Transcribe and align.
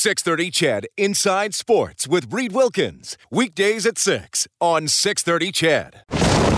630 0.00 0.50
CHED 0.50 0.88
Inside 0.96 1.54
Sports 1.54 2.08
with 2.08 2.32
Reed 2.32 2.52
Wilkins. 2.52 3.18
Weekdays 3.30 3.84
at 3.84 3.98
6 3.98 4.48
on 4.58 4.88
630 4.88 5.52
CHED. 5.52 6.04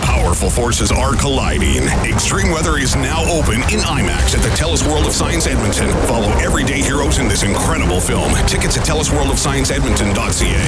Powerful 0.00 0.48
forces 0.48 0.92
are 0.92 1.16
colliding. 1.16 1.82
Extreme 2.06 2.52
weather 2.52 2.78
is 2.78 2.94
now 2.94 3.24
open 3.34 3.56
in 3.74 3.82
IMAX 3.82 4.38
at 4.38 4.42
the 4.46 4.54
TELUS 4.54 4.86
World 4.86 5.06
of 5.06 5.12
Science 5.12 5.48
Edmonton. 5.48 5.90
Follow 6.06 6.30
everyday 6.38 6.80
heroes 6.82 7.18
in 7.18 7.26
this 7.26 7.42
incredible 7.42 7.98
film. 7.98 8.30
Tickets 8.46 8.78
at 8.78 8.86
TELUSWorldOfScienceEdmonton.ca. 8.86 10.62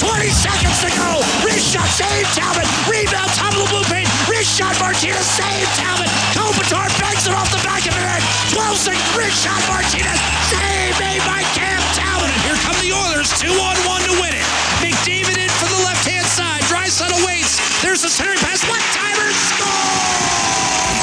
20 0.00 0.28
seconds 0.32 0.80
to 0.80 0.88
go. 0.96 1.20
Wrist 1.44 1.68
shot, 1.68 1.84
save 1.92 2.24
Talbot. 2.32 2.64
Rebound, 2.88 3.28
top 3.36 3.52
of 3.52 3.60
the 3.60 3.68
blue 3.68 3.84
paint. 3.92 4.11
Wrist 4.42 4.58
shot, 4.58 4.74
Martinez, 4.80 5.22
save 5.22 5.70
Talbot. 5.78 6.10
Kopitar 6.34 6.90
banks 6.98 7.30
it 7.30 7.32
off 7.32 7.46
the 7.54 7.62
back 7.62 7.86
of 7.86 7.94
the 7.94 8.02
net. 8.02 8.18
12 8.50 8.74
seconds, 8.74 9.14
wrist 9.14 9.38
shot, 9.38 9.62
Martinez. 9.70 10.18
Save 10.50 10.98
made 10.98 11.22
by 11.22 11.46
Cam 11.54 11.78
Talbot. 11.94 12.26
And 12.26 12.42
here 12.42 12.58
come 12.58 12.74
the 12.82 12.90
Oilers, 12.90 13.30
two 13.38 13.54
on 13.54 13.78
one 13.86 14.02
to 14.02 14.10
win 14.18 14.34
it. 14.34 14.42
McDavid 14.82 15.38
in 15.38 15.46
from 15.62 15.70
the 15.70 15.86
left-hand 15.86 16.26
side. 16.26 16.58
Dryside 16.66 17.14
awaits. 17.22 17.62
There's 17.86 18.02
a 18.02 18.10
center 18.10 18.34
pass. 18.42 18.66
One-timer, 18.66 19.30
score! 19.46 20.02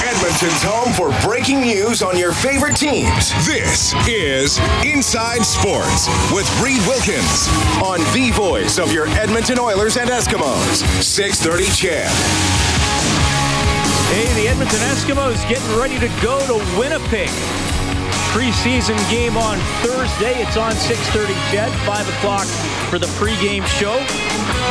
Edmonton's 0.04 0.60
home 0.60 0.91
for 0.91 1.08
breaking 1.24 1.62
news 1.62 2.04
on 2.04 2.20
your 2.20 2.34
favorite 2.34 2.76
teams. 2.76 3.32
This 3.48 3.96
is 4.04 4.60
Inside 4.84 5.46
Sports 5.46 6.12
with 6.35 6.44
Reed 6.60 6.84
Wilkins 6.91 7.48
on 7.80 8.04
the 8.12 8.35
voice 8.35 8.80
of 8.80 8.91
your 8.91 9.08
Edmonton 9.16 9.60
Oilers 9.60 9.96
and 9.96 10.10
Eskimos. 10.10 10.84
630 10.99 11.71
CHED. 11.71 12.79
Hey, 14.09 14.26
the 14.41 14.48
Edmonton 14.48 14.80
Eskimos 14.80 15.48
getting 15.48 15.77
ready 15.77 15.99
to 15.99 16.08
go 16.23 16.40
to 16.48 16.80
Winnipeg. 16.80 17.30
Preseason 18.34 18.98
game 19.12 19.38
on 19.38 19.59
Thursday. 19.84 20.41
It's 20.41 20.58
on 20.58 20.72
6:30. 20.72 21.35
CHED, 21.52 21.71
5 21.85 22.10
o'clock 22.10 22.48
for 22.90 22.98
the 22.98 23.05
pregame 23.20 23.63
show. 23.77 23.93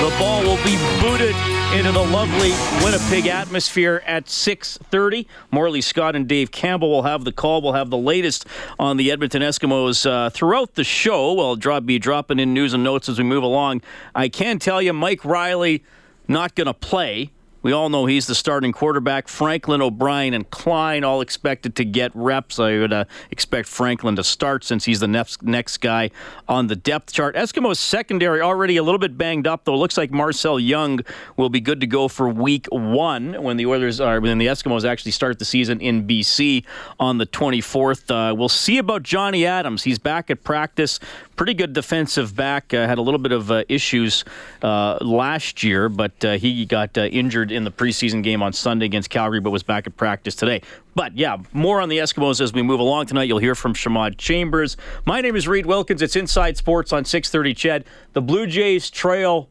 The 0.03 0.12
ball 0.19 0.42
will 0.42 0.56
be 0.64 0.77
booted 1.00 1.36
into 1.72 1.92
the 1.92 2.05
lovely 2.05 2.50
Winnipeg 2.83 3.28
atmosphere 3.28 4.03
at 4.06 4.28
6:30. 4.28 5.28
Morley 5.53 5.83
Scott 5.83 6.16
and 6.16 6.27
Dave 6.27 6.50
Campbell 6.50 6.91
will 6.91 7.05
have 7.05 7.22
the 7.22 7.31
call. 7.31 7.62
We'll 7.62 7.75
have 7.75 7.91
the 7.91 7.97
latest 7.97 8.44
on 8.77 8.97
the 8.97 9.12
Edmonton 9.12 9.42
Eskimos 9.42 10.05
uh, 10.05 10.31
throughout 10.31 10.75
the 10.75 10.83
show. 10.83 11.33
We'll 11.34 11.55
drop, 11.55 11.86
be 11.86 12.00
dropping 12.00 12.41
in 12.41 12.53
news 12.53 12.75
and 12.75 12.83
notes 12.83 13.09
as 13.09 13.19
we 13.19 13.25
move 13.25 13.44
along. 13.44 13.83
I 14.16 14.28
can 14.28 14.59
tell 14.59 14.83
you, 14.83 14.92
Mike 14.92 15.25
Reilly 15.25 15.84
not 16.27 16.56
going 16.56 16.66
to 16.66 16.75
play. 16.75 17.31
We 17.62 17.73
all 17.73 17.89
know 17.89 18.06
he's 18.06 18.27
the 18.27 18.34
starting 18.34 18.73
quarterback. 18.73 19.27
Franklin, 19.27 19.83
O'Brien, 19.83 20.33
and 20.33 20.48
Klein 20.51 21.03
all 21.03 21.20
expected 21.20 21.75
to 21.77 21.84
get 21.84 22.12
reps. 22.15 22.59
I 22.59 22.78
would 22.78 22.92
uh, 22.92 23.05
expect 23.31 23.69
Franklin 23.69 24.15
to 24.17 24.25
start 24.25 24.62
since 24.65 24.84
he's 24.84 25.00
the 25.00 25.09
next 25.09 25.42
next 25.42 25.78
guy 25.78 26.11
on 26.48 26.69
the 26.69 26.77
depth 26.77 27.12
chart. 27.12 27.34
Eskimos 27.34 27.77
secondary 27.77 28.41
already 28.41 28.77
a 28.77 28.83
little 28.83 28.98
bit 28.98 29.19
banged 29.19 29.47
up, 29.47 29.65
though. 29.65 29.77
Looks 29.77 29.97
like 29.97 30.12
Marcel 30.12 30.61
Young 30.61 31.00
will 31.37 31.48
be 31.48 31.61
good 31.61 31.81
to 31.81 31.87
go 31.87 32.06
for 32.06 32.28
week 32.28 32.67
one 32.70 33.42
when 33.42 33.56
the 33.56 33.67
Oilers 33.67 34.00
are 34.00 34.20
when 34.20 34.39
the 34.39 34.47
Eskimos 34.47 34.84
actually 34.84 35.12
start 35.12 35.39
the 35.39 35.45
season 35.45 35.81
in 35.81 36.06
BC 36.06 36.65
on 37.00 37.19
the 37.19 37.27
24th. 37.27 38.11
Uh, 38.11 38.34
we'll 38.34 38.48
see 38.48 38.78
about 38.78 39.03
Johnny 39.03 39.45
Adams. 39.45 39.83
He's 39.83 39.98
back 39.98 40.31
at 40.31 40.45
practice. 40.45 41.00
Pretty 41.39 41.55
good 41.55 41.72
defensive 41.72 42.34
back. 42.34 42.75
Uh, 42.75 42.89
had 42.89 42.98
a 42.98 43.00
little 43.00 43.20
bit 43.20 43.31
of 43.31 43.48
uh, 43.53 43.62
issues 43.69 44.25
uh, 44.61 44.98
last 45.00 45.62
year, 45.62 45.89
but 45.89 46.25
uh, 46.25 46.33
he 46.33 46.67
got 46.67 46.98
uh, 46.98 47.03
injured 47.03 47.53
in 47.53 47.62
the 47.62 47.70
preseason 47.70 48.25
game 48.25 48.42
on 48.42 48.53
Sunday 48.53 48.86
against 48.86 49.08
Calgary, 49.08 49.39
but 49.39 49.50
was 49.50 49.62
back 49.62 49.86
at 49.86 49.97
practice 49.97 50.34
today. 50.34 50.62
But 50.97 51.16
yeah, 51.16 51.36
more 51.53 51.81
on 51.81 51.91
the 51.91 51.98
Eskimos 51.98 52.41
as 52.41 52.53
we 52.53 52.62
move 52.62 52.81
along 52.81 53.06
tonight. 53.06 53.28
You'll 53.28 53.39
hear 53.39 53.55
from 53.55 53.72
Shamawd 53.72 54.19
Chambers. 54.19 54.77
My 55.05 55.20
name 55.20 55.36
is 55.36 55.47
Reed 55.47 55.64
Wilkins. 55.64 56.03
It's 56.03 56.16
Inside 56.16 56.56
Sports 56.56 56.92
on 56.92 57.05
6:30. 57.05 57.55
CHED, 57.55 57.84
The 58.14 58.20
Blue 58.20 58.48
Jays 58.48 58.91
trail 58.91 59.48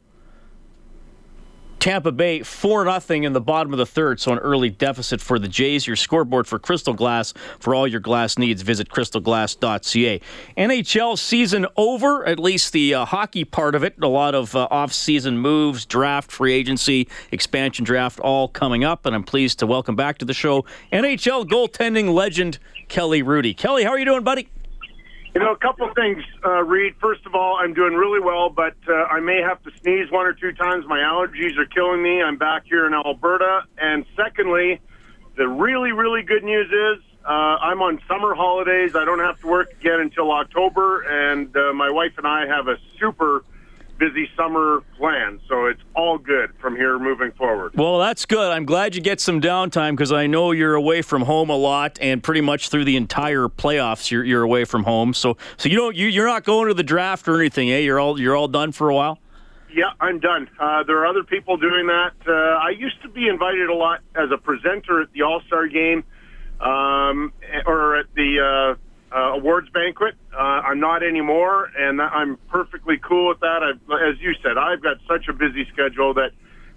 Tampa 1.78 2.10
Bay 2.10 2.42
4 2.42 3.00
0 3.00 3.22
in 3.22 3.32
the 3.32 3.40
bottom 3.40 3.72
of 3.72 3.78
the 3.78 3.86
third, 3.86 4.20
so 4.20 4.32
an 4.32 4.38
early 4.38 4.68
deficit 4.68 5.20
for 5.20 5.38
the 5.38 5.46
Jays. 5.46 5.86
Your 5.86 5.96
scoreboard 5.96 6.46
for 6.48 6.58
Crystal 6.58 6.92
Glass. 6.92 7.32
For 7.60 7.74
all 7.74 7.86
your 7.86 8.00
glass 8.00 8.36
needs, 8.36 8.62
visit 8.62 8.88
crystalglass.ca. 8.88 10.20
NHL 10.56 11.18
season 11.18 11.66
over, 11.76 12.26
at 12.26 12.38
least 12.40 12.72
the 12.72 12.94
uh, 12.94 13.04
hockey 13.04 13.44
part 13.44 13.74
of 13.74 13.84
it. 13.84 13.94
A 14.02 14.08
lot 14.08 14.34
of 14.34 14.56
uh, 14.56 14.66
off 14.70 14.92
season 14.92 15.38
moves, 15.38 15.86
draft, 15.86 16.32
free 16.32 16.52
agency, 16.52 17.08
expansion 17.30 17.84
draft, 17.84 18.18
all 18.20 18.48
coming 18.48 18.82
up. 18.82 19.06
And 19.06 19.14
I'm 19.14 19.24
pleased 19.24 19.60
to 19.60 19.66
welcome 19.66 19.94
back 19.94 20.18
to 20.18 20.24
the 20.24 20.34
show 20.34 20.64
NHL 20.92 21.48
goaltending 21.48 22.12
legend 22.12 22.58
Kelly 22.88 23.22
Hrudey. 23.22 23.56
Kelly, 23.56 23.84
how 23.84 23.90
are 23.90 23.98
you 23.98 24.04
doing, 24.04 24.24
buddy? 24.24 24.48
You 25.34 25.40
know, 25.40 25.52
a 25.52 25.56
couple 25.56 25.88
things, 25.94 26.24
uh, 26.44 26.62
Reed. 26.64 26.94
First 27.00 27.26
of 27.26 27.34
all, 27.34 27.56
I'm 27.56 27.74
doing 27.74 27.94
really 27.94 28.20
well, 28.20 28.48
but 28.48 28.74
uh, 28.88 28.92
I 28.92 29.20
may 29.20 29.40
have 29.40 29.62
to 29.64 29.70
sneeze 29.82 30.10
one 30.10 30.26
or 30.26 30.32
two 30.32 30.52
times. 30.52 30.86
My 30.86 31.00
allergies 31.00 31.56
are 31.58 31.66
killing 31.66 32.02
me. 32.02 32.22
I'm 32.22 32.38
back 32.38 32.64
here 32.64 32.86
in 32.86 32.94
Alberta. 32.94 33.64
And 33.76 34.04
secondly, 34.16 34.80
the 35.36 35.46
really, 35.46 35.92
really 35.92 36.22
good 36.22 36.42
news 36.44 36.66
is 36.72 37.04
uh, 37.24 37.30
I'm 37.60 37.82
on 37.82 38.00
summer 38.08 38.34
holidays. 38.34 38.96
I 38.96 39.04
don't 39.04 39.18
have 39.20 39.38
to 39.40 39.46
work 39.46 39.70
again 39.72 40.00
until 40.00 40.32
October, 40.32 41.02
and 41.02 41.54
uh, 41.54 41.72
my 41.74 41.90
wife 41.90 42.16
and 42.16 42.26
I 42.26 42.46
have 42.46 42.68
a 42.68 42.78
super 42.98 43.44
busy 43.98 44.28
summer 44.36 44.82
plans. 44.96 45.40
So 45.48 45.66
it's 45.66 45.80
all 45.94 46.18
good 46.18 46.52
from 46.60 46.76
here 46.76 46.98
moving 46.98 47.32
forward. 47.32 47.72
Well, 47.74 47.98
that's 47.98 48.24
good. 48.24 48.50
I'm 48.52 48.64
glad 48.64 48.94
you 48.94 49.00
get 49.00 49.20
some 49.20 49.40
downtime 49.40 49.92
because 49.92 50.12
I 50.12 50.26
know 50.26 50.52
you're 50.52 50.74
away 50.74 51.02
from 51.02 51.22
home 51.22 51.50
a 51.50 51.56
lot, 51.56 51.98
and 52.00 52.22
pretty 52.22 52.40
much 52.40 52.68
through 52.68 52.84
the 52.84 52.96
entire 52.96 53.48
playoffs, 53.48 54.10
you're, 54.10 54.24
you're 54.24 54.42
away 54.42 54.64
from 54.64 54.84
home. 54.84 55.14
So, 55.14 55.36
so 55.56 55.68
you 55.68 55.76
don't 55.76 55.96
you, 55.96 56.06
you're 56.06 56.26
not 56.26 56.44
going 56.44 56.68
to 56.68 56.74
the 56.74 56.82
draft 56.82 57.28
or 57.28 57.38
anything, 57.40 57.70
eh? 57.70 57.78
You're 57.78 58.00
all 58.00 58.20
you're 58.20 58.36
all 58.36 58.48
done 58.48 58.72
for 58.72 58.88
a 58.88 58.94
while. 58.94 59.18
Yeah, 59.72 59.90
I'm 60.00 60.18
done. 60.18 60.48
Uh, 60.58 60.82
there 60.84 60.98
are 60.98 61.06
other 61.06 61.24
people 61.24 61.56
doing 61.58 61.86
that. 61.88 62.12
Uh, 62.26 62.32
I 62.32 62.70
used 62.70 63.02
to 63.02 63.08
be 63.08 63.28
invited 63.28 63.68
a 63.68 63.74
lot 63.74 64.00
as 64.14 64.30
a 64.32 64.38
presenter 64.38 65.02
at 65.02 65.12
the 65.12 65.22
All 65.22 65.42
Star 65.46 65.68
game 65.68 66.04
um, 66.60 67.32
or 67.66 67.96
at 67.96 68.06
the 68.14 68.76
uh, 68.76 68.87
uh, 69.14 69.32
awards 69.34 69.68
banquet. 69.72 70.14
Uh, 70.32 70.42
I'm 70.68 70.80
not 70.80 71.02
anymore, 71.02 71.70
and 71.78 72.00
I'm 72.00 72.38
perfectly 72.50 72.98
cool 73.06 73.28
with 73.28 73.40
that. 73.40 73.62
I've, 73.62 73.80
as 74.02 74.20
you 74.20 74.34
said, 74.42 74.58
I've 74.58 74.82
got 74.82 74.98
such 75.08 75.28
a 75.28 75.32
busy 75.32 75.66
schedule 75.72 76.14
that, 76.14 76.30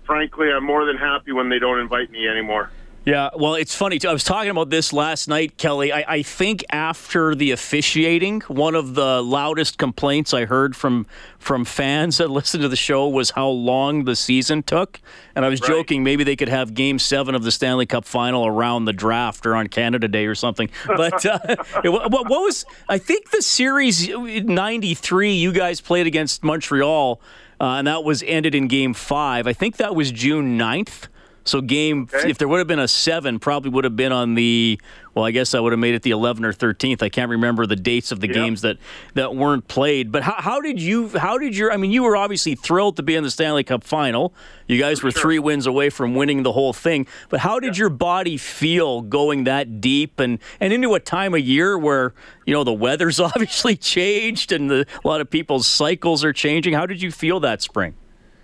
frankly, 0.06 0.48
I'm 0.56 0.66
more 0.66 0.86
than 0.86 0.98
happy 0.98 1.32
when 1.32 1.50
they 1.50 1.60
don't 1.60 1.80
invite 1.80 2.10
me 2.12 2.28
anymore. 2.28 2.72
Yeah, 3.04 3.30
well, 3.36 3.56
it's 3.56 3.74
funny 3.74 3.98
too. 3.98 4.10
I 4.10 4.14
was 4.14 4.24
talking 4.24 4.52
about 4.52 4.70
this 4.70 4.94
last 4.94 5.28
night, 5.28 5.58
Kelly. 5.58 5.92
I, 5.92 6.06
I, 6.08 6.22
think 6.22 6.64
after 6.72 7.34
the 7.34 7.50
officiating, 7.50 8.42
one 8.42 8.76
of 8.76 8.94
the 8.94 9.24
loudest 9.24 9.80
complaints 9.80 10.36
I 10.36 10.46
heard 10.46 10.76
from 10.76 11.08
from 11.40 11.66
fans 11.66 12.18
that 12.18 12.30
listened 12.30 12.62
to 12.62 12.70
the 12.70 12.76
show 12.76 13.08
was 13.08 13.32
how 13.32 13.50
long 13.50 14.04
the 14.04 14.16
season 14.16 14.62
took. 14.62 15.02
And 15.36 15.44
I 15.44 15.50
was 15.50 15.62
right. 15.62 15.70
joking 15.70 16.04
maybe 16.04 16.24
they 16.24 16.36
could 16.36 16.50
have 16.50 16.76
Game 16.76 17.00
Seven 17.00 17.34
of 17.34 17.42
the 17.42 17.52
Stanley 17.52 17.88
Cup 17.88 18.06
Final 18.06 18.46
around 18.46 18.86
the 18.86 18.94
draft 18.94 19.48
or 19.48 19.56
on 19.56 19.66
Canada 19.68 20.08
Day 20.08 20.28
or 20.28 20.36
something. 20.36 20.70
But 20.86 21.26
uh, 21.26 21.40
what, 21.84 22.12
what 22.12 22.30
was? 22.30 22.66
I 22.88 23.00
think 23.00 23.32
the 23.32 23.42
series 23.42 24.10
'93 24.10 25.34
you 25.34 25.52
guys 25.52 25.82
played 25.82 26.06
against 26.06 26.44
Montreal, 26.44 27.20
uh, 27.60 27.64
and 27.64 27.88
that 27.88 28.04
was 28.04 28.22
ended 28.22 28.54
in 28.54 28.68
Game 28.68 28.94
Five. 28.94 29.48
I 29.48 29.54
think 29.54 29.78
that 29.78 29.96
was 29.96 30.12
June 30.12 30.60
9th. 30.60 31.08
So 31.44 31.62
game, 31.62 32.08
okay. 32.14 32.30
if 32.30 32.38
there 32.38 32.48
would 32.48 32.60
have 32.60 32.68
been 32.68 32.80
a 32.80 32.88
seven, 32.88 33.40
probably 33.40 33.72
would 33.72 33.84
have 33.84 33.96
been 33.96 34.12
on 34.12 34.36
the. 34.36 34.80
Well, 35.14 35.26
I 35.26 35.32
guess 35.32 35.54
I 35.54 35.60
would 35.60 35.74
have 35.74 35.80
made 35.80 35.94
it 35.94 36.04
the 36.04 36.12
11th 36.12 36.44
or 36.44 36.74
13th. 36.74 37.04
I 37.04 37.10
can't 37.10 37.30
remember 37.30 37.66
the 37.66 37.76
dates 37.76 38.14
of 38.14 38.22
the 38.22 38.28
yep. 38.28 38.36
games 38.36 38.62
that 38.62 38.78
that 39.16 39.36
weren't 39.36 39.68
played. 39.68 40.12
But 40.12 40.24
how, 40.24 40.36
how, 40.38 40.62
did 40.62 40.82
you? 40.82 41.10
How 41.10 41.38
did 41.38 41.58
your? 41.58 41.72
I 41.72 41.78
mean, 41.78 41.92
you 41.92 42.04
were 42.04 42.16
obviously 42.16 42.56
thrilled 42.56 42.96
to 42.98 43.04
be 43.04 43.16
in 43.16 43.24
the 43.24 43.32
Stanley 43.32 43.64
Cup 43.64 43.84
final. 43.84 44.34
You 44.68 44.78
guys 44.78 45.00
For 45.00 45.08
were 45.08 45.12
sure. 45.12 45.22
three 45.22 45.40
wins 45.40 45.66
away 45.66 45.90
from 45.90 46.16
winning 46.16 46.44
the 46.44 46.52
whole 46.52 46.74
thing. 46.74 47.08
But 47.30 47.42
how 47.42 47.60
did 47.60 47.76
yeah. 47.76 47.82
your 47.82 47.90
body 47.90 48.38
feel 48.38 49.02
going 49.02 49.46
that 49.46 49.82
deep 49.82 50.20
and 50.20 50.40
and 50.60 50.72
into 50.72 50.94
a 50.94 51.00
time 51.00 51.34
of 51.34 51.42
year 51.42 51.78
where 51.78 52.14
you 52.46 52.54
know 52.54 52.64
the 52.64 52.72
weather's 52.72 53.20
obviously 53.20 53.76
changed 53.76 54.52
and 54.52 54.70
the, 54.70 54.86
a 55.04 55.08
lot 55.08 55.22
of 55.22 55.30
people's 55.30 55.66
cycles 55.68 56.24
are 56.24 56.34
changing? 56.34 56.74
How 56.74 56.86
did 56.86 57.02
you 57.02 57.12
feel 57.12 57.40
that 57.40 57.62
spring? 57.62 57.96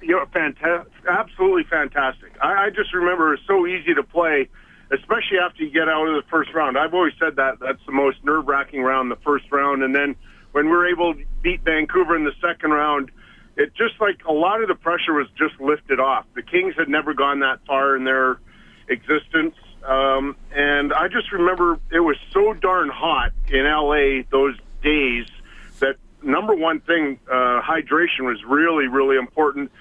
You 0.02 0.16
know, 0.16 0.26
fantastic, 0.32 0.92
absolutely 1.08 1.64
fantastic. 1.70 2.32
I, 2.42 2.66
I 2.66 2.70
just 2.70 2.94
remember 2.94 3.34
it's 3.34 3.44
so 3.48 3.66
easy 3.66 3.94
to 3.94 4.04
play, 4.04 4.50
especially 4.92 5.40
after 5.44 5.64
you 5.64 5.72
get 5.72 5.90
out 5.90 6.08
of 6.08 6.16
the 6.16 6.30
first 6.30 6.54
round. 6.54 6.78
I've 6.78 6.94
always 6.94 7.14
said 7.20 7.36
that 7.38 7.60
that's 7.60 7.84
the 7.86 7.92
most 7.92 8.24
nerve 8.24 8.48
wracking 8.48 8.82
round, 8.82 9.12
the 9.12 9.22
first 9.24 9.46
round, 9.52 9.84
and 9.84 9.96
then 9.96 10.16
when 10.52 10.66
we 10.66 10.72
were 10.72 10.88
able 10.88 11.14
to 11.14 11.24
beat 11.42 11.62
Vancouver 11.62 12.16
in 12.16 12.24
the 12.24 12.34
second 12.42 12.72
round, 12.72 13.12
it 13.58 13.74
just 13.76 14.00
like 14.00 14.22
a 14.28 14.32
lot 14.32 14.62
of 14.62 14.68
the 14.68 14.76
pressure 14.76 15.14
was 15.14 15.28
just 15.38 15.60
lifted 15.60 16.00
off. 16.00 16.26
The 16.36 16.44
Kings 16.44 16.76
had 16.78 16.90
never 16.90 17.14
gone 17.14 17.40
that 17.40 17.60
far 17.66 17.96
in 17.96 18.04
their 18.04 18.40
existence. 18.88 19.56
Um, 19.84 20.36
and 20.56 20.94
I 20.94 21.08
just 21.08 21.32
remember 21.32 21.80
it 21.92 22.00
was 22.00 22.18
so 22.34 22.54
darn 22.54 22.90
hot 22.90 23.32
in 23.50 23.66
LA 23.66 24.24
those 24.32 24.56
days 24.84 25.28
number 26.48 26.62
one 26.64 26.80
thing, 26.82 27.20
uh, 27.30 27.62
hydration 27.62 28.22
was 28.22 28.42
really, 28.48 28.88
really 28.88 29.18
important 29.18 29.72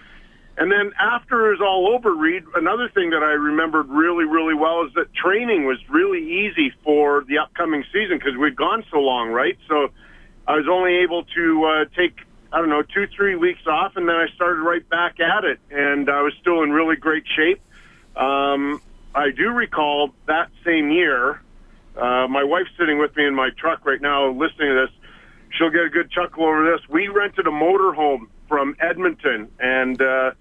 And 0.58 0.72
then 0.72 0.92
after 0.98 1.48
it 1.48 1.58
was 1.58 1.60
all 1.60 1.94
over, 1.94 2.14
Reed, 2.14 2.44
another 2.54 2.88
thing 2.88 3.10
that 3.10 3.22
I 3.22 3.32
remembered 3.32 3.88
really, 3.90 4.24
really 4.24 4.54
well 4.54 4.86
is 4.86 4.94
that 4.94 5.12
training 5.12 5.66
was 5.66 5.76
really 5.90 6.46
easy 6.46 6.72
for 6.82 7.24
the 7.28 7.38
upcoming 7.38 7.84
season 7.92 8.16
because 8.18 8.38
we'd 8.38 8.56
gone 8.56 8.82
so 8.90 8.98
long, 9.00 9.28
right? 9.28 9.58
So 9.68 9.90
I 10.48 10.56
was 10.56 10.66
only 10.66 10.96
able 11.04 11.24
to 11.24 11.64
uh, 11.64 11.84
take, 11.94 12.20
I 12.52 12.58
don't 12.58 12.70
know, 12.70 12.80
two, 12.82 13.06
three 13.14 13.36
weeks 13.36 13.66
off, 13.66 13.96
and 13.96 14.08
then 14.08 14.16
I 14.16 14.28
started 14.34 14.62
right 14.62 14.88
back 14.88 15.20
at 15.20 15.44
it. 15.44 15.60
And 15.70 16.08
I 16.08 16.22
was 16.22 16.32
still 16.40 16.62
in 16.62 16.70
really 16.72 16.96
great 16.96 17.24
shape. 17.36 17.60
Um, 18.16 18.80
I 19.14 19.32
do 19.32 19.50
recall 19.50 20.14
that 20.26 20.48
same 20.64 20.90
year, 20.90 21.42
uh, 21.98 22.28
my 22.28 22.44
wife's 22.44 22.70
sitting 22.78 22.98
with 22.98 23.14
me 23.14 23.26
in 23.26 23.34
my 23.34 23.50
truck 23.58 23.84
right 23.84 24.00
now 24.00 24.30
listening 24.30 24.68
to 24.68 24.86
this. 24.86 24.95
She'll 25.50 25.70
get 25.70 25.82
a 25.82 25.90
good 25.90 26.10
chuckle 26.10 26.44
over 26.44 26.64
this. 26.70 26.80
We 26.88 27.08
rented 27.08 27.46
a 27.46 27.50
motorhome 27.50 28.28
from 28.48 28.76
Edmonton, 28.80 29.48
and 29.58 30.00
uh, 30.00 30.32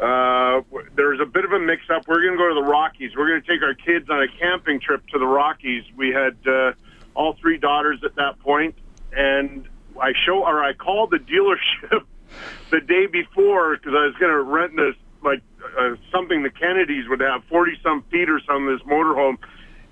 uh, 0.00 0.62
there's 0.94 1.20
a 1.20 1.26
bit 1.26 1.44
of 1.44 1.52
a 1.52 1.58
mix-up. 1.58 2.06
We're 2.06 2.22
going 2.22 2.32
to 2.32 2.38
go 2.38 2.48
to 2.48 2.54
the 2.54 2.66
Rockies. 2.66 3.12
We're 3.16 3.28
going 3.28 3.42
to 3.42 3.48
take 3.48 3.62
our 3.62 3.74
kids 3.74 4.08
on 4.10 4.22
a 4.22 4.28
camping 4.38 4.80
trip 4.80 5.06
to 5.08 5.18
the 5.18 5.26
Rockies. 5.26 5.84
We 5.96 6.10
had 6.10 6.36
uh, 6.46 6.72
all 7.14 7.34
three 7.40 7.58
daughters 7.58 8.00
at 8.04 8.14
that 8.16 8.38
point, 8.40 8.76
and 9.12 9.68
I 10.00 10.12
show 10.24 10.44
or 10.44 10.62
I 10.62 10.72
called 10.72 11.10
the 11.10 11.18
dealership 11.18 12.04
the 12.70 12.80
day 12.80 13.06
before 13.06 13.76
because 13.76 13.92
I 13.94 14.06
was 14.06 14.14
going 14.20 14.32
to 14.32 14.42
rent 14.42 14.76
this 14.76 14.94
like 15.22 15.42
uh, 15.76 15.96
something 16.12 16.44
the 16.44 16.50
Kennedys 16.50 17.08
would 17.08 17.20
have, 17.20 17.42
forty 17.44 17.72
some 17.82 18.02
feet 18.10 18.30
or 18.30 18.40
something. 18.46 18.66
This 18.66 18.86
motorhome, 18.86 19.38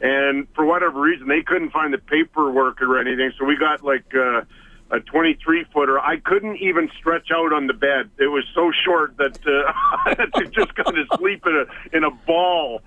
and 0.00 0.46
for 0.54 0.64
whatever 0.64 1.00
reason, 1.00 1.28
they 1.28 1.42
couldn't 1.42 1.70
find 1.70 1.92
the 1.92 1.98
paperwork 1.98 2.82
or 2.82 2.98
anything. 2.98 3.32
So 3.38 3.44
we 3.44 3.56
got 3.56 3.82
like. 3.82 4.14
Uh, 4.14 4.42
a 4.90 5.00
23 5.00 5.64
footer. 5.72 5.98
I 5.98 6.18
couldn't 6.18 6.58
even 6.58 6.88
stretch 6.98 7.30
out 7.32 7.52
on 7.52 7.66
the 7.66 7.72
bed. 7.72 8.10
It 8.18 8.28
was 8.28 8.44
so 8.54 8.70
short 8.84 9.16
that 9.16 9.38
uh, 9.46 9.72
I 10.06 10.44
just 10.44 10.74
kind 10.74 10.98
of 10.98 11.08
sleep 11.18 11.44
in 11.46 11.56
a 11.56 11.96
in 11.96 12.04
a 12.04 12.10
ball. 12.10 12.82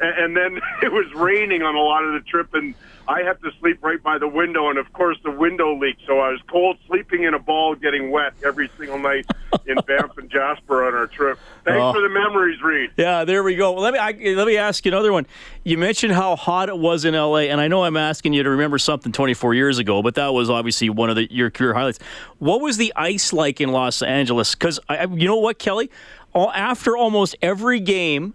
And 0.00 0.36
then 0.36 0.60
it 0.82 0.92
was 0.92 1.06
raining 1.14 1.62
on 1.62 1.76
a 1.76 1.80
lot 1.80 2.04
of 2.04 2.14
the 2.14 2.28
trip, 2.28 2.54
and 2.54 2.74
I 3.06 3.22
have 3.22 3.40
to 3.42 3.50
sleep 3.60 3.82
right 3.82 4.02
by 4.02 4.18
the 4.18 4.28
window. 4.28 4.70
And 4.70 4.78
of 4.78 4.92
course, 4.92 5.18
the 5.24 5.30
window 5.30 5.78
leaked, 5.78 6.02
so 6.06 6.20
I 6.20 6.30
was 6.30 6.40
cold, 6.48 6.78
sleeping 6.86 7.24
in 7.24 7.34
a 7.34 7.38
ball, 7.38 7.74
getting 7.74 8.10
wet 8.10 8.32
every 8.44 8.70
single 8.78 8.98
night 8.98 9.26
in 9.66 9.76
Banff 9.86 10.16
and 10.16 10.30
Jasper 10.30 10.84
on 10.84 10.94
our 10.94 11.06
trip. 11.06 11.38
Thanks 11.64 11.80
oh. 11.80 11.92
for 11.92 12.00
the 12.00 12.08
memories, 12.08 12.62
Reed. 12.62 12.90
Yeah, 12.96 13.24
there 13.24 13.42
we 13.42 13.56
go. 13.56 13.74
Let 13.74 13.92
me 13.92 13.98
I, 13.98 14.12
let 14.34 14.46
me 14.46 14.56
ask 14.56 14.84
you 14.84 14.92
another 14.92 15.12
one. 15.12 15.26
You 15.64 15.76
mentioned 15.78 16.12
how 16.14 16.36
hot 16.36 16.68
it 16.68 16.78
was 16.78 17.04
in 17.04 17.14
LA, 17.14 17.48
and 17.50 17.60
I 17.60 17.68
know 17.68 17.84
I'm 17.84 17.96
asking 17.96 18.32
you 18.32 18.42
to 18.42 18.50
remember 18.50 18.78
something 18.78 19.12
24 19.12 19.54
years 19.54 19.78
ago, 19.78 20.02
but 20.02 20.14
that 20.14 20.28
was 20.28 20.48
obviously 20.48 20.88
one 20.90 21.10
of 21.10 21.16
the, 21.16 21.30
your 21.30 21.50
career 21.50 21.74
highlights. 21.74 21.98
What 22.38 22.60
was 22.60 22.76
the 22.76 22.92
ice 22.96 23.32
like 23.32 23.60
in 23.60 23.70
Los 23.70 24.02
Angeles? 24.02 24.54
Because 24.54 24.80
you 24.90 25.26
know 25.26 25.36
what, 25.36 25.58
Kelly, 25.58 25.90
after 26.34 26.96
almost 26.96 27.36
every 27.42 27.80
game 27.80 28.34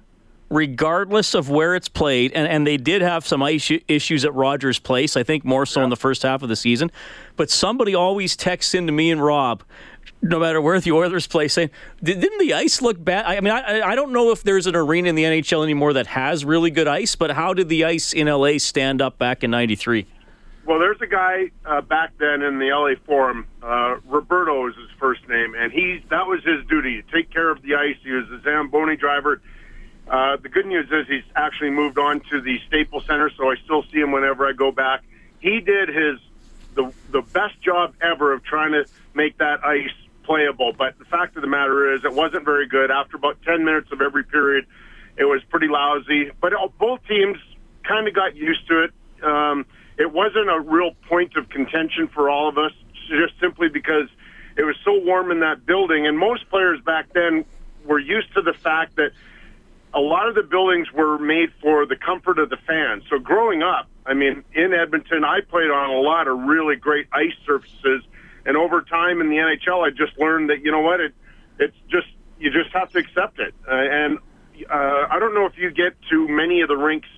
regardless 0.50 1.34
of 1.34 1.50
where 1.50 1.76
it's 1.76 1.90
played, 1.90 2.32
and, 2.34 2.48
and 2.48 2.66
they 2.66 2.78
did 2.78 3.02
have 3.02 3.26
some 3.26 3.44
ice 3.44 3.72
issues 3.88 4.26
at 4.26 4.34
Rogers 4.34 4.80
Place, 4.80 5.16
I 5.16 5.24
think 5.24 5.46
more 5.46 5.66
so 5.66 5.80
yeah. 5.80 5.86
in 5.86 5.90
the 5.90 5.96
first 5.96 6.24
half 6.24 6.42
of 6.42 6.50
the 6.50 6.56
season. 6.56 6.92
But 7.36 7.50
somebody 7.50 7.96
always 7.96 8.36
texts 8.36 8.74
into 8.74 8.92
me 8.92 9.12
and 9.12 9.24
Rob, 9.24 9.64
no 10.22 10.40
matter 10.40 10.60
where 10.60 10.80
the 10.80 10.92
Oilers 10.92 11.28
play, 11.28 11.48
saying, 11.48 11.70
"Didn't 12.04 12.40
the 12.40 12.54
ice 12.54 12.82
look 12.82 13.04
bad?" 13.04 13.26
I 13.26 13.40
mean, 13.40 13.54
I, 13.54 13.82
I 13.82 13.96
don't 13.96 14.12
know 14.12 14.32
if 14.32 14.44
there's 14.44 14.68
an 14.68 14.76
arena 14.76 15.10
in 15.10 15.16
the 15.16 15.24
NHL 15.24 15.64
anymore 15.64 15.94
that 15.94 16.08
has 16.08 16.44
really 16.44 16.72
good 16.72 16.88
ice, 16.88 17.16
but 17.16 17.32
how 17.32 17.54
did 17.54 17.70
the 17.70 17.86
ice 17.86 18.12
in 18.14 18.28
LA 18.28 18.58
stand 18.58 19.02
up 19.02 19.18
back 19.18 19.44
in 19.44 19.52
'93? 19.52 20.08
Well, 20.66 20.78
there's 20.78 21.02
a 21.02 21.08
guy 21.08 21.50
uh, 21.66 21.82
back 21.82 22.12
then 22.20 22.44
in 22.44 22.60
the 22.60 22.70
LA 22.70 22.94
Forum. 23.06 23.48
Uh, 23.64 23.96
Roberto 24.06 24.68
is 24.68 24.76
his 24.76 24.90
first 25.00 25.28
name, 25.28 25.56
and 25.58 25.72
he 25.72 26.04
that 26.10 26.28
was 26.28 26.44
his 26.44 26.66
duty 26.68 27.02
to 27.02 27.12
take 27.12 27.32
care 27.32 27.50
of 27.50 27.62
the 27.62 27.76
ice. 27.76 27.96
He 28.04 28.12
was 28.12 28.26
the 28.30 28.42
Zamboni 28.44 28.96
driver 28.96 29.42
uh, 30.10 30.38
the 30.38 30.50
good 30.50 30.66
news 30.66 30.88
is 30.92 31.08
he's 31.08 31.24
actually 31.36 31.70
moved 31.70 32.00
on 32.00 32.22
to 32.32 32.42
the 32.42 32.60
Staples 32.68 33.06
Center, 33.06 33.30
so 33.38 33.52
I 33.52 33.56
still 33.64 33.84
see 33.84 34.00
him 34.00 34.12
whenever 34.12 34.48
I 34.48 34.54
go 34.54 34.72
back. 34.72 35.04
He 35.40 35.60
did 35.60 35.90
his 35.90 36.20
the 36.76 36.92
the 37.12 37.22
best 37.22 37.62
job 37.62 37.94
ever 38.02 38.34
of 38.34 38.44
trying 38.44 38.72
to 38.72 38.86
make 39.14 39.38
that 39.38 39.64
ice 39.64 39.90
playable. 40.24 40.74
But 40.74 40.98
the 40.98 41.06
fact 41.06 41.36
of 41.36 41.42
the 41.42 41.48
matter 41.48 41.94
is, 41.94 42.04
it 42.06 42.14
wasn't 42.14 42.46
very 42.46 42.68
good. 42.68 42.92
After 42.92 43.18
about 43.18 43.42
ten 43.44 43.64
minutes 43.64 43.92
of 43.92 44.02
every 44.02 44.24
period, 44.24 44.66
it 45.18 45.26
was 45.26 45.42
pretty 45.50 45.68
lousy. 45.68 46.32
But 46.42 46.54
both 46.78 47.06
teams 47.08 47.38
kind 47.84 48.08
of 48.08 48.14
got 48.14 48.36
used 48.36 48.68
to 48.68 48.84
it. 48.84 48.92
Um, 49.24 49.66
it 49.98 50.12
wasn't 50.12 50.50
a 50.50 50.60
real 50.60 50.92
point 51.08 51.36
of 51.36 51.50
contention 51.50 52.08
for 52.08 52.30
all 52.30 52.48
of 52.48 52.58
us, 52.58 52.72
just 53.10 53.40
simply 53.40 53.70
because 53.70 54.08
it 54.58 54.64
was 54.64 54.76
so 54.84 54.98
warm 55.00 55.32
in 55.32 55.42
that 55.42 55.66
building. 55.66 56.08
And 56.08 56.18
most 56.18 56.50
players 56.50 56.80
back 56.82 57.14
then 57.14 57.46
were 57.86 58.00
used 58.00 58.34
to 58.34 58.42
the 58.42 58.54
fact 58.54 58.96
that 58.96 59.12
a 59.94 60.00
lot 60.00 60.28
of 60.28 60.36
the 60.36 60.44
buildings 60.44 60.92
were 60.92 61.18
made 61.18 61.50
for 61.62 61.86
the 61.86 61.96
comfort 61.96 62.40
of 62.40 62.50
the 62.50 62.58
fans. 62.68 63.04
So 63.10 63.18
growing 63.18 63.64
up, 63.64 63.88
I 64.06 64.14
mean, 64.14 64.44
in 64.54 64.74
Edmonton, 64.74 65.24
I 65.24 65.42
played 65.42 65.70
on 65.70 65.90
a 65.90 66.00
lot 66.00 66.28
of 66.28 66.38
really 66.40 66.76
great 66.76 67.08
ice 67.12 67.34
surfaces, 67.46 68.04
and 68.46 68.56
over 68.56 68.82
time 68.82 69.22
in 69.22 69.30
the 69.30 69.36
NHL, 69.36 69.86
I 69.86 69.90
just 69.90 70.18
learned 70.20 70.50
that 70.50 70.64
you 70.64 70.72
know 70.72 70.82
what, 70.82 71.00
it 71.00 71.14
it's 71.60 71.76
just 71.90 72.08
you 72.40 72.52
just 72.52 72.74
have 72.74 72.92
to 72.92 73.00
accept 73.00 73.40
it. 73.40 73.54
Uh, 73.68 73.74
and 73.74 74.18
uh, 74.70 75.08
I 75.10 75.20
don't 75.20 75.34
know 75.34 75.46
if 75.46 75.58
you 75.58 75.72
get 75.72 75.94
to 76.10 76.28
many 76.28 76.62
of 76.62 76.68
the 76.68 76.78
rinks 76.78 77.10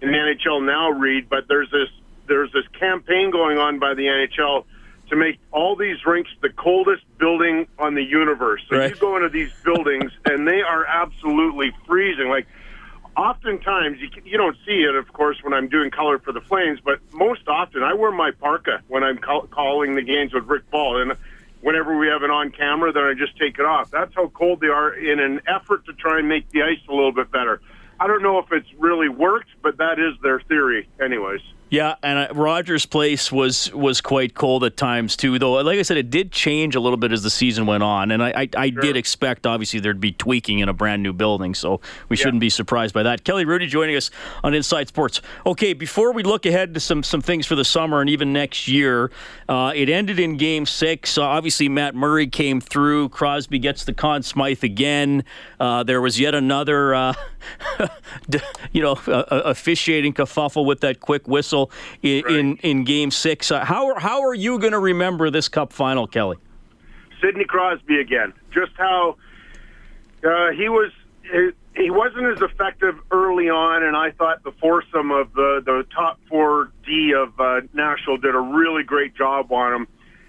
in 0.00 0.10
the 0.12 0.16
NHL 0.16 0.64
now, 0.64 0.90
Reed, 0.90 1.28
but 1.28 1.48
there's 1.48 1.70
this 1.70 1.88
there's 2.28 2.52
this 2.52 2.66
campaign 2.78 3.30
going 3.30 3.58
on 3.58 3.78
by 3.78 3.94
the 3.94 4.04
NHL 4.04 4.64
to 5.08 5.16
make 5.16 5.38
all 5.52 5.76
these 5.76 6.04
rinks 6.06 6.30
the 6.40 6.50
coldest 6.50 7.02
building 7.18 7.66
on 7.78 7.94
the 7.94 8.02
universe. 8.02 8.62
So 8.68 8.76
right. 8.76 8.90
you 8.90 8.96
go 8.96 9.16
into 9.16 9.28
these 9.28 9.52
buildings 9.64 10.12
and 10.24 10.46
they 10.46 10.62
are 10.62 10.84
absolutely 10.84 11.72
freezing. 11.86 12.28
Like 12.28 12.46
oftentimes 13.16 13.98
you 14.00 14.08
you 14.24 14.36
don't 14.36 14.56
see 14.66 14.82
it, 14.82 14.94
of 14.94 15.12
course, 15.12 15.38
when 15.42 15.52
I'm 15.52 15.68
doing 15.68 15.90
color 15.90 16.18
for 16.18 16.32
the 16.32 16.40
Flames, 16.40 16.80
but 16.84 17.00
most 17.12 17.48
often 17.48 17.82
I 17.82 17.94
wear 17.94 18.12
my 18.12 18.30
parka 18.30 18.82
when 18.88 19.02
I'm 19.02 19.18
call, 19.18 19.46
calling 19.46 19.94
the 19.94 20.02
games 20.02 20.32
with 20.32 20.44
Rick 20.44 20.70
Ball 20.70 21.02
and. 21.02 21.12
Whenever 21.60 21.98
we 21.98 22.06
have 22.06 22.22
it 22.22 22.30
on 22.30 22.52
camera, 22.52 22.92
then 22.92 23.02
I 23.02 23.14
just 23.14 23.36
take 23.36 23.58
it 23.58 23.64
off. 23.64 23.90
That's 23.90 24.14
how 24.14 24.28
cold 24.28 24.60
they 24.60 24.68
are 24.68 24.94
in 24.94 25.18
an 25.18 25.40
effort 25.48 25.84
to 25.86 25.92
try 25.92 26.20
and 26.20 26.28
make 26.28 26.48
the 26.50 26.62
ice 26.62 26.78
a 26.88 26.94
little 26.94 27.10
bit 27.10 27.32
better. 27.32 27.60
I 27.98 28.06
don't 28.06 28.22
know 28.22 28.38
if 28.38 28.52
it's 28.52 28.72
really 28.78 29.08
worked, 29.08 29.50
but 29.60 29.78
that 29.78 29.98
is 29.98 30.14
their 30.22 30.38
theory, 30.38 30.88
anyways. 31.00 31.40
Yeah, 31.70 31.96
and 32.02 32.18
uh, 32.18 32.34
Rogers 32.34 32.86
Place 32.86 33.30
was 33.30 33.72
was 33.74 34.00
quite 34.00 34.34
cold 34.34 34.64
at 34.64 34.76
times 34.76 35.16
too. 35.16 35.38
Though, 35.38 35.52
like 35.52 35.78
I 35.78 35.82
said, 35.82 35.98
it 35.98 36.08
did 36.08 36.32
change 36.32 36.74
a 36.74 36.80
little 36.80 36.96
bit 36.96 37.12
as 37.12 37.22
the 37.22 37.30
season 37.30 37.66
went 37.66 37.82
on, 37.82 38.10
and 38.10 38.22
I, 38.22 38.30
I, 38.30 38.48
I 38.56 38.70
sure. 38.70 38.80
did 38.80 38.96
expect 38.96 39.46
obviously 39.46 39.80
there'd 39.80 40.00
be 40.00 40.12
tweaking 40.12 40.60
in 40.60 40.68
a 40.68 40.72
brand 40.72 41.02
new 41.02 41.12
building, 41.12 41.54
so 41.54 41.80
we 42.08 42.16
yeah. 42.16 42.22
shouldn't 42.22 42.40
be 42.40 42.48
surprised 42.50 42.94
by 42.94 43.02
that. 43.02 43.24
Kelly 43.24 43.44
Hrudey 43.44 43.68
joining 43.68 43.96
us 43.96 44.10
on 44.42 44.54
Inside 44.54 44.88
Sports. 44.88 45.20
Okay, 45.44 45.74
before 45.74 46.12
we 46.12 46.22
look 46.22 46.46
ahead 46.46 46.72
to 46.74 46.80
some 46.80 47.02
some 47.02 47.20
things 47.20 47.46
for 47.46 47.54
the 47.54 47.64
summer 47.64 48.00
and 48.00 48.08
even 48.08 48.32
next 48.32 48.66
year, 48.66 49.10
uh, 49.48 49.72
it 49.74 49.90
ended 49.90 50.18
in 50.18 50.38
Game 50.38 50.64
Six. 50.64 51.18
Uh, 51.18 51.22
obviously, 51.22 51.68
Matt 51.68 51.94
Murray 51.94 52.26
came 52.26 52.60
through. 52.62 53.10
Crosby 53.10 53.58
gets 53.58 53.84
the 53.84 53.92
Conn 53.92 54.22
Smythe 54.22 54.64
again. 54.64 55.22
Uh, 55.60 55.82
there 55.82 56.00
was 56.00 56.18
yet 56.18 56.34
another, 56.34 56.94
uh, 56.94 57.12
you 58.72 58.82
know, 58.82 58.98
officiating 59.06 60.12
kerfuffle 60.12 60.66
with 60.66 60.80
that 60.80 61.00
quick 61.00 61.26
whistle 61.28 61.70
in 62.02 62.24
right. 62.24 62.34
in, 62.34 62.56
in, 62.58 62.84
Game 62.84 63.10
Six. 63.10 63.50
Uh, 63.50 63.64
how 63.64 63.98
how 63.98 64.22
are 64.22 64.34
you 64.34 64.58
going 64.58 64.72
to 64.72 64.78
remember 64.78 65.30
this 65.30 65.48
Cup 65.48 65.72
final, 65.72 66.06
Kelly? 66.06 66.36
Sidney 67.20 67.44
Crosby 67.44 68.00
again. 68.00 68.32
Just 68.52 68.72
how 68.76 69.16
uh, 70.24 70.50
he 70.50 70.68
was. 70.68 70.92
He 71.76 71.90
wasn't 71.90 72.26
as 72.26 72.42
effective 72.42 72.98
early 73.12 73.48
on, 73.50 73.84
and 73.84 73.96
I 73.96 74.10
thought 74.10 74.42
the 74.42 74.52
foursome 74.52 75.10
of 75.10 75.32
the 75.34 75.62
the 75.64 75.86
top 75.94 76.18
four 76.28 76.72
D 76.84 77.12
of 77.16 77.38
uh, 77.38 77.60
Nashville 77.72 78.16
did 78.16 78.34
a 78.34 78.40
really 78.40 78.82
great 78.82 79.14
job 79.14 79.52
on 79.52 79.74
him. 79.74 79.88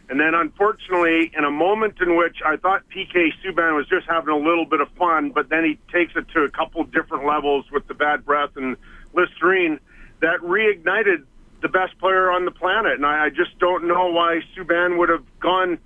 And 0.10 0.20
then, 0.20 0.34
unfortunately, 0.34 1.32
in 1.38 1.44
a 1.44 1.52
moment 1.52 1.98
in 2.02 2.18
which 2.18 2.38
I 2.44 2.58
thought 2.58 2.82
PK 2.90 3.30
Subban 3.44 3.76
was 3.76 3.88
just 3.88 4.08
having 4.08 4.34
a 4.34 4.38
little 4.38 4.66
bit 4.66 4.82
of 4.82 4.90
fun, 4.98 5.30
but 5.30 5.50
then 5.50 5.64
he 5.64 5.78
takes 5.94 6.14
it 6.16 6.26
to 6.34 6.42
a 6.42 6.50
couple 6.50 6.84
different 6.86 7.28
levels 7.28 7.66
with 7.72 7.88
the 7.88 7.94
bad 7.94 8.26
breath 8.26 8.50
and 8.56 8.76
Listerine 9.14 9.80
that 10.22 10.40
reignited 10.40 11.26
the 11.62 11.70
best 11.70 11.98
player 12.00 12.32
on 12.32 12.46
the 12.46 12.52
planet. 12.52 12.94
And 12.94 13.06
I, 13.06 13.26
I 13.26 13.30
just 13.30 13.58
don't 13.60 13.88
know 13.88 14.08
why 14.12 14.40
Subban 14.58 14.98
would 14.98 15.10
have 15.10 15.24
gone 15.40 15.78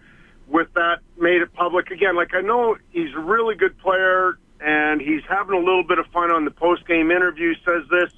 with 0.47 0.73
that, 0.75 0.99
made 1.17 1.41
it 1.41 1.51
public 1.53 1.91
again. 1.91 2.15
Like 2.15 2.33
I 2.33 2.41
know 2.41 2.77
he's 2.91 3.13
a 3.15 3.19
really 3.19 3.55
good 3.55 3.77
player 3.79 4.37
and 4.61 5.01
he's 5.01 5.21
having 5.27 5.55
a 5.55 5.59
little 5.59 5.83
bit 5.83 5.99
of 5.99 6.05
fun 6.07 6.31
on 6.31 6.45
the 6.45 6.51
post 6.51 6.87
game 6.87 7.11
interview, 7.11 7.53
says 7.65 7.83
this. 7.89 8.11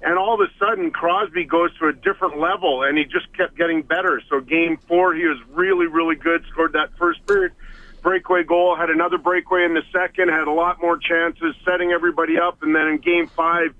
And 0.00 0.16
all 0.16 0.34
of 0.34 0.40
a 0.40 0.50
sudden, 0.58 0.90
Crosby 0.90 1.44
goes 1.44 1.76
to 1.78 1.88
a 1.88 1.92
different 1.92 2.38
level, 2.38 2.84
and 2.84 2.96
he 2.96 3.04
just 3.04 3.32
kept 3.36 3.56
getting 3.56 3.82
better. 3.82 4.22
So, 4.28 4.40
game 4.40 4.76
four, 4.86 5.14
he 5.14 5.26
was 5.26 5.38
really, 5.50 5.86
really 5.86 6.14
good. 6.14 6.44
Scored 6.50 6.74
that 6.74 6.96
first 6.96 7.26
period 7.26 7.52
breakaway 8.00 8.44
goal, 8.44 8.76
had 8.76 8.90
another 8.90 9.18
breakaway 9.18 9.64
in 9.64 9.74
the 9.74 9.82
second, 9.92 10.28
had 10.28 10.46
a 10.46 10.52
lot 10.52 10.80
more 10.80 10.96
chances, 10.96 11.54
setting 11.64 11.90
everybody 11.90 12.38
up. 12.38 12.62
And 12.62 12.74
then 12.74 12.86
in 12.86 12.98
game 12.98 13.26
five, 13.26 13.74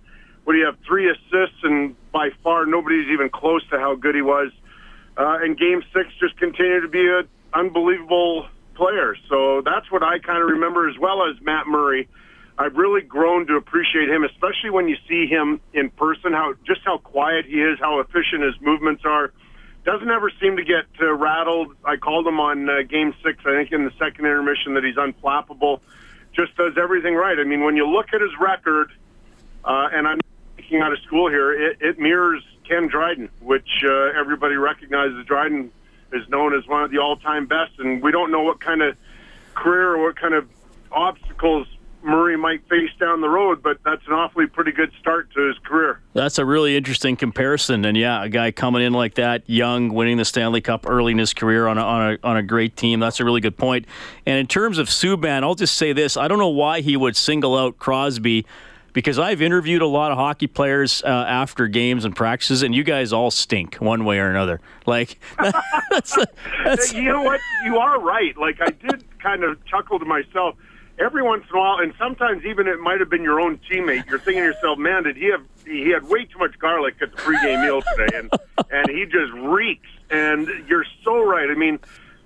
do 0.52 0.58
you 0.58 0.66
have? 0.66 0.76
Three 0.86 1.10
assists, 1.10 1.62
and 1.62 1.94
by 2.10 2.30
far 2.42 2.66
nobody's 2.66 3.08
even 3.08 3.28
close 3.28 3.66
to 3.68 3.78
how 3.78 3.94
good 3.94 4.14
he 4.14 4.22
was. 4.22 4.50
Uh, 5.16 5.38
and 5.42 5.58
Game 5.58 5.82
Six 5.92 6.08
just 6.20 6.36
continued 6.38 6.82
to 6.82 6.88
be 6.88 7.06
an 7.06 7.28
unbelievable 7.52 8.46
player. 8.74 9.16
So 9.28 9.62
that's 9.62 9.90
what 9.90 10.02
I 10.02 10.18
kind 10.20 10.42
of 10.42 10.48
remember, 10.48 10.88
as 10.88 10.96
well 10.98 11.28
as 11.28 11.40
Matt 11.42 11.66
Murray. 11.66 12.08
I've 12.58 12.74
really 12.74 13.02
grown 13.02 13.46
to 13.46 13.56
appreciate 13.56 14.10
him, 14.10 14.24
especially 14.24 14.70
when 14.70 14.88
you 14.88 14.96
see 15.08 15.26
him 15.26 15.60
in 15.72 15.90
person. 15.90 16.32
How 16.32 16.54
just 16.66 16.80
how 16.84 16.98
quiet 16.98 17.46
he 17.46 17.62
is, 17.62 17.78
how 17.78 18.00
efficient 18.00 18.42
his 18.42 18.60
movements 18.60 19.04
are. 19.04 19.32
Doesn't 19.84 20.10
ever 20.10 20.30
seem 20.40 20.56
to 20.56 20.64
get 20.64 20.86
uh, 21.00 21.12
rattled. 21.14 21.76
I 21.84 21.96
called 21.96 22.26
him 22.26 22.40
on 22.40 22.68
uh, 22.68 22.82
Game 22.82 23.14
Six, 23.22 23.38
I 23.46 23.54
think, 23.54 23.70
in 23.70 23.84
the 23.84 23.92
second 23.92 24.26
intermission 24.26 24.74
that 24.74 24.82
he's 24.82 24.96
unflappable. 24.96 25.80
Just 26.32 26.56
does 26.56 26.72
everything 26.76 27.14
right. 27.14 27.38
I 27.38 27.44
mean, 27.44 27.62
when 27.62 27.76
you 27.76 27.86
look 27.86 28.06
at 28.12 28.20
his 28.20 28.32
record, 28.40 28.90
uh, 29.64 29.88
and 29.92 30.06
I'm 30.08 30.18
speaking 30.54 30.80
out 30.80 30.92
of 30.92 30.98
school 31.06 31.30
here, 31.30 31.52
it, 31.52 31.78
it 31.80 31.98
mirrors 31.98 32.44
Ken 32.68 32.88
Dryden, 32.88 33.30
which 33.40 33.68
uh, 33.84 34.18
everybody 34.18 34.56
recognizes. 34.56 35.24
Dryden 35.26 35.70
is 36.12 36.28
known 36.28 36.54
as 36.54 36.66
one 36.66 36.82
of 36.82 36.90
the 36.90 36.98
all-time 36.98 37.46
best, 37.46 37.78
and 37.78 38.02
we 38.02 38.10
don't 38.10 38.32
know 38.32 38.42
what 38.42 38.60
kind 38.60 38.82
of 38.82 38.96
career 39.54 39.94
or 39.94 40.02
what 40.02 40.16
kind 40.16 40.34
of 40.34 40.48
obstacles 40.90 41.68
Murray 42.02 42.36
might 42.36 42.66
face 42.68 42.90
down 43.00 43.20
the 43.20 43.28
road, 43.28 43.62
but 43.62 43.78
that's 43.84 44.06
an 44.06 44.12
awfully 44.12 44.46
pretty 44.46 44.72
good 44.72 44.90
start 45.00 45.30
to 45.34 45.48
his 45.48 45.58
career. 45.58 46.00
That's 46.14 46.38
a 46.38 46.44
really 46.44 46.76
interesting 46.76 47.16
comparison, 47.16 47.84
and 47.84 47.96
yeah, 47.96 48.24
a 48.24 48.28
guy 48.28 48.50
coming 48.50 48.82
in 48.82 48.92
like 48.92 49.14
that, 49.14 49.42
young, 49.48 49.88
winning 49.88 50.16
the 50.16 50.24
Stanley 50.24 50.60
Cup 50.60 50.86
early 50.88 51.12
in 51.12 51.18
his 51.18 51.34
career 51.34 51.66
on 51.66 51.78
a, 51.78 51.82
on 51.82 52.12
a, 52.12 52.18
on 52.22 52.36
a 52.36 52.42
great 52.42 52.76
team. 52.76 53.00
That's 53.00 53.20
a 53.20 53.24
really 53.24 53.40
good 53.40 53.56
point. 53.56 53.86
And 54.26 54.38
in 54.38 54.46
terms 54.46 54.78
of 54.78 54.88
Subban, 54.88 55.42
I'll 55.42 55.54
just 55.54 55.76
say 55.76 55.92
this: 55.92 56.16
I 56.16 56.28
don't 56.28 56.38
know 56.38 56.48
why 56.48 56.80
he 56.80 56.96
would 56.96 57.16
single 57.16 57.56
out 57.56 57.78
Crosby 57.78 58.46
because 58.92 59.18
I've 59.18 59.42
interviewed 59.42 59.82
a 59.82 59.86
lot 59.86 60.10
of 60.10 60.18
hockey 60.18 60.46
players 60.46 61.02
uh, 61.04 61.08
after 61.08 61.68
games 61.68 62.04
and 62.04 62.16
practices, 62.16 62.62
and 62.62 62.74
you 62.74 62.84
guys 62.84 63.12
all 63.12 63.30
stink 63.30 63.76
one 63.76 64.04
way 64.04 64.18
or 64.18 64.30
another. 64.30 64.60
Like, 64.86 65.20
that's, 65.90 66.16
that's, 66.64 66.92
you 66.92 67.04
know 67.04 67.22
what? 67.22 67.40
You 67.64 67.78
are 67.78 68.00
right. 68.00 68.36
Like, 68.36 68.60
I 68.60 68.70
did 68.70 69.04
kind 69.20 69.44
of 69.44 69.64
chuckle 69.66 69.98
to 69.98 70.04
myself 70.04 70.56
every 70.98 71.22
once 71.22 71.44
in 71.50 71.56
a 71.56 71.60
while, 71.60 71.78
and 71.78 71.92
sometimes 71.98 72.44
even 72.44 72.66
it 72.66 72.80
might 72.80 73.00
have 73.00 73.10
been 73.10 73.22
your 73.22 73.40
own 73.40 73.58
teammate. 73.70 74.06
You're 74.08 74.18
thinking 74.18 74.42
to 74.42 74.48
yourself, 74.48 74.78
"Man, 74.78 75.04
did 75.04 75.16
he 75.16 75.26
have 75.30 75.42
he 75.66 75.90
had 75.90 76.08
way 76.08 76.24
too 76.24 76.38
much 76.38 76.58
garlic 76.58 76.96
at 77.00 77.12
the 77.12 77.18
pregame 77.18 77.62
meal 77.62 77.82
today?" 77.82 78.16
And 78.16 78.30
and 78.70 78.90
he 78.90 79.04
just 79.04 79.32
reeks. 79.32 79.88
And 80.10 80.48
you're 80.68 80.86
so 81.04 81.22
right. 81.22 81.50
I 81.50 81.54
mean, 81.54 81.78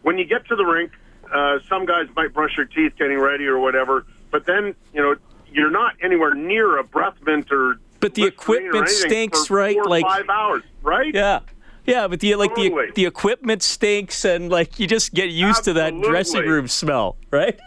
when 0.02 0.19
you 0.19 0.25
get 0.25 0.47
to 0.49 0.57
the 0.57 0.64
rink, 0.64 0.93
uh, 1.33 1.59
some 1.69 1.87
guys 1.87 2.07
might 2.14 2.33
brush 2.33 2.57
their 2.57 2.64
teeth 2.64 2.93
getting 2.99 3.19
ready 3.19 3.47
or 3.47 3.59
whatever, 3.59 4.07
but 4.31 4.47
then 4.47 4.75
you 4.93 5.02
know 5.02 5.17
you're 5.52 5.71
not 5.71 5.95
anywhere 6.02 6.35
near 6.35 6.79
a 6.79 6.85
breath 6.85 7.17
mint 7.25 7.50
or. 7.50 7.76
But 8.00 8.14
the 8.14 8.25
equipment 8.25 8.88
stinks, 8.88 9.49
right? 9.49 9.76
like 9.87 10.05
five 10.05 10.29
hours, 10.29 10.62
right? 10.83 11.14
Yeah. 11.14 11.41
Yeah, 11.84 12.06
but 12.06 12.20
the 12.20 12.34
like 12.36 12.54
totally. 12.54 12.86
the 12.86 12.92
the 12.94 13.06
equipment 13.06 13.62
stinks, 13.62 14.24
and 14.24 14.50
like 14.50 14.78
you 14.78 14.86
just 14.86 15.14
get 15.14 15.30
used 15.30 15.58
Absolutely. 15.60 15.90
to 15.90 16.00
that 16.00 16.08
dressing 16.08 16.46
room 16.46 16.68
smell, 16.68 17.16
right? 17.30 17.58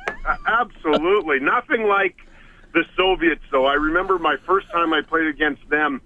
Absolutely, 0.47 1.39
nothing 1.39 1.83
like 1.83 2.15
the 2.73 2.83
Soviets. 2.95 3.43
Though 3.51 3.65
I 3.65 3.73
remember 3.73 4.17
my 4.17 4.37
first 4.45 4.69
time 4.71 4.93
I 4.93 5.01
played 5.01 5.27
against 5.27 5.67
them. 5.69 6.01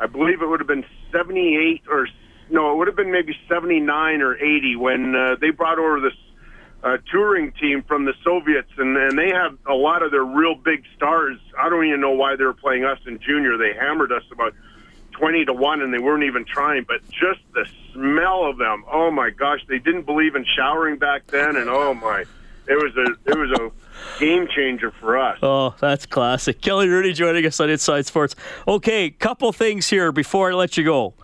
I 0.00 0.06
believe 0.06 0.42
it 0.42 0.48
would 0.48 0.58
have 0.58 0.66
been 0.66 0.84
'78 1.12 1.82
or 1.88 2.08
no, 2.50 2.72
it 2.72 2.76
would 2.78 2.88
have 2.88 2.96
been 2.96 3.12
maybe 3.12 3.36
'79 3.48 4.22
or 4.22 4.36
'80 4.36 4.76
when 4.76 5.14
uh, 5.14 5.36
they 5.40 5.50
brought 5.50 5.78
over 5.78 6.00
this 6.00 6.18
uh, 6.82 6.96
touring 7.10 7.52
team 7.52 7.84
from 7.86 8.04
the 8.04 8.14
Soviets, 8.24 8.70
and, 8.76 8.96
and 8.96 9.16
they 9.16 9.28
have 9.28 9.56
a 9.70 9.74
lot 9.74 10.02
of 10.02 10.10
their 10.10 10.24
real 10.24 10.56
big 10.56 10.82
stars. 10.96 11.38
I 11.56 11.68
don't 11.68 11.86
even 11.86 12.00
know 12.00 12.10
why 12.10 12.34
they 12.34 12.44
were 12.44 12.54
playing 12.54 12.84
us 12.84 12.98
in 13.06 13.20
junior. 13.20 13.56
They 13.56 13.72
hammered 13.78 14.10
us 14.10 14.24
about 14.32 14.52
20 15.22 15.44
to 15.44 15.52
1 15.52 15.82
and 15.82 15.94
they 15.94 16.00
weren't 16.00 16.24
even 16.24 16.44
trying 16.44 16.82
but 16.82 17.00
just 17.08 17.38
the 17.54 17.64
smell 17.92 18.44
of 18.44 18.58
them 18.58 18.84
oh 18.90 19.08
my 19.08 19.30
gosh 19.30 19.60
they 19.68 19.78
didn't 19.78 20.02
believe 20.02 20.34
in 20.34 20.44
showering 20.56 20.98
back 20.98 21.24
then 21.28 21.54
and 21.54 21.70
oh 21.70 21.94
my 21.94 22.24
it 22.66 22.74
was 22.74 22.96
a 22.96 23.30
it 23.30 23.38
was 23.38 23.50
a 23.52 23.70
game 24.18 24.48
changer 24.48 24.90
for 24.90 25.16
us. 25.18 25.38
Oh 25.42 25.74
that's 25.78 26.06
classic. 26.06 26.60
Kelly 26.60 26.86
Hrudey 26.86 27.14
joining 27.14 27.46
us 27.46 27.60
on 27.60 27.70
inside 27.70 28.06
sports. 28.06 28.34
Okay 28.66 29.10
couple 29.10 29.52
things 29.52 29.88
here 29.88 30.10
before 30.10 30.50
i 30.50 30.54
let 30.54 30.76
you 30.76 30.84
go. 30.84 31.14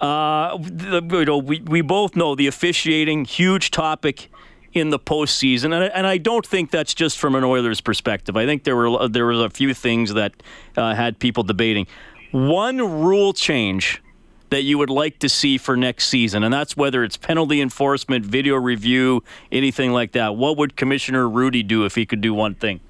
Uh, 0.00 0.58
you 0.58 1.24
know, 1.24 1.38
we, 1.38 1.60
we 1.60 1.80
both 1.80 2.16
know 2.16 2.34
the 2.34 2.46
officiating 2.46 3.24
huge 3.24 3.70
topic 3.70 4.28
in 4.72 4.90
the 4.90 4.98
postseason, 4.98 5.66
and, 5.66 5.84
and 5.84 6.06
I 6.06 6.18
don't 6.18 6.44
think 6.44 6.72
that's 6.72 6.94
just 6.94 7.16
from 7.16 7.36
an 7.36 7.44
Oilers 7.44 7.80
perspective. 7.80 8.36
I 8.36 8.44
think 8.44 8.64
there 8.64 8.74
were 8.74 9.08
there 9.08 9.26
was 9.26 9.40
a 9.40 9.50
few 9.50 9.72
things 9.72 10.14
that 10.14 10.32
uh, 10.76 10.94
had 10.94 11.18
people 11.18 11.44
debating 11.44 11.86
one 12.34 12.78
rule 12.78 13.32
change 13.32 14.02
that 14.50 14.62
you 14.62 14.76
would 14.76 14.90
like 14.90 15.20
to 15.20 15.28
see 15.28 15.56
for 15.56 15.76
next 15.76 16.08
season, 16.08 16.42
and 16.42 16.52
that's 16.52 16.76
whether 16.76 17.04
it's 17.04 17.16
penalty 17.16 17.60
enforcement, 17.60 18.26
video 18.26 18.56
review, 18.56 19.22
anything 19.52 19.92
like 19.92 20.12
that. 20.12 20.34
What 20.34 20.56
would 20.56 20.76
Commissioner 20.76 21.26
Hrudey 21.26 21.64
do 21.64 21.84
if 21.84 21.94
he 21.94 22.04
could 22.04 22.20
do 22.20 22.34
one 22.34 22.56
thing? 22.56 22.80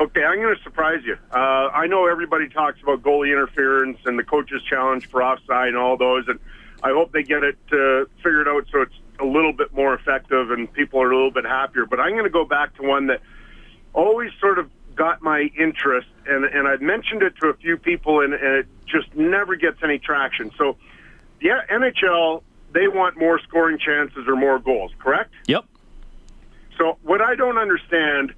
Okay, 0.00 0.24
I'm 0.24 0.40
going 0.40 0.56
to 0.56 0.62
surprise 0.64 1.02
you. 1.04 1.16
Uh, 1.30 1.68
I 1.72 1.86
know 1.86 2.08
everybody 2.08 2.48
talks 2.48 2.82
about 2.82 3.02
goalie 3.02 3.30
interference 3.30 3.98
and 4.06 4.18
the 4.18 4.24
coaches' 4.24 4.60
challenge 4.68 5.08
for 5.08 5.22
offside 5.22 5.68
and 5.68 5.76
all 5.76 5.96
those, 5.96 6.26
and 6.26 6.40
I 6.82 6.88
hope 6.88 7.12
they 7.12 7.22
get 7.22 7.44
it 7.44 7.58
uh, 7.70 8.06
figured 8.24 8.48
out 8.48 8.64
so 8.72 8.82
it's 8.82 8.94
a 9.20 9.24
little 9.24 9.52
bit 9.52 9.72
more 9.72 9.94
effective 9.94 10.50
and 10.50 10.72
people 10.72 11.00
are 11.00 11.12
a 11.12 11.14
little 11.14 11.30
bit 11.30 11.44
happier. 11.44 11.86
But 11.86 12.00
I'm 12.00 12.12
going 12.12 12.24
to 12.24 12.30
go 12.30 12.44
back 12.44 12.74
to 12.76 12.82
one 12.82 13.06
that 13.06 13.20
always 13.92 14.32
sort 14.40 14.58
of 14.58 14.68
got 15.00 15.22
my 15.22 15.50
interest, 15.58 16.08
and 16.26 16.44
and 16.44 16.68
I've 16.68 16.82
mentioned 16.82 17.22
it 17.22 17.32
to 17.40 17.48
a 17.48 17.54
few 17.54 17.78
people, 17.78 18.20
and, 18.20 18.34
and 18.34 18.54
it 18.56 18.66
just 18.84 19.08
never 19.16 19.56
gets 19.56 19.78
any 19.82 19.98
traction. 19.98 20.52
So, 20.58 20.76
the 21.40 21.48
NHL 21.70 22.42
they 22.74 22.86
want 22.86 23.18
more 23.18 23.40
scoring 23.40 23.78
chances 23.78 24.28
or 24.28 24.36
more 24.36 24.58
goals, 24.58 24.92
correct? 24.98 25.32
Yep. 25.46 25.64
So 26.76 26.98
what 27.02 27.22
I 27.22 27.34
don't 27.34 27.56
understand 27.56 28.34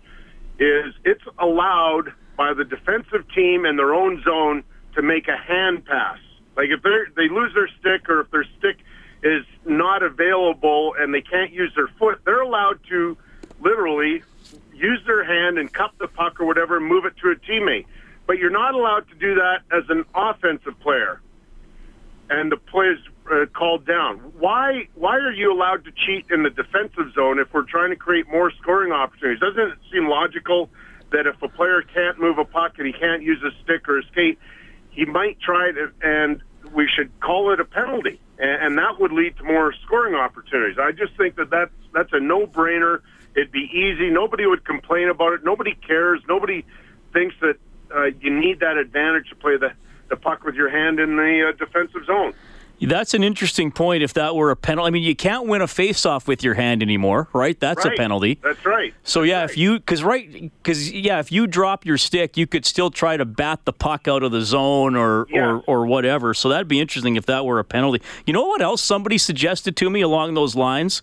is 0.61 0.95
it's 1.05 1.25
allowed 1.41 2.13
by 2.37 2.55
the 2.55 2.65
defensive 2.65 3.25
team 3.35 3.67
in 3.67 3.77
their 3.77 3.93
own 3.93 4.23
zone 4.23 4.63
to 4.95 5.03
make 5.03 5.27
a 5.27 5.37
hand 5.37 5.85
pass. 5.85 6.19
Like 6.57 6.69
if 6.71 6.81
they 6.83 6.99
they 7.17 7.29
lose 7.29 7.53
their 7.55 7.69
stick 7.81 8.09
or 8.09 8.21
if 8.21 8.31
their 8.31 8.47
stick 8.59 8.77
is 9.25 9.45
not 9.67 10.05
available 10.05 10.95
and 10.97 11.13
they 11.13 11.23
can't 11.23 11.53
use 11.53 11.73
their 11.75 11.89
foot, 11.99 12.21
they're 12.25 12.41
allowed 12.41 12.79
to 12.89 13.19
literally 13.61 14.23
use 14.75 15.01
their 15.07 15.25
hand 15.25 15.59
and 15.59 15.73
cup 15.73 15.95
the 15.99 16.09
puck 16.09 16.41
or 16.41 16.47
whatever 16.47 16.77
and 16.77 16.87
move 16.87 17.05
it 17.05 17.15
to 17.23 17.31
a 17.31 17.37
teammate. 17.37 17.87
But 18.27 18.39
you're 18.39 18.51
not 18.51 18.75
allowed 18.75 19.09
to 19.09 19.15
do 19.15 19.35
that 19.35 19.63
as 19.71 19.85
an 19.89 20.05
offensive 20.15 20.79
player. 20.81 21.21
And 22.31 22.51
the 22.51 22.57
play 22.57 22.87
is 22.87 22.99
uh, 23.31 23.47
called 23.53 23.87
down. 23.87 24.19
Why? 24.39 24.89
Why 24.95 25.17
are 25.17 25.33
you 25.33 25.53
allowed 25.53 25.85
to 25.85 25.93
cheat 25.93 26.27
in 26.31 26.43
the 26.45 26.51
defensive 26.51 27.13
zone 27.15 27.39
if 27.39 27.53
we're 27.53 27.65
trying 27.65 27.91
to 27.91 27.97
create 27.97 28.29
more 28.29 28.51
scoring 28.63 28.93
opportunities? 28.93 29.41
Doesn't 29.41 29.61
it 29.61 29.79
seem 29.93 30.09
logical 30.09 30.71
that 31.11 31.27
if 31.27 31.43
a 31.43 31.49
player 31.49 31.83
can't 31.83 32.19
move 32.19 32.39
a 32.39 32.45
puck 32.45 32.75
and 32.79 32.87
he 32.87 32.93
can't 32.93 33.23
use 33.23 33.43
a 33.43 33.51
stick 33.63 33.89
or 33.89 33.99
a 33.99 34.03
skate, 34.05 34.39
he 34.91 35.05
might 35.05 35.39
try 35.41 35.73
to, 35.73 35.91
and 36.03 36.43
we 36.73 36.89
should 36.89 37.11
call 37.21 37.53
it 37.53 37.61
a 37.61 37.65
penalty, 37.65 38.21
and, 38.39 38.67
and 38.67 38.79
that 38.79 38.99
would 38.99 39.13
lead 39.13 39.37
to 39.37 39.45
more 39.45 39.75
scoring 39.85 40.15
opportunities. 40.15 40.79
I 40.81 40.93
just 40.93 41.17
think 41.17 41.37
that 41.37 41.51
that's 41.51 41.73
that's 41.93 42.13
a 42.13 42.21
no-brainer. 42.21 43.01
It'd 43.35 43.53
be 43.53 43.71
easy. 43.73 44.11
Nobody 44.11 44.47
would 44.47 44.65
complain 44.65 45.09
about 45.09 45.33
it. 45.33 45.45
Nobody 45.45 45.75
cares. 45.75 46.21
Nobody 46.29 46.65
thinks 47.13 47.35
that 47.41 47.57
uh, 47.95 48.05
you 48.21 48.31
need 48.31 48.61
that 48.61 48.77
advantage 48.77 49.29
to 49.31 49.37
play 49.37 49.57
the, 49.57 49.73
the 50.09 50.17
puck 50.17 50.45
with 50.45 50.55
your 50.55 50.69
hand 50.69 51.01
in 51.01 51.17
the 51.17 51.49
uh, 51.49 51.57
defensive 51.57 52.05
zone. 52.07 52.35
That's 52.81 53.15
an 53.15 53.23
interesting 53.23 53.71
point. 53.71 54.03
If 54.03 54.15
that 54.15 54.35
were 54.35 54.51
a 54.51 54.57
penalty, 54.57 54.89
I 54.89 54.91
mean, 54.91 55.05
you 55.05 55.15
can't 55.15 55.47
win 55.47 55.63
a 55.63 55.69
face-off 55.69 56.27
with 56.27 56.43
your 56.43 56.55
hand 56.55 56.83
anymore, 56.83 57.29
right? 57.33 57.59
That's 57.59 57.85
right. 57.85 57.95
a 57.95 57.97
penalty. 57.97 58.41
That's 58.43 58.65
right. 58.67 58.93
So 59.05 59.21
That's 59.21 59.29
yeah, 59.29 59.41
right. 59.41 59.51
if 59.51 59.57
you 59.57 59.79
because 59.79 60.03
right 60.03 60.53
because 60.63 60.91
yeah, 60.91 61.21
if 61.21 61.31
you 61.31 61.47
drop 61.47 61.87
your 61.87 61.97
stick, 61.97 62.37
you 62.37 62.49
could 62.49 62.67
still 62.67 62.91
try 62.91 63.17
to 63.17 63.25
bat 63.25 63.61
the 63.67 63.73
puck 63.73 64.09
out 64.09 64.25
of 64.25 64.33
the 64.33 64.43
zone 64.43 64.97
or 64.97 65.27
yeah. 65.31 65.45
or 65.45 65.61
or 65.69 65.87
whatever. 65.87 66.35
So 66.35 66.49
that'd 66.49 66.67
be 66.67 66.81
interesting 66.81 67.15
if 67.15 67.27
that 67.27 67.47
were 67.47 67.61
a 67.61 67.65
penalty. 67.65 68.03
You 68.27 68.33
know 68.33 68.47
what 68.47 68.61
else 68.61 68.83
somebody 68.83 69.17
suggested 69.17 69.77
to 69.77 69.89
me 69.89 70.01
along 70.01 70.35
those 70.35 70.57
lines? 70.57 71.03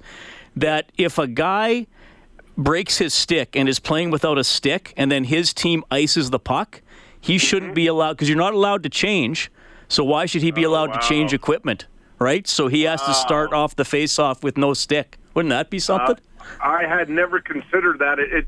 That 0.57 0.91
if 0.97 1.17
a 1.17 1.27
guy 1.27 1.87
breaks 2.59 2.97
his 2.97 3.13
stick 3.13 3.55
and 3.55 3.67
is 3.69 3.79
playing 3.79 4.11
without 4.11 4.37
a 4.37 4.43
stick, 4.43 4.93
and 4.97 5.11
then 5.11 5.23
his 5.23 5.53
team 5.53 5.83
ices 5.89 6.29
the 6.29 6.39
puck, 6.39 6.81
he 7.19 7.37
shouldn't 7.37 7.73
be 7.73 7.87
allowed 7.87 8.13
because 8.13 8.29
you're 8.29 8.37
not 8.37 8.53
allowed 8.53 8.83
to 8.83 8.89
change. 8.89 9.49
So 9.87 10.03
why 10.03 10.27
should 10.27 10.43
he 10.43 10.51
be 10.51 10.65
oh, 10.65 10.69
allowed 10.69 10.89
wow. 10.89 10.97
to 10.97 11.07
change 11.07 11.33
equipment? 11.33 11.87
Right? 12.19 12.45
So 12.47 12.67
he 12.67 12.83
has 12.83 12.99
wow. 12.99 13.07
to 13.07 13.13
start 13.13 13.53
off 13.53 13.75
the 13.77 13.85
face-off 13.85 14.43
with 14.43 14.57
no 14.57 14.73
stick. 14.73 15.17
Wouldn't 15.33 15.51
that 15.51 15.69
be 15.69 15.79
something? 15.79 16.17
Uh, 16.17 16.43
I 16.61 16.83
had 16.85 17.09
never 17.09 17.39
considered 17.39 17.99
that. 17.99 18.19
It, 18.19 18.33
it, 18.33 18.47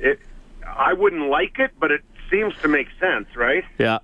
it, 0.00 0.20
I 0.66 0.94
wouldn't 0.94 1.28
like 1.28 1.58
it, 1.58 1.72
but 1.78 1.90
it 1.90 2.00
seems 2.30 2.54
to 2.62 2.68
make 2.68 2.88
sense, 2.98 3.28
right? 3.36 3.64
Yeah. 3.78 3.98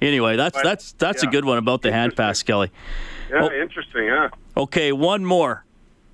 Anyway, 0.00 0.36
that's 0.36 0.54
but, 0.54 0.64
that's 0.64 0.92
that's 0.92 1.22
yeah. 1.22 1.28
a 1.28 1.32
good 1.32 1.44
one 1.44 1.58
about 1.58 1.82
the 1.82 1.92
hand 1.92 2.16
pass, 2.16 2.42
Kelly. 2.42 2.70
Yeah, 3.30 3.42
oh, 3.42 3.50
interesting. 3.50 4.04
Yeah. 4.04 4.28
Okay, 4.56 4.92
one 4.92 5.24
more. 5.24 5.64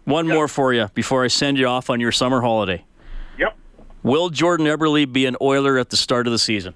One 0.05 0.29
more 0.29 0.49
for 0.49 0.73
you 0.73 0.89
before 0.95 1.25
I 1.25 1.29
send 1.29 1.59
you 1.59 1.67
off 1.67 1.89
on 1.89 2.01
your 2.01 2.13
summer 2.13 2.41
holiday. 2.41 2.85
Yep. 3.39 3.57
Will 4.03 4.29
Jordan 4.29 4.67
Eberle 4.67 5.11
be 5.11 5.25
an 5.27 5.37
Oiler 5.41 5.79
at 5.79 5.91
the 5.91 5.97
start 5.97 6.27
of 6.27 6.33
the 6.33 6.39
season? 6.39 6.75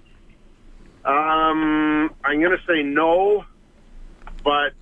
Um, 1.05 2.11
I'm 2.25 2.41
going 2.41 2.57
to 2.57 2.63
say 2.67 2.83
no, 2.83 3.45
but 4.43 4.73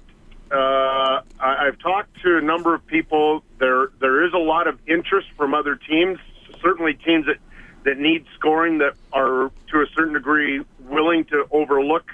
uh, 0.51 1.23
I, 1.41 1.67
I've 1.67 1.79
talked 1.81 2.21
to 2.23 2.39
a 2.39 2.41
number 2.41 2.75
of 2.75 2.87
people. 2.87 3.43
There 3.59 3.91
there 4.01 4.25
is 4.25 4.33
a 4.33 4.39
lot 4.39 4.69
of 4.69 4.79
interest 4.87 5.29
from 5.37 5.55
other 5.55 5.77
teams. 5.77 6.19
Certainly, 6.63 6.95
teams 6.95 7.27
that 7.27 7.39
that 7.85 7.99
need 7.99 8.27
scoring 8.37 8.79
that 8.79 8.95
are 9.13 9.51
to 9.73 9.81
a 9.81 9.87
certain 9.95 10.15
degree 10.15 10.65
willing 10.81 11.25
to 11.27 11.47
overlook 11.51 12.11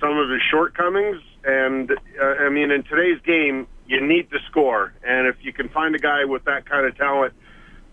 some 0.00 0.16
of 0.18 0.30
his 0.30 0.42
shortcomings. 0.50 1.20
And 1.44 1.90
uh, 1.90 2.24
I 2.24 2.48
mean, 2.50 2.70
in 2.70 2.82
today's 2.84 3.20
game, 3.22 3.66
you 3.88 4.06
need 4.06 4.30
to 4.30 4.38
score. 4.50 4.92
And 5.04 5.26
if 5.26 5.36
you 5.42 5.52
can 5.52 5.68
find 5.68 5.94
a 5.94 5.98
guy 5.98 6.24
with 6.24 6.44
that 6.44 6.68
kind 6.68 6.86
of 6.86 6.96
talent, 6.96 7.34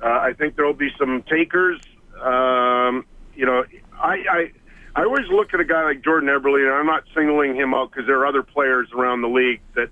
uh, 0.02 0.08
I 0.08 0.34
think 0.34 0.56
there 0.56 0.66
will 0.66 0.74
be 0.74 0.90
some 1.00 1.24
takers. 1.24 1.80
Um, 2.22 3.06
you 3.36 3.46
know, 3.46 3.64
I, 3.94 4.16
I 4.30 4.52
I 4.96 5.04
always 5.04 5.28
look 5.30 5.54
at 5.54 5.60
a 5.60 5.66
guy 5.66 5.84
like 5.84 6.04
Jordan 6.04 6.30
Eberle, 6.30 6.60
and 6.60 6.74
I'm 6.74 6.86
not 6.86 7.04
singling 7.16 7.56
him 7.56 7.74
out 7.74 7.92
because 7.92 8.06
there 8.06 8.20
are 8.20 8.28
other 8.28 8.44
players 8.44 8.90
around 8.96 9.22
the 9.22 9.28
league 9.28 9.62
that 9.76 9.90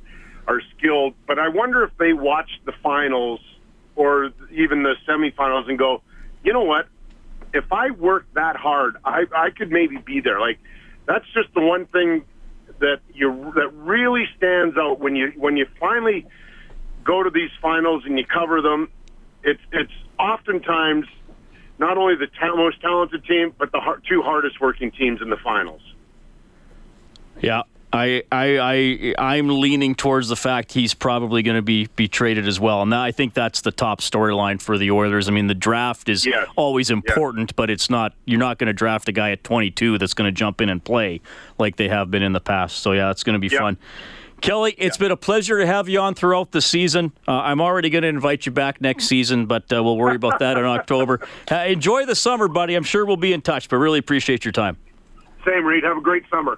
are 0.48 0.62
skilled. 0.78 1.16
But 1.26 1.40
I 1.40 1.50
wonder 1.50 1.84
if 1.84 1.92
they 1.98 2.14
watch 2.14 2.50
the 2.66 2.74
finals 2.84 3.40
or 3.96 4.32
even 4.52 4.84
the 4.84 4.94
semifinals 5.08 5.70
and 5.70 5.80
go, 5.80 6.04
you 6.44 6.54
know 6.54 6.64
what? 6.64 6.88
If 7.54 7.72
I 7.72 7.92
work 7.92 8.26
that 8.36 8.56
hard, 8.56 8.98
I 9.04 9.24
I 9.36 9.50
could 9.50 9.72
maybe 9.72 9.98
be 9.98 10.22
there. 10.22 10.40
Like 10.40 10.60
that's 11.06 11.26
just 11.34 11.54
the 11.54 11.62
one 11.62 11.86
thing 11.88 12.24
that 12.82 13.00
you 13.14 13.54
that 13.56 13.72
really 13.74 14.26
stands 14.38 14.76
out 14.78 15.00
when 15.00 15.16
you 15.16 15.32
when 15.38 15.56
you 15.56 15.66
finally 15.80 16.26
go 17.04 17.24
to 17.24 17.30
these 17.30 17.50
finals 17.62 18.04
and 18.06 18.18
you 18.20 18.26
cover 18.26 18.62
them. 18.62 18.90
It's 19.44 19.62
it's 19.72 19.94
oftentimes 20.20 21.06
not 21.80 21.98
only 21.98 22.16
the 22.16 22.28
ta- 22.28 22.56
most 22.56 22.82
talented 22.82 23.24
team, 23.26 23.54
but 23.58 23.72
the 23.72 23.80
har- 23.80 24.02
two 24.08 24.22
hardest 24.22 24.60
working 24.60 24.92
teams 24.92 25.22
in 25.22 25.30
the 25.30 25.38
finals. 25.38 25.82
Yeah, 27.40 27.64
I, 27.94 28.24
I, 28.32 28.58
I, 28.60 29.16
I'm 29.36 29.50
leaning 29.60 29.96
towards 29.96 30.30
the 30.30 30.36
fact 30.38 30.72
he's 30.72 30.94
probably 30.94 31.44
going 31.44 31.56
to 31.58 31.62
be, 31.62 31.88
be 31.96 32.08
traded 32.08 32.48
as 32.48 32.60
well. 32.60 32.82
And 32.82 32.96
I 32.96 33.12
think 33.12 33.34
that's 33.34 33.62
the 33.62 33.72
top 33.72 34.00
storyline 34.00 34.62
for 34.62 34.78
the 34.78 34.92
Oilers. 34.92 35.28
I 35.28 35.32
mean, 35.32 35.48
the 35.48 35.54
draft 35.56 36.08
is 36.08 36.26
always 36.56 36.90
important, 36.90 37.56
but 37.56 37.70
it's 37.70 37.90
not. 37.90 38.14
You're 38.26 38.40
not 38.40 38.58
going 38.60 38.68
to 38.68 38.74
draft 38.74 39.10
a 39.10 39.12
guy 39.12 39.32
at 39.32 39.44
22 39.44 39.98
that's 39.98 40.14
going 40.14 40.28
to 40.28 40.32
jump 40.32 40.62
in 40.62 40.70
and 40.70 40.82
play 40.84 41.20
like 41.58 41.76
they 41.76 41.90
have 41.90 42.10
been 42.10 42.24
in 42.24 42.32
the 42.32 42.40
past. 42.40 42.78
So 42.78 42.94
yeah, 42.94 43.12
it's 43.12 43.24
going 43.24 43.34
to 43.34 43.40
be 43.40 43.54
Yeah. 43.54 43.60
fun. 43.60 43.78
Kelly, 44.40 44.74
it's 44.80 44.98
been 44.98 45.12
a 45.12 45.18
pleasure 45.18 45.60
to 45.60 45.68
have 45.68 45.88
you 45.88 46.00
on 46.00 46.16
throughout 46.16 46.52
the 46.52 46.62
season. 46.62 47.12
Uh, 47.28 47.32
I'm 47.42 47.62
already 47.62 47.92
going 47.92 48.02
to 48.02 48.08
invite 48.08 48.48
you 48.48 48.52
back 48.52 48.82
next 48.82 49.06
season, 49.06 49.46
but 49.46 49.72
uh, 49.72 49.84
we'll 49.84 49.98
worry 49.98 50.16
about 50.16 50.40
that 50.40 50.58
in 50.58 50.66
October. 50.78 51.20
Uh, 51.52 51.58
enjoy 51.58 52.08
the 52.08 52.16
summer, 52.16 52.48
buddy. 52.48 52.74
I'm 52.74 52.82
sure 52.84 53.06
we'll 53.06 53.18
be 53.18 53.34
in 53.34 53.42
touch, 53.42 53.70
but 53.70 53.76
really 53.78 54.00
appreciate 54.00 54.44
your 54.44 54.52
time. 54.52 54.78
Same, 55.46 55.64
Reed. 55.64 55.84
Have 55.84 55.98
a 55.98 56.02
great 56.02 56.24
summer. 56.32 56.58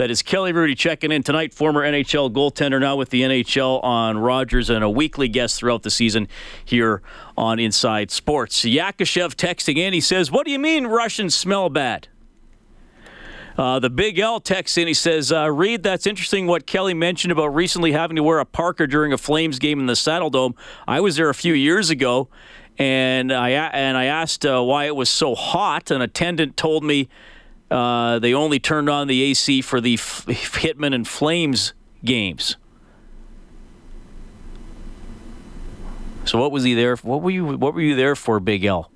That 0.00 0.10
is 0.10 0.22
Kelly 0.22 0.50
Hrudey 0.54 0.78
checking 0.78 1.12
in 1.12 1.22
tonight, 1.22 1.52
former 1.52 1.82
NHL 1.82 2.32
goaltender, 2.32 2.80
now 2.80 2.96
with 2.96 3.10
the 3.10 3.20
NHL 3.20 3.84
on 3.84 4.16
Rogers, 4.16 4.70
and 4.70 4.82
a 4.82 4.88
weekly 4.88 5.28
guest 5.28 5.58
throughout 5.58 5.82
the 5.82 5.90
season 5.90 6.26
here 6.64 7.02
on 7.36 7.58
Inside 7.58 8.10
Sports. 8.10 8.62
Yakashev 8.62 9.34
texting 9.34 9.76
in. 9.76 9.92
He 9.92 10.00
says, 10.00 10.30
What 10.30 10.46
do 10.46 10.52
you 10.52 10.58
mean 10.58 10.86
Russians 10.86 11.34
smell 11.34 11.68
bad? 11.68 12.08
Uh, 13.58 13.78
the 13.78 13.90
Big 13.90 14.18
L 14.18 14.40
texts 14.40 14.78
in. 14.78 14.88
He 14.88 14.94
says, 14.94 15.32
uh, 15.32 15.52
Reed, 15.52 15.82
that's 15.82 16.06
interesting 16.06 16.46
what 16.46 16.66
Kelly 16.66 16.94
mentioned 16.94 17.30
about 17.30 17.48
recently 17.48 17.92
having 17.92 18.16
to 18.16 18.22
wear 18.22 18.38
a 18.38 18.46
Parker 18.46 18.86
during 18.86 19.12
a 19.12 19.18
Flames 19.18 19.58
game 19.58 19.80
in 19.80 19.84
the 19.84 19.96
Saddle 19.96 20.30
Dome. 20.30 20.54
I 20.88 21.00
was 21.00 21.16
there 21.16 21.28
a 21.28 21.34
few 21.34 21.52
years 21.52 21.90
ago, 21.90 22.30
and 22.78 23.30
I 23.30 23.50
and 23.50 23.98
I 23.98 24.06
asked 24.06 24.46
uh, 24.46 24.62
why 24.62 24.86
it 24.86 24.96
was 24.96 25.10
so 25.10 25.34
hot. 25.34 25.90
An 25.90 26.00
attendant 26.00 26.56
told 26.56 26.84
me 26.84 27.10
uh, 27.70 28.18
they 28.18 28.34
only 28.34 28.58
turned 28.58 28.88
on 28.88 29.06
the 29.06 29.22
AC 29.22 29.62
for 29.62 29.80
the 29.80 29.94
F- 29.94 30.26
Hitman 30.26 30.94
and 30.94 31.06
Flames 31.06 31.72
games. 32.04 32.56
So 36.24 36.38
what 36.38 36.52
was 36.52 36.64
he 36.64 36.74
there? 36.74 36.96
What 36.96 37.22
were 37.22 37.30
you? 37.30 37.56
What 37.56 37.74
were 37.74 37.80
you 37.80 37.96
there 37.96 38.16
for, 38.16 38.40
Big 38.40 38.64
L? 38.64 38.90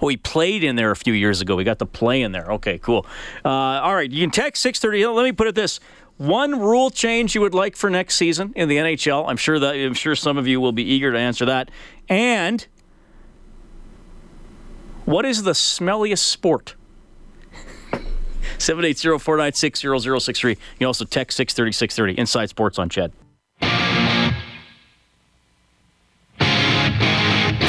Oh, 0.00 0.08
he 0.08 0.16
played 0.16 0.62
in 0.62 0.76
there 0.76 0.90
a 0.90 0.96
few 0.96 1.12
years 1.12 1.40
ago. 1.40 1.56
We 1.56 1.64
got 1.64 1.80
to 1.80 1.86
play 1.86 2.22
in 2.22 2.32
there. 2.32 2.52
Okay, 2.52 2.78
cool. 2.78 3.06
Uh, 3.44 3.48
all 3.48 3.94
right, 3.94 4.10
you 4.10 4.22
can 4.22 4.30
text 4.30 4.62
six 4.62 4.78
thirty. 4.78 5.04
Let 5.06 5.24
me 5.24 5.32
put 5.32 5.46
it 5.46 5.54
this: 5.54 5.80
one 6.16 6.60
rule 6.60 6.90
change 6.90 7.34
you 7.34 7.40
would 7.40 7.54
like 7.54 7.76
for 7.76 7.90
next 7.90 8.16
season 8.16 8.52
in 8.54 8.68
the 8.68 8.76
NHL. 8.76 9.28
I'm 9.28 9.36
sure 9.36 9.58
that 9.58 9.74
I'm 9.74 9.94
sure 9.94 10.14
some 10.14 10.36
of 10.36 10.46
you 10.46 10.60
will 10.60 10.72
be 10.72 10.84
eager 10.84 11.12
to 11.12 11.18
answer 11.18 11.46
that. 11.46 11.70
And 12.08 12.66
what 15.04 15.24
is 15.24 15.44
the 15.44 15.52
smelliest 15.52 16.18
sport? 16.18 16.74
780-496-0063. 18.58 20.50
You 20.50 20.56
can 20.78 20.86
also 20.86 21.04
text 21.04 21.36
630 21.36 21.72
630. 21.72 22.20
Inside 22.20 22.48
Sports 22.48 22.78
on 22.78 22.88
CHED. 22.88 23.12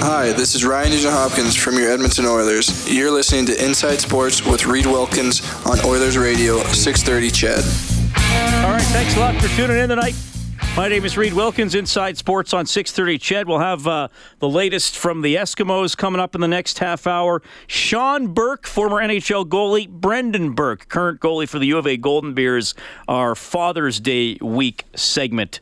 Hi, 0.02 0.32
this 0.32 0.56
is 0.56 0.63
Ryan 0.65 0.91
Nugent 0.91 1.13
Hopkins 1.13 1.56
from 1.56 1.75
your 1.75 1.91
Edmonton 1.91 2.25
Oilers. 2.25 2.89
You're 2.91 3.12
listening 3.12 3.45
to 3.47 3.65
Inside 3.65 3.99
Sports 3.99 4.45
with 4.45 4.65
Reed 4.65 4.86
Wilkins 4.86 5.41
on 5.65 5.80
Oilers 5.86 6.17
Radio 6.17 6.63
630 6.63 7.30
CHED. 7.30 7.63
All 8.63 8.71
right, 8.71 8.82
thanks 8.82 9.15
a 9.17 9.19
lot 9.19 9.36
for 9.41 9.47
tuning 9.56 9.78
in 9.78 9.89
tonight. 9.89 10.15
My 10.76 10.88
name 10.88 11.04
is 11.04 11.17
Reed 11.17 11.34
Wilkins, 11.34 11.74
Inside 11.76 12.17
Sports 12.17 12.54
on 12.54 12.65
630 12.65 13.19
Ched. 13.19 13.45
We'll 13.48 13.60
have 13.60 13.86
uh, 13.88 14.08
the 14.39 14.48
latest 14.48 14.98
from 14.98 15.22
the 15.22 15.36
Eskimos 15.36 15.98
coming 15.98 16.22
up 16.22 16.36
in 16.36 16.41
the 16.41 16.48
next 16.48 16.80
half 16.80 17.06
hour. 17.06 17.41
Sean 17.67 18.34
Burke, 18.34 18.65
former 18.65 18.95
NHL 18.98 19.45
goalie. 19.45 19.89
Brendan 19.89 20.54
Burke, 20.54 20.88
current 20.88 21.19
goalie 21.19 21.50
for 21.50 21.60
the 21.60 21.67
U 21.67 21.78
of 21.78 21.86
A 21.86 21.98
Golden 21.98 22.34
Bears. 22.34 22.76
Our 23.08 23.36
Father's 23.36 24.00
Day 24.00 24.38
week 24.41 24.86
segment 24.95 25.60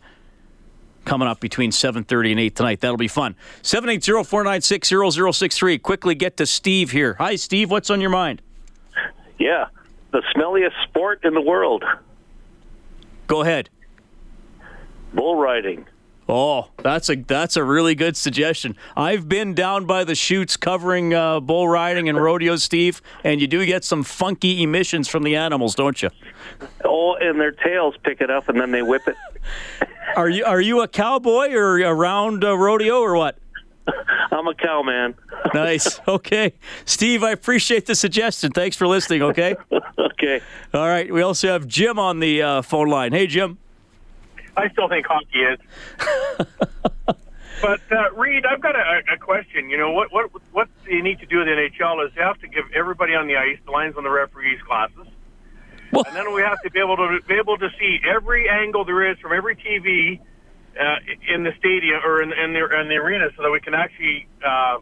coming 1.05 1.27
up 1.27 1.39
between 1.39 1.71
7.30 1.71 2.31
and 2.31 2.39
8 2.39 2.55
tonight. 2.55 2.81
That'll 2.81 2.97
be 2.97 3.07
fun. 3.07 3.35
780-496-0063. 3.63 5.81
Quickly 5.81 6.13
get 6.15 6.37
to 6.37 6.45
Steve 6.45 6.91
here. 6.91 7.15
Hi, 7.15 7.35
Steve. 7.37 7.71
What's 7.71 7.89
on 7.89 8.01
your 8.01 8.09
mind? 8.11 8.41
Yeah, 9.39 9.67
the 10.11 10.21
smelliest 10.35 10.73
sport 10.83 11.21
in 11.23 11.33
the 11.33 11.41
world, 11.41 11.83
Go 13.27 13.41
ahead. 13.41 13.69
Bull 15.13 15.35
riding. 15.35 15.85
Oh, 16.29 16.71
that's 16.83 17.09
a 17.09 17.15
that's 17.15 17.55
a 17.55 17.63
really 17.63 17.95
good 17.95 18.17
suggestion. 18.17 18.75
I've 18.97 19.29
been 19.29 19.53
down 19.53 19.85
by 19.85 20.03
the 20.03 20.13
chutes 20.13 20.57
covering 20.57 21.13
uh, 21.13 21.39
bull 21.39 21.69
riding 21.69 22.09
and 22.09 22.21
rodeo, 22.21 22.57
Steve, 22.57 23.01
and 23.23 23.39
you 23.39 23.47
do 23.47 23.65
get 23.65 23.85
some 23.85 24.03
funky 24.03 24.61
emissions 24.61 25.07
from 25.07 25.23
the 25.23 25.37
animals, 25.37 25.73
don't 25.73 26.01
you? 26.01 26.09
Oh, 26.83 27.15
and 27.15 27.39
their 27.39 27.51
tails 27.51 27.95
pick 28.03 28.19
it 28.19 28.29
up 28.29 28.49
and 28.49 28.59
then 28.59 28.71
they 28.71 28.81
whip 28.81 29.07
it. 29.07 29.15
Are 30.15 30.29
you 30.29 30.45
are 30.45 30.61
you 30.61 30.81
a 30.81 30.87
cowboy 30.87 31.51
or 31.51 31.75
around 31.75 32.43
uh, 32.43 32.57
rodeo 32.57 33.01
or 33.01 33.15
what? 33.15 33.37
I'm 34.31 34.47
a 34.47 34.55
cow 34.55 34.81
man. 34.81 35.15
Nice. 35.53 35.99
Okay, 36.07 36.53
Steve, 36.85 37.23
I 37.23 37.31
appreciate 37.31 37.85
the 37.85 37.95
suggestion. 37.95 38.51
Thanks 38.51 38.75
for 38.75 38.85
listening. 38.87 39.21
Okay. 39.21 39.55
okay. 39.97 40.41
All 40.73 40.87
right. 40.87 41.11
We 41.11 41.21
also 41.21 41.47
have 41.47 41.67
Jim 41.67 41.97
on 41.97 42.19
the 42.19 42.41
uh, 42.41 42.61
phone 42.63 42.89
line. 42.89 43.13
Hey, 43.13 43.27
Jim. 43.27 43.57
I 44.57 44.69
still 44.69 44.89
think 44.89 45.05
hockey 45.05 45.39
is. 45.39 45.59
but 47.61 47.79
uh, 47.91 48.11
Reed, 48.15 48.43
I've 48.45 48.61
got 48.61 48.75
a, 48.75 49.01
a 49.13 49.17
question. 49.17 49.69
You 49.69 49.77
know 49.77 49.91
what? 49.91 50.11
What 50.11 50.31
what 50.51 50.67
you 50.87 51.03
need 51.03 51.19
to 51.19 51.27
do 51.27 51.41
in 51.41 51.47
the 51.47 51.53
NHL 51.53 52.05
is 52.05 52.11
you 52.15 52.23
have 52.23 52.39
to 52.41 52.47
give 52.47 52.65
everybody 52.75 53.13
on 53.13 53.27
the 53.27 53.37
ice 53.37 53.59
the 53.65 53.71
lines 53.71 53.95
on 53.97 54.03
the 54.03 54.09
referees' 54.09 54.59
glasses, 54.67 55.07
Well- 55.93 56.03
and 56.07 56.15
then 56.15 56.33
we 56.33 56.41
have 56.41 56.59
to 56.63 56.71
be 56.71 56.79
able 56.79 56.97
to 56.97 57.19
be 57.27 57.35
able 57.35 57.57
to 57.57 57.69
see 57.79 57.99
every 58.03 58.49
angle 58.49 58.83
there 58.83 59.09
is 59.11 59.19
from 59.19 59.31
every 59.31 59.55
TV 59.55 60.19
uh, 60.79 60.95
in 61.33 61.43
the 61.43 61.53
stadium 61.59 62.01
or 62.03 62.21
in, 62.23 62.33
in 62.33 62.53
the 62.53 62.79
in 62.81 62.87
the 62.89 62.95
arena, 62.95 63.29
so 63.37 63.43
that 63.43 63.51
we 63.51 63.59
can 63.59 63.75
actually 63.75 64.27
uh, 64.45 64.77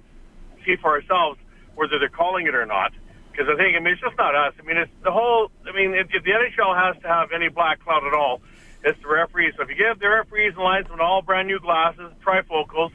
see 0.66 0.78
for 0.78 0.92
ourselves 0.94 1.38
whether 1.76 2.00
they're 2.00 2.08
calling 2.08 2.48
it 2.48 2.56
or 2.56 2.66
not. 2.66 2.94
Because 3.32 3.48
I 3.52 3.58
think 3.58 3.76
I 3.76 3.80
mean 3.82 3.92
it's 3.94 4.02
just 4.02 4.18
not 4.18 4.36
us. 4.36 4.54
I 4.58 4.64
mean 4.64 4.78
it's 4.78 4.92
the 5.04 5.12
whole. 5.12 5.52
I 5.68 5.76
mean 5.76 5.94
if, 5.94 6.08
if 6.14 6.24
the 6.24 6.32
NHL 6.32 6.72
has 6.76 7.02
to 7.04 7.08
have 7.10 7.34
any 7.34 7.50
black 7.50 7.84
cloud 7.84 8.08
at 8.08 8.14
all, 8.14 8.40
it's 8.86 9.02
the 9.02 9.08
referees. 9.08 9.54
So 9.58 9.63
if 9.63 9.69
you 9.69 9.76
give 9.76 10.00
the 10.00 10.08
referees 10.08 10.54
and 10.56 10.63
linesmen 10.63 11.02
all 11.02 11.21
brand 11.21 11.48
new 11.48 11.60
glasses, 11.60 12.12
trifocals, 12.24 12.91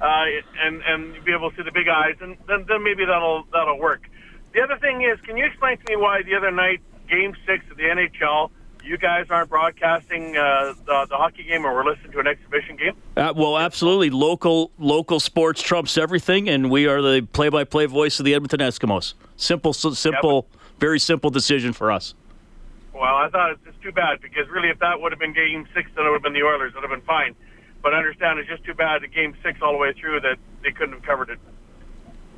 uh, 0.00 0.24
and 0.62 0.82
and 0.82 1.24
be 1.24 1.32
able 1.32 1.50
to 1.50 1.56
see 1.56 1.62
the 1.62 1.72
big 1.72 1.88
eyes, 1.88 2.14
and 2.20 2.36
then 2.46 2.64
then 2.68 2.82
maybe 2.82 3.04
that'll 3.04 3.44
that'll 3.52 3.78
work. 3.78 4.08
The 4.54 4.62
other 4.62 4.78
thing 4.78 5.02
is, 5.02 5.20
can 5.20 5.36
you 5.36 5.44
explain 5.44 5.78
to 5.78 5.84
me 5.88 5.96
why 5.96 6.22
the 6.22 6.34
other 6.34 6.50
night, 6.50 6.80
Game 7.08 7.34
Six 7.44 7.64
of 7.70 7.76
the 7.76 7.82
NHL, 7.82 8.50
you 8.84 8.96
guys 8.96 9.26
aren't 9.30 9.50
broadcasting 9.50 10.36
uh, 10.36 10.74
the, 10.86 11.06
the 11.10 11.16
hockey 11.16 11.42
game, 11.42 11.66
or 11.66 11.74
we're 11.74 11.84
listening 11.84 12.12
to 12.12 12.20
an 12.20 12.26
exhibition 12.26 12.76
game? 12.76 12.92
Uh, 13.16 13.32
well, 13.36 13.58
absolutely. 13.58 14.10
Local 14.10 14.70
local 14.78 15.18
sports 15.18 15.60
trumps 15.60 15.98
everything, 15.98 16.48
and 16.48 16.70
we 16.70 16.86
are 16.86 17.02
the 17.02 17.26
play-by-play 17.32 17.86
voice 17.86 18.18
of 18.20 18.24
the 18.24 18.34
Edmonton 18.34 18.60
Eskimos. 18.60 19.14
Simple, 19.36 19.72
simple, 19.72 20.48
very 20.78 21.00
simple 21.00 21.30
decision 21.30 21.72
for 21.72 21.90
us. 21.90 22.14
Well, 22.96 23.14
I 23.14 23.28
thought 23.28 23.52
it's 23.52 23.62
just 23.64 23.80
too 23.82 23.92
bad 23.92 24.22
because 24.22 24.48
really, 24.48 24.70
if 24.70 24.78
that 24.78 24.98
would 25.00 25.12
have 25.12 25.18
been 25.18 25.34
Game 25.34 25.68
Six, 25.74 25.90
then 25.94 26.06
it 26.06 26.08
would 26.08 26.16
have 26.16 26.22
been 26.22 26.32
the 26.32 26.42
Oilers. 26.42 26.72
It 26.72 26.76
would 26.76 26.84
have 26.88 26.98
been 26.98 27.06
fine. 27.06 27.34
But 27.82 27.92
I 27.92 27.98
understand 27.98 28.38
it's 28.38 28.48
just 28.48 28.64
too 28.64 28.72
bad 28.72 29.02
that 29.02 29.12
Game 29.12 29.34
Six 29.42 29.60
all 29.60 29.72
the 29.72 29.78
way 29.78 29.92
through 29.92 30.20
that 30.20 30.38
they 30.62 30.72
couldn't 30.72 30.94
have 30.94 31.02
covered 31.02 31.28
it. 31.28 31.38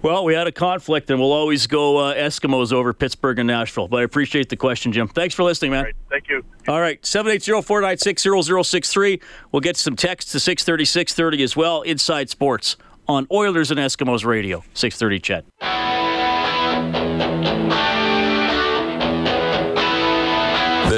Well, 0.02 0.24
we 0.24 0.34
had 0.34 0.48
a 0.48 0.52
conflict, 0.52 1.10
and 1.10 1.20
we'll 1.20 1.32
always 1.32 1.68
go 1.68 1.98
uh, 1.98 2.14
Eskimos 2.14 2.72
over 2.72 2.92
Pittsburgh 2.92 3.38
and 3.38 3.46
Nashville. 3.46 3.86
But 3.88 3.98
I 3.98 4.02
appreciate 4.02 4.48
the 4.48 4.56
question, 4.56 4.90
Jim. 4.92 5.06
Thanks 5.08 5.34
for 5.34 5.44
listening, 5.44 5.72
man. 5.72 5.78
All 5.78 5.86
right, 5.86 5.94
thank 6.10 6.28
you. 6.28 6.44
All 6.68 6.80
right, 6.80 7.02
780-496-0063. 7.02 9.20
We'll 9.50 9.60
get 9.60 9.76
some 9.76 9.96
text 9.96 10.30
to 10.32 10.40
630, 10.40 10.84
630 10.84 11.42
as 11.42 11.56
well. 11.56 11.82
Inside 11.82 12.30
Sports 12.30 12.76
on 13.08 13.26
Oilers 13.32 13.72
and 13.72 13.80
Eskimos 13.80 14.24
Radio, 14.24 14.62
630 14.74 15.18
CHED. 15.18 15.44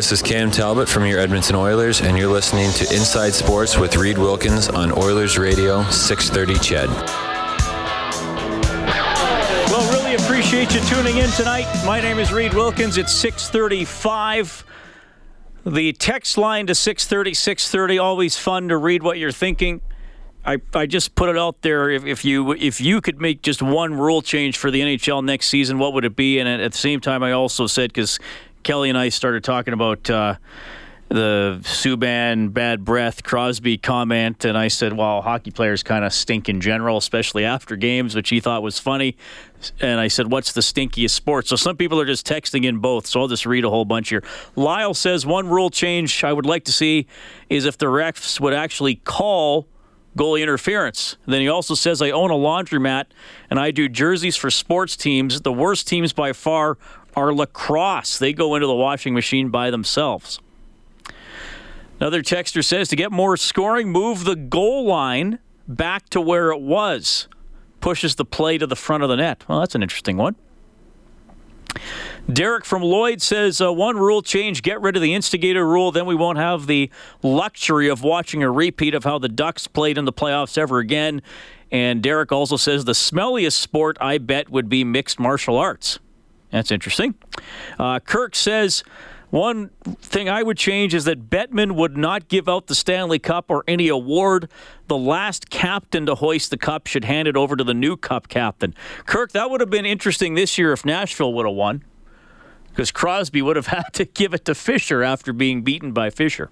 This 0.01 0.13
is 0.13 0.23
Cam 0.23 0.51
Talbot 0.51 0.89
from 0.89 1.05
your 1.05 1.19
Edmonton 1.19 1.57
Oilers, 1.57 2.01
and 2.01 2.17
you're 2.17 2.33
listening 2.33 2.73
to 2.73 2.85
Inside 2.97 3.35
Sports 3.35 3.77
with 3.77 3.99
Reed 3.99 4.17
Wilkins 4.17 4.67
on 4.67 4.93
Oilers 4.93 5.37
Radio, 5.37 5.83
630 5.91 6.55
Ched. 6.55 6.89
Well, 9.69 9.93
really 9.93 10.15
appreciate 10.15 10.75
you 10.75 10.81
tuning 10.87 11.19
in 11.19 11.29
tonight. 11.33 11.67
My 11.85 12.01
name 12.01 12.19
is 12.19 12.33
Reed 12.33 12.55
Wilkins. 12.55 12.97
It's 12.97 13.13
635. 13.13 14.65
The 15.67 15.93
text 15.93 16.39
line 16.39 16.67
to 16.69 16.75
630, 16.75 17.35
630, 17.35 17.99
always 17.99 18.39
fun 18.39 18.71
to 18.71 18.79
read 18.79 19.03
what 19.03 19.19
you're 19.19 19.31
thinking. 19.31 19.83
I, 20.47 20.57
I 20.73 20.87
just 20.87 21.15
put 21.15 21.29
it 21.29 21.37
out 21.37 21.61
there. 21.61 21.91
If, 21.91 22.07
if 22.07 22.25
you 22.25 22.53
if 22.53 22.81
you 22.81 23.03
could 23.03 23.21
make 23.21 23.43
just 23.43 23.61
one 23.61 23.93
rule 23.93 24.23
change 24.23 24.57
for 24.57 24.71
the 24.71 24.81
NHL 24.81 25.23
next 25.23 25.49
season, 25.49 25.79
what 25.79 25.93
would 25.93 26.07
it 26.07 26.17
be? 26.17 26.39
And 26.39 26.49
at, 26.49 26.61
at 26.61 26.73
the 26.73 26.79
same 26.79 27.01
time, 27.01 27.23
I 27.23 27.33
also 27.33 27.67
said 27.67 27.93
because 27.93 28.19
Kelly 28.63 28.89
and 28.89 28.99
I 28.99 29.09
started 29.09 29.43
talking 29.43 29.73
about 29.73 30.09
uh, 30.11 30.37
the 31.09 31.59
Subban 31.63 32.53
bad 32.53 32.85
breath 32.85 33.25
Crosby 33.25 33.79
comment, 33.79 34.45
and 34.45 34.57
I 34.57 34.69
said, 34.69 34.93
"Well, 34.93 35.23
hockey 35.23 35.51
players 35.51 35.83
kind 35.83 36.05
of 36.05 36.13
stink 36.13 36.49
in 36.49 36.61
general, 36.61 36.97
especially 36.97 37.45
after 37.45 37.75
games," 37.77 38.15
which 38.15 38.29
he 38.29 38.39
thought 38.39 38.63
was 38.63 38.79
funny. 38.79 39.17
And 39.81 39.99
I 39.99 40.09
said, 40.09 40.31
"What's 40.31 40.53
the 40.53 40.61
stinkiest 40.61 41.11
sport?" 41.11 41.49
So 41.49 41.57
some 41.57 41.77
people 41.77 42.01
are 42.01 42.07
just 42.07 42.27
texting 42.27 42.65
in 42.65 42.79
both. 42.79 43.07
So 43.07 43.21
I'll 43.21 43.29
just 43.29 43.47
read 43.47 43.65
a 43.65 43.71
whole 43.71 43.85
bunch 43.85 44.11
here. 44.11 44.23
Lyle 44.57 44.95
says 44.95 45.27
one 45.27 45.49
rule 45.49 45.71
change 45.71 46.23
I 46.23 46.33
would 46.33 46.47
like 46.47 46.65
to 46.65 46.73
see 46.73 47.07
is 47.49 47.65
if 47.65 47.77
the 47.77 47.87
refs 47.87 48.39
would 48.41 48.55
actually 48.55 48.97
call 48.97 49.67
goalie 50.17 50.43
interference. 50.43 51.17
Then 51.27 51.41
he 51.41 51.49
also 51.49 51.75
says, 51.75 52.03
I 52.03 52.11
own 52.11 52.31
a 52.31 52.35
laundromat 52.35 53.07
and 53.49 53.59
I 53.59 53.71
do 53.71 53.89
jerseys 53.89 54.37
for 54.37 54.51
sports 54.51 54.97
teams. 54.97 55.41
The 55.43 55.53
worst 55.53 55.87
teams 55.87 56.13
by 56.13 56.33
far 56.33 56.79
are 57.17 57.33
lacrosse. 57.33 58.19
They 58.19 58.33
go 58.33 58.55
into 58.55 58.67
the 58.67 58.75
washing 58.75 59.15
machine 59.15 59.51
by 59.51 59.71
themselves. 59.71 60.41
Another 61.99 62.23
texter 62.23 62.65
says 62.65 62.89
to 62.89 62.97
get 62.97 63.13
more 63.13 63.37
scoring, 63.37 63.91
move 63.91 64.25
the 64.25 64.37
goal 64.37 64.87
line 64.87 65.39
back 65.69 66.09
to 66.11 66.21
where 66.21 66.51
it 66.51 66.61
was. 66.61 67.29
Pushes 67.81 68.15
the 68.15 68.25
play 68.25 68.59
to 68.59 68.67
the 68.67 68.77
front 68.77 69.03
of 69.03 69.09
the 69.09 69.17
net. 69.17 69.45
Well, 69.49 69.61
that's 69.61 69.75
an 69.75 69.83
interesting 69.83 70.17
one. 70.17 70.37
Derek 72.31 72.65
from 72.65 72.83
Lloyd 72.83 73.23
says 73.23 73.61
uh, 73.61 73.73
one 73.73 73.97
rule 73.97 74.23
change 74.23 74.63
get 74.63 74.81
rid 74.81 74.97
of 74.97 75.03
the 75.03 75.15
instigator 75.15 75.67
rule, 75.67 75.91
then 75.93 76.07
we 76.07 76.15
won't 76.15 76.39
have 76.39 76.67
the 76.67 76.91
luxury 77.23 77.89
of 77.89 78.03
watching 78.03 78.43
a 78.43 78.51
repeat 78.51 78.95
of 78.95 79.05
how 79.05 79.19
the 79.19 79.29
Ducks 79.29 79.67
played 79.67 79.99
in 79.99 80.05
the 80.05 80.13
playoffs 80.13 80.59
ever 80.59 80.79
again. 80.79 81.23
And 81.73 82.03
Derek 82.03 82.33
also 82.33 82.57
says 82.57 82.85
the 82.85 82.93
smelliest 82.93 83.53
sport, 83.53 83.97
I 84.01 84.19
bet, 84.19 84.51
would 84.51 84.69
be 84.69 84.85
mixed 84.85 85.21
martial 85.21 85.57
arts. 85.57 85.99
That's 86.51 86.71
interesting. 86.71 87.15
Uh, 87.79 88.01
Kirk 88.01 88.35
says 88.35 88.83
one 89.31 89.69
thing 90.01 90.29
I 90.29 90.43
would 90.43 90.59
change 90.59 90.93
is 90.93 91.05
that 91.05 91.31
Bettman 91.31 91.77
would 91.77 91.97
not 91.97 92.27
give 92.27 92.49
out 92.49 92.67
the 92.67 92.75
Stanley 92.75 93.21
Cup 93.21 93.47
or 93.49 93.63
any 93.69 93.87
award. 93.87 94.51
The 94.89 94.97
last 94.97 95.51
captain 95.51 96.05
to 96.07 96.17
hoist 96.17 96.51
the 96.51 96.59
cup 96.59 96.89
should 96.89 97.05
hand 97.05 97.29
it 97.29 97.37
over 97.37 97.55
to 97.55 97.63
the 97.63 97.75
new 97.75 97.97
cup 97.97 98.27
captain. 98.29 98.75
Kirk, 99.07 99.31
that 99.33 99.49
would 99.49 99.61
have 99.61 99.71
been 99.71 99.87
interesting 99.87 100.35
this 100.35 100.59
year 100.59 100.73
if 100.73 100.85
Nashville 100.85 101.33
would 101.35 101.47
have 101.47 101.55
won, 101.55 101.85
because 102.71 102.91
Crosby 102.91 103.41
would 103.41 103.55
have 103.55 103.67
had 103.69 103.93
to 103.95 104.05
give 104.05 104.35
it 104.35 104.45
to 104.47 104.55
Fisher 104.55 105.05
after 105.05 105.33
being 105.33 105.63
beaten 105.63 105.93
by 105.93 106.11
Fisher. 106.11 106.51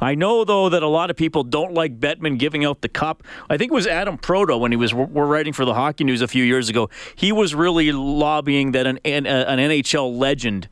I 0.00 0.14
know, 0.14 0.44
though, 0.44 0.68
that 0.68 0.82
a 0.82 0.88
lot 0.88 1.10
of 1.10 1.16
people 1.16 1.44
don't 1.44 1.74
like 1.74 1.98
Bettman 1.98 2.38
giving 2.38 2.64
out 2.64 2.80
the 2.80 2.88
cup. 2.88 3.22
I 3.48 3.56
think 3.56 3.72
it 3.72 3.74
was 3.74 3.86
Adam 3.86 4.18
Proteau 4.18 4.58
when 4.58 4.72
he 4.72 4.76
was 4.76 4.92
we're 4.94 5.26
writing 5.26 5.52
for 5.52 5.64
the 5.64 5.74
Hockey 5.74 6.04
News 6.04 6.20
a 6.20 6.28
few 6.28 6.44
years 6.44 6.68
ago. 6.68 6.90
He 7.14 7.32
was 7.32 7.54
really 7.54 7.92
lobbying 7.92 8.72
that 8.72 8.86
an, 8.86 8.98
an, 9.04 9.26
an 9.26 9.58
NHL 9.58 10.16
legend 10.16 10.68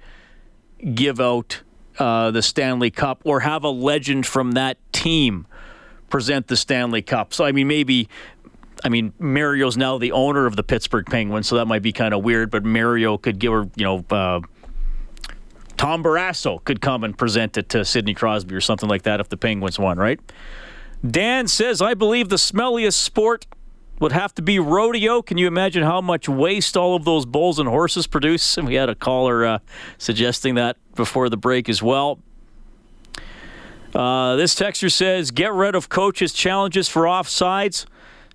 give 0.95 1.21
out 1.21 1.62
uh, 1.99 2.31
the 2.31 2.43
Stanley 2.43 2.91
Cup 2.91 3.23
or 3.25 3.41
have 3.41 3.65
a 3.65 3.69
legend 3.71 4.27
from 4.27 4.53
that 4.53 4.79
team 4.93 5.47
present 6.11 6.49
the 6.49 6.57
Stanley 6.57 7.03
Cup. 7.03 7.35
So, 7.35 7.45
I 7.45 7.53
mean, 7.53 7.69
maybe. 7.69 8.09
I 8.85 8.88
mean, 8.88 9.12
Mario's 9.21 9.77
now 9.77 9.97
the 9.99 10.11
owner 10.11 10.45
of 10.45 10.57
the 10.57 10.65
Pittsburgh 10.65 11.07
Penguins, 11.07 11.47
so 11.47 11.55
that 11.55 11.67
might 11.67 11.83
be 11.83 11.93
kind 11.93 12.12
of 12.12 12.25
weird. 12.25 12.51
But 12.51 12.65
Mario 12.65 13.17
could 13.17 13.38
give 13.38 13.53
her, 13.53 13.69
you 13.77 13.85
know, 13.85 14.05
uh, 14.11 14.41
Tom 15.83 16.01
Barrasso 16.01 16.62
could 16.64 16.81
come 16.81 17.03
and 17.03 17.18
present 17.18 17.57
it 17.57 17.68
to 17.71 17.85
Sidney 17.85 18.14
Crosby 18.14 18.55
or 18.55 18.61
something 18.61 18.88
like 18.88 19.03
that 19.03 19.18
if 19.18 19.29
the 19.29 19.37
Penguins 19.37 19.81
won, 19.81 19.99
right? 19.99 20.21
Dan 21.05 21.49
says, 21.49 21.83
I 21.83 21.95
believe 21.95 22.29
the 22.29 22.37
smelliest 22.37 22.92
sport 22.92 23.49
would 23.99 24.12
have 24.12 24.33
to 24.37 24.42
be 24.42 24.61
rodeo. 24.61 25.23
Can 25.23 25.38
you 25.38 25.49
imagine 25.49 25.83
how 25.83 26.01
much 26.01 26.29
waste 26.29 26.77
all 26.77 26.95
of 26.95 27.05
those 27.05 27.27
bulls 27.27 27.59
and 27.59 27.68
horses 27.68 28.07
produce? 28.07 28.57
And 28.57 28.68
we 28.68 28.77
had 28.77 28.90
a 28.90 28.95
caller 28.95 29.45
uh, 29.45 29.59
suggesting 29.99 30.55
that 30.55 30.77
before 30.95 31.29
the 31.29 31.37
break 31.37 31.68
as 31.68 31.83
well. 31.83 32.21
Uh, 33.92 34.37
this 34.37 34.55
texter 34.55 34.88
says, 34.88 35.33
get 35.33 35.53
rid 35.53 35.75
of 35.75 35.88
coaches' 35.88 36.33
challenges 36.33 36.88
for 36.88 37.03
offsides. 37.03 37.87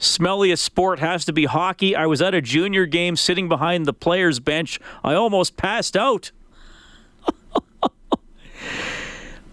Smelliest 0.01 0.59
sport 0.59 0.99
has 0.99 1.23
to 1.23 1.31
be 1.31 1.45
hockey. 1.45 1.95
I 1.95 2.07
was 2.07 2.21
at 2.21 2.33
a 2.35 2.41
junior 2.41 2.85
game 2.85 3.15
sitting 3.15 3.47
behind 3.47 3.85
the 3.85 3.93
players' 3.93 4.41
bench. 4.41 4.81
I 5.01 5.13
almost 5.13 5.55
passed 5.55 5.95
out. 5.95 6.31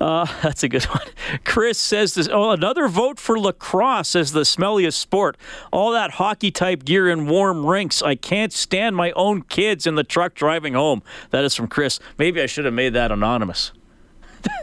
Uh, 0.00 0.26
that's 0.42 0.62
a 0.62 0.68
good 0.68 0.84
one. 0.84 1.06
Chris 1.44 1.78
says 1.78 2.14
this. 2.14 2.28
Oh, 2.30 2.50
another 2.50 2.88
vote 2.88 3.18
for 3.18 3.38
lacrosse 3.38 4.16
as 4.16 4.32
the 4.32 4.40
smelliest 4.40 4.94
sport. 4.94 5.36
All 5.72 5.92
that 5.92 6.12
hockey 6.12 6.50
type 6.50 6.84
gear 6.84 7.08
in 7.08 7.26
warm 7.26 7.64
rinks. 7.64 8.02
I 8.02 8.14
can't 8.14 8.52
stand 8.52 8.96
my 8.96 9.12
own 9.12 9.42
kids 9.42 9.86
in 9.86 9.94
the 9.94 10.04
truck 10.04 10.34
driving 10.34 10.74
home. 10.74 11.02
That 11.30 11.44
is 11.44 11.54
from 11.54 11.68
Chris. 11.68 12.00
Maybe 12.18 12.40
I 12.40 12.46
should 12.46 12.64
have 12.64 12.74
made 12.74 12.92
that 12.94 13.12
anonymous. 13.12 13.72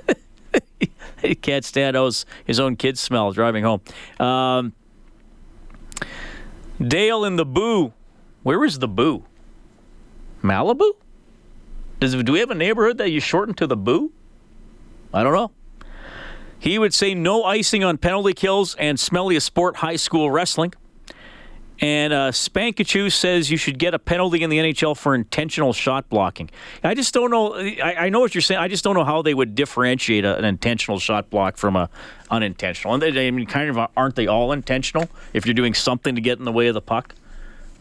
he 1.22 1.36
can't 1.36 1.66
stand 1.66 1.96
his, 1.96 2.26
his 2.46 2.60
own 2.60 2.76
kids' 2.76 3.00
smell 3.00 3.32
driving 3.32 3.64
home. 3.64 3.82
Um, 4.20 4.74
Dale 6.80 7.26
in 7.26 7.36
the 7.36 7.46
Boo. 7.46 7.94
Where 8.44 8.64
is 8.66 8.80
the 8.80 8.88
Boo? 8.88 9.24
Malibu? 10.44 10.94
Does, 12.00 12.16
do 12.16 12.32
we 12.32 12.40
have 12.40 12.50
a 12.50 12.56
neighborhood 12.56 12.98
that 12.98 13.12
you 13.12 13.20
shorten 13.20 13.54
to 13.56 13.68
the 13.68 13.78
Boo? 13.78 14.12
I 15.14 15.24
don't 15.24 15.34
know. 15.34 15.52
He 16.60 16.78
would 16.78 16.94
say 16.94 17.16
no 17.16 17.44
icing 17.44 17.84
on 17.84 17.98
penalty 17.98 18.34
kills 18.34 18.76
and 18.76 18.98
smelliest 18.98 19.42
sport 19.42 19.78
high 19.78 19.96
school 19.96 20.30
wrestling. 20.30 20.74
And 21.80 22.14
uh, 22.14 22.32
Spankachu 22.32 23.12
says 23.12 23.50
you 23.50 23.58
should 23.58 23.80
get 23.80 23.96
a 23.96 24.00
penalty 24.00 24.44
in 24.44 24.52
the 24.52 24.60
NHL 24.60 24.96
for 24.96 25.16
intentional 25.16 25.74
shot 25.74 26.08
blocking. 26.10 26.52
I 26.84 26.94
just 26.94 27.12
don't 27.12 27.32
know. 27.32 27.56
I, 27.56 28.06
I 28.06 28.10
know 28.10 28.20
what 28.20 28.36
you're 28.36 28.44
saying. 28.44 28.60
I 28.60 28.68
just 28.68 28.84
don't 28.84 28.94
know 28.94 29.04
how 29.04 29.24
they 29.24 29.34
would 29.34 29.56
differentiate 29.56 30.24
a, 30.24 30.38
an 30.38 30.46
intentional 30.46 31.00
shot 31.00 31.32
block 31.32 31.58
from 31.58 31.76
a 31.76 31.90
unintentional. 32.30 32.94
And 32.94 33.02
they, 33.02 33.28
I 33.28 33.32
mean, 33.32 33.48
kind 33.48 33.68
of 33.72 33.90
aren't 33.98 34.16
they 34.16 34.28
all 34.28 34.52
intentional 34.52 35.10
if 35.34 35.48
you're 35.48 35.56
doing 35.56 35.74
something 35.74 36.14
to 36.14 36.22
get 36.22 36.38
in 36.38 36.46
the 36.46 36.52
way 36.52 36.68
of 36.68 36.76
the 36.76 36.82
puck? 36.82 37.16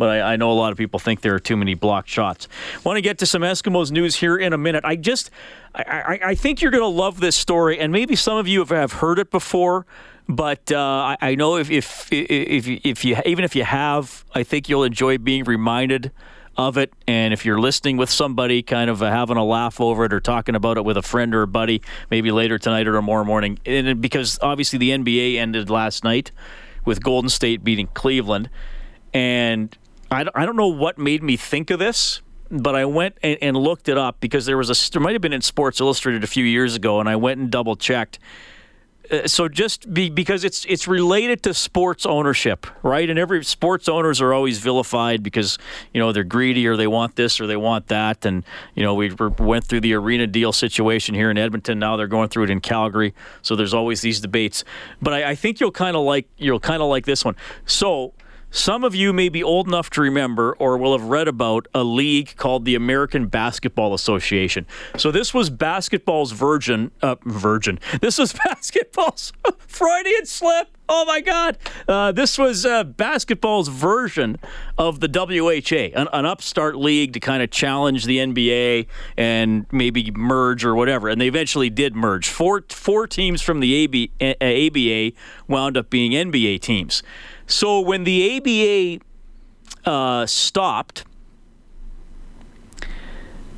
But 0.01 0.09
I, 0.09 0.33
I, 0.33 0.37
know 0.37 0.51
a 0.51 0.55
lot 0.55 0.73
of 0.73 0.79
people 0.79 0.99
think 0.99 1.21
there 1.21 1.35
are 1.35 1.39
too 1.39 1.57
many 1.57 1.75
blocked 1.75 2.09
shots. 2.09 2.49
Want 2.83 2.97
to 2.97 3.03
get 3.03 3.19
to 3.19 3.27
some 3.27 3.43
Eskimos 3.43 3.93
news 3.93 4.17
here 4.17 4.37
in 4.37 4.53
a 4.53 4.59
minute. 4.59 4.85
I 4.85 4.97
just, 4.97 5.31
I, 5.75 5.83
I, 5.83 6.21
I 6.31 6.35
think 6.35 6.61
you're 6.61 6.73
going 6.73 6.83
to 6.83 6.89
love 6.89 7.21
this 7.21 7.37
story, 7.37 7.79
and 7.79 7.93
maybe 7.93 8.17
some 8.17 8.37
of 8.37 8.49
you 8.49 8.65
have, 8.65 8.95
heard 8.95 9.21
it 9.21 9.31
before. 9.31 9.87
But 10.29 10.73
uh, 10.73 11.17
I, 11.21 11.35
know 11.35 11.57
if, 11.57 11.71
if 11.71 12.09
if 12.13 12.69
if 12.69 13.05
you 13.05 13.17
even 13.27 13.45
if 13.45 13.57
you 13.57 13.65
have, 13.65 14.25
I 14.33 14.45
think 14.45 14.69
you'll 14.69 14.85
enjoy 14.85 15.19
being 15.19 15.45
reminded 15.45 16.13
of 16.57 16.79
it. 16.79 16.93
And 17.07 17.33
if 17.33 17.45
you're 17.45 17.61
listening 17.61 17.97
with 17.97 18.11
somebody, 18.11 18.63
kind 18.63 18.91
of 18.91 19.01
having 19.01 19.37
a 19.37 19.45
laugh 19.45 19.81
over 19.81 20.05
it 20.05 20.13
or 20.13 20.21
talking 20.21 20.55
about 20.55 20.77
it 20.77 20.85
with 20.85 20.97
a 20.97 21.03
friend 21.03 21.35
or 21.35 21.43
a 21.43 21.47
buddy, 21.47 21.83
maybe 22.11 22.31
later 22.31 22.59
tonight 22.59 22.87
or 22.87 22.93
tomorrow 22.93 23.25
morning, 23.25 23.59
and 23.67 24.01
because 24.01 24.39
obviously 24.41 24.79
the 24.79 24.91
NBA 24.91 25.37
ended 25.37 25.69
last 25.69 26.05
night 26.05 26.31
with 26.85 27.03
Golden 27.03 27.29
State 27.29 27.65
beating 27.65 27.89
Cleveland, 27.89 28.51
and 29.13 29.77
I 30.11 30.25
don't, 30.25 30.37
I 30.37 30.45
don't 30.45 30.57
know 30.57 30.69
what 30.69 30.99
made 30.99 31.23
me 31.23 31.37
think 31.37 31.71
of 31.71 31.79
this, 31.79 32.21
but 32.51 32.75
I 32.75 32.85
went 32.85 33.17
and, 33.23 33.39
and 33.41 33.57
looked 33.57 33.89
it 33.89 33.97
up 33.97 34.21
because 34.21 34.47
there 34.47 34.57
was 34.57 34.71
a 34.71 34.91
there 34.91 35.01
might 35.01 35.13
have 35.13 35.23
been 35.23 35.33
in 35.33 35.43
Sports 35.43 35.81
Illustrated 35.81 36.25
a 36.25 36.27
few 36.27 36.45
years 36.45 36.75
ago, 36.75 37.01
and 37.01 37.09
I 37.09 37.17
went 37.17 37.41
and 37.41 37.51
double 37.51 37.77
checked. 37.77 38.19
Uh, 39.11 39.27
so 39.27 39.49
just 39.49 39.93
be, 39.93 40.11
because 40.11 40.45
it's 40.45 40.65
it's 40.67 40.89
related 40.89 41.43
to 41.45 41.55
sports 41.55 42.05
ownership, 42.05 42.67
right? 42.83 43.09
And 43.09 43.19
every 43.19 43.45
sports 43.45 43.89
owners 43.89 44.21
are 44.21 44.33
always 44.33 44.59
vilified 44.59 45.23
because 45.23 45.59
you 45.95 46.01
know 46.01 46.13
they're 46.13 46.25
greedy 46.25 46.67
or 46.67 46.77
they 46.77 46.89
want 46.89 47.15
this 47.15 47.41
or 47.41 47.47
they 47.47 47.57
want 47.57 47.87
that. 47.87 48.25
And 48.27 48.45
you 48.75 48.83
know 48.83 48.95
we 48.95 49.13
went 49.39 49.65
through 49.65 49.81
the 49.81 49.95
arena 49.95 50.27
deal 50.27 50.53
situation 50.53 51.15
here 51.15 51.31
in 51.31 51.39
Edmonton. 51.39 51.79
Now 51.79 51.97
they're 51.97 52.09
going 52.09 52.31
through 52.31 52.45
it 52.45 52.51
in 52.51 52.61
Calgary. 52.61 53.15
So 53.43 53.55
there's 53.55 53.75
always 53.75 54.01
these 54.01 54.21
debates. 54.21 54.65
But 55.01 55.15
I, 55.15 55.31
I 55.31 55.35
think 55.37 55.61
you'll 55.61 55.71
kind 55.71 55.97
of 55.97 56.03
like 56.03 56.27
you'll 56.37 56.61
kind 56.61 56.83
of 56.83 56.89
like 56.89 57.07
this 57.07 57.25
one. 57.25 57.37
So 57.65 58.13
Some 58.51 58.83
of 58.83 58.95
you 58.95 59.13
may 59.13 59.29
be 59.29 59.43
old 59.43 59.69
enough 59.69 59.91
to 59.91 60.01
remember 60.01 60.55
or 60.55 60.77
will 60.77 60.97
have 60.99 61.09
read 61.09 61.29
about 61.29 61.69
a 61.73 61.85
league 61.85 62.35
called 62.37 62.65
the 62.65 62.75
American 62.75 63.29
Basketball 63.29 63.95
Association. 63.95 64.67
So 64.97 65.13
this 65.13 65.33
was 65.33 65.51
basketball's 65.51 66.33
virgin, 66.33 66.91
uh, 67.03 67.17
virgin. 67.25 67.79
This 68.01 68.19
was 68.19 68.33
basketball's 68.33 69.33
Freudian 69.67 70.25
slip. 70.25 70.69
Oh 70.93 71.05
my 71.05 71.21
God! 71.21 71.57
Uh, 71.87 72.11
this 72.11 72.37
was 72.37 72.67
uh, 72.67 72.83
basketball's 72.83 73.69
version 73.69 74.39
of 74.77 74.99
the 74.99 75.07
WHA, 75.07 75.97
an, 75.97 76.09
an 76.13 76.27
upstart 76.27 76.75
league 76.77 77.13
to 77.13 77.21
kind 77.21 77.45
of 77.45 77.51
challenge 77.53 78.07
the 78.07 78.19
NBA 78.19 78.89
and 79.17 79.67
maybe 79.71 80.11
merge 80.11 80.65
or 80.65 80.75
whatever. 80.75 81.09
And 81.09 81.21
they 81.21 81.29
eventually 81.29 81.71
did 81.71 81.95
merge. 81.95 82.29
Four 82.29 82.65
four 82.71 83.07
teams 83.07 83.41
from 83.41 83.61
the 83.61 83.73
AB, 83.75 84.11
ABA 84.21 85.17
wound 85.47 85.77
up 85.77 85.91
being 85.91 86.11
NBA 86.11 86.61
teams. 86.61 87.05
So 87.51 87.81
when 87.81 88.05
the 88.05 89.01
ABA 89.85 89.91
uh, 89.91 90.27
stopped, 90.27 91.05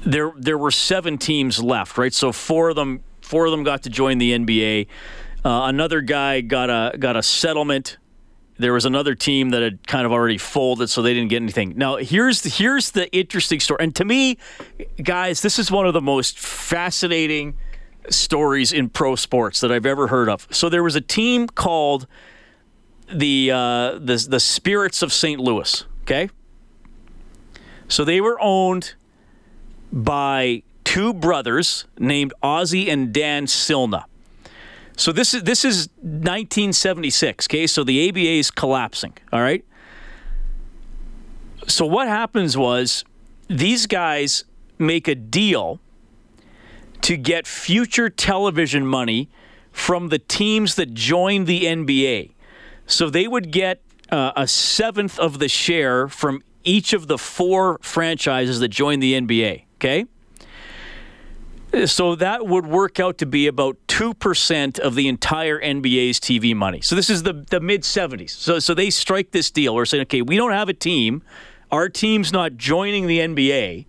there 0.05 0.33
there 0.37 0.59
were 0.59 0.71
seven 0.71 1.19
teams 1.19 1.63
left, 1.63 1.99
right? 1.99 2.13
So 2.13 2.33
four 2.33 2.71
of 2.71 2.77
them 2.77 3.03
four 3.21 3.45
of 3.45 3.51
them 3.51 3.65
got 3.65 3.83
to 3.85 3.91
join 3.91 4.19
the 4.19 4.33
NBA. 4.33 4.87
Uh, 5.45 5.67
another 5.67 6.01
guy 6.01 6.41
got 6.41 6.71
a 6.71 6.97
got 6.99 7.17
a 7.17 7.23
settlement. 7.23 7.99
There 8.59 8.73
was 8.73 8.85
another 8.85 9.15
team 9.15 9.51
that 9.51 9.63
had 9.63 9.87
kind 9.87 10.07
of 10.07 10.13
already 10.13 10.39
folded, 10.39 10.89
so 10.89 11.03
they 11.03 11.15
didn't 11.15 11.31
get 11.31 11.43
anything. 11.43 11.75
Now 11.77 11.97
here's 11.97 12.43
the, 12.43 12.49
here's 12.49 12.93
the 12.93 13.11
interesting 13.15 13.61
story, 13.61 13.79
and 13.81 13.95
to 13.97 14.05
me, 14.05 14.39
guys, 15.03 15.43
this 15.43 15.59
is 15.59 15.71
one 15.71 15.87
of 15.87 15.95
the 15.95 16.03
most 16.03 16.39
fascinating 16.39 17.57
stories 18.09 18.73
in 18.73 18.89
pro 18.89 19.17
sports 19.17 19.61
that 19.61 19.73
I've 19.73 19.87
ever 19.87 20.09
heard 20.09 20.29
of. 20.29 20.47
So 20.51 20.69
there 20.69 20.83
was 20.83 20.97
a 20.97 21.01
team 21.01 21.47
called 21.47 22.07
the 23.13 23.51
uh, 23.53 23.99
the 23.99 24.27
the 24.29 24.41
Spirits 24.41 25.03
of 25.03 25.13
St. 25.13 25.41
Louis. 25.41 25.85
Okay, 26.03 26.31
so 27.89 28.05
they 28.05 28.21
were 28.21 28.39
owned 28.41 28.95
by 29.93 30.63
two 30.85 31.13
brothers 31.13 31.85
named 31.99 32.33
Ozzie 32.43 32.91
and 32.91 33.13
Dan 33.13 33.47
Silna. 33.47 34.05
So 34.97 35.13
this 35.13 35.35
is 35.35 35.43
this 35.43 35.65
is 35.65 35.89
1976. 35.97 37.47
Okay, 37.47 37.67
so 37.67 37.85
the 37.85 38.09
ABA 38.09 38.21
is 38.21 38.51
collapsing. 38.51 39.15
All 39.33 39.41
right. 39.41 39.65
So 41.69 41.87
what 41.87 42.09
happens 42.09 42.57
was 42.57 43.05
these 43.49 43.87
guys 43.87 44.45
make 44.79 45.09
a 45.09 45.15
deal 45.15 45.81
to 47.03 47.17
get 47.17 47.47
future 47.47 48.09
television 48.09 48.87
money 48.87 49.29
from 49.71 50.09
the 50.09 50.19
teams 50.19 50.75
that 50.75 50.95
joined 50.95 51.47
the 51.47 51.63
NBA. 51.65 52.33
So 52.87 53.11
they 53.11 53.27
would 53.27 53.51
get 53.51 53.81
uh, 54.11 54.33
a 54.37 54.47
seventh 54.47 55.19
of 55.19 55.39
the 55.39 55.49
share 55.49 56.09
from 56.09 56.43
each 56.65 56.93
of 56.93 57.09
the 57.09 57.19
four 57.19 57.79
franchises 57.83 58.61
that 58.61 58.69
joined 58.69 59.03
the 59.03 59.15
NBA. 59.15 59.65
Okay. 59.77 60.07
So 61.87 62.15
that 62.17 62.47
would 62.47 62.67
work 62.67 63.01
out 63.01 63.17
to 63.19 63.27
be 63.27 63.47
about 63.47 63.79
2% 63.89 64.79
of 64.79 64.95
the 64.95 65.09
entire 65.09 65.59
NBA's 65.59 66.21
TV 66.21 66.55
money. 66.55 66.83
So 66.83 66.95
this 66.95 67.09
is 67.09 67.23
the, 67.23 67.33
the 67.33 67.61
mid 67.61 67.83
70s. 67.83 68.31
So, 68.31 68.59
so 68.59 68.75
they 68.75 68.91
strike 68.91 69.31
this 69.31 69.51
deal. 69.51 69.75
We're 69.75 69.87
saying, 69.87 70.03
okay, 70.03 70.21
we 70.21 70.37
don't 70.37 70.53
have 70.53 70.69
a 70.69 70.75
team. 70.75 71.23
Our 71.71 71.89
team's 71.89 72.31
not 72.31 72.59
joining 72.59 73.07
the 73.07 73.21
NBA. 73.21 73.87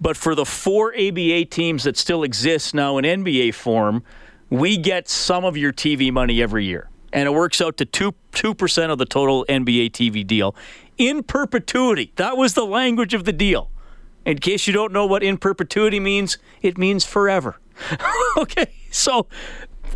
But 0.00 0.16
for 0.16 0.34
the 0.34 0.44
four 0.44 0.92
ABA 0.94 1.44
teams 1.44 1.84
that 1.84 1.96
still 1.96 2.24
exist 2.24 2.74
now 2.74 2.98
in 2.98 3.04
NBA 3.04 3.54
form, 3.54 4.02
we 4.48 4.76
get 4.76 5.08
some 5.08 5.44
of 5.44 5.56
your 5.56 5.72
TV 5.72 6.10
money 6.10 6.42
every 6.42 6.64
year 6.64 6.89
and 7.12 7.26
it 7.26 7.32
works 7.32 7.60
out 7.60 7.76
to 7.78 7.84
2 7.84 8.14
2% 8.32 8.90
of 8.90 8.98
the 8.98 9.06
total 9.06 9.44
NBA 9.48 9.90
TV 9.90 10.26
deal 10.26 10.54
in 10.98 11.22
perpetuity. 11.22 12.12
That 12.16 12.36
was 12.36 12.54
the 12.54 12.64
language 12.64 13.14
of 13.14 13.24
the 13.24 13.32
deal. 13.32 13.70
In 14.24 14.38
case 14.38 14.66
you 14.66 14.72
don't 14.72 14.92
know 14.92 15.06
what 15.06 15.22
in 15.22 15.38
perpetuity 15.38 15.98
means, 15.98 16.38
it 16.62 16.76
means 16.76 17.04
forever. 17.04 17.58
okay, 18.36 18.72
so 18.90 19.26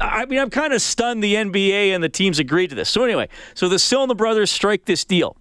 I 0.00 0.24
mean, 0.27 0.40
I'm 0.40 0.50
kind 0.50 0.72
of 0.72 0.83
stunned 0.83 1.22
the 1.22 1.35
NBA 1.35 1.94
and 1.94 2.03
the 2.03 2.09
teams 2.09 2.38
agreed 2.38 2.70
to 2.70 2.77
this. 2.77 2.88
So 2.88 3.05
anyway, 3.05 3.29
so 3.55 3.68
the 3.68 3.77
Silna 3.77 4.16
brothers 4.16 4.50
strike 4.50 4.87
this 4.87 5.05
deal. 5.05 5.37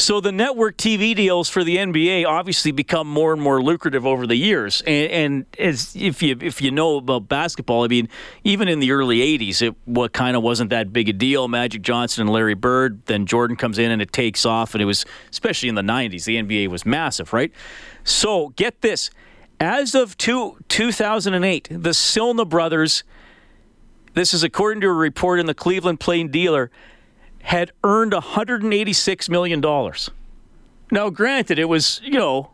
So 0.00 0.18
the 0.18 0.32
network 0.32 0.78
TV 0.78 1.14
deals 1.14 1.50
for 1.50 1.62
the 1.62 1.76
NBA 1.76 2.24
obviously 2.24 2.72
become 2.72 3.06
more 3.06 3.34
and 3.34 3.42
more 3.42 3.62
lucrative 3.62 4.06
over 4.06 4.26
the 4.26 4.34
years. 4.34 4.80
And, 4.86 5.10
and 5.10 5.46
as 5.58 5.94
if 5.94 6.22
you 6.22 6.38
if 6.40 6.62
you 6.62 6.70
know 6.70 6.96
about 6.96 7.28
basketball, 7.28 7.84
I 7.84 7.88
mean, 7.88 8.08
even 8.42 8.66
in 8.66 8.80
the 8.80 8.92
early 8.92 9.18
'80s, 9.18 9.60
it 9.60 9.74
what 9.84 10.14
kind 10.14 10.36
of 10.38 10.42
wasn't 10.42 10.70
that 10.70 10.90
big 10.90 11.10
a 11.10 11.12
deal. 11.12 11.48
Magic 11.48 11.82
Johnson 11.82 12.22
and 12.22 12.30
Larry 12.30 12.54
Bird. 12.54 13.04
Then 13.06 13.26
Jordan 13.26 13.58
comes 13.58 13.78
in 13.78 13.90
and 13.90 14.00
it 14.00 14.10
takes 14.10 14.46
off, 14.46 14.74
and 14.74 14.80
it 14.80 14.86
was 14.86 15.04
especially 15.30 15.68
in 15.68 15.74
the 15.74 15.82
'90s, 15.82 16.24
the 16.24 16.42
NBA 16.42 16.68
was 16.68 16.86
massive, 16.86 17.34
right? 17.34 17.52
So 18.02 18.54
get 18.56 18.80
this. 18.80 19.10
As 19.60 19.94
of 19.94 20.16
two, 20.16 20.56
2008, 20.68 21.68
the 21.70 21.90
Silna 21.90 22.48
brothers, 22.48 23.04
this 24.14 24.32
is 24.32 24.42
according 24.42 24.80
to 24.80 24.86
a 24.86 24.94
report 24.94 25.38
in 25.38 25.44
the 25.44 25.52
Cleveland 25.52 26.00
Plain 26.00 26.30
Dealer, 26.30 26.70
had 27.42 27.72
earned 27.82 28.12
$186 28.12 29.28
million. 29.28 29.60
Now, 30.92 31.10
granted, 31.10 31.58
it 31.58 31.68
was, 31.68 32.00
you 32.02 32.18
know, 32.18 32.50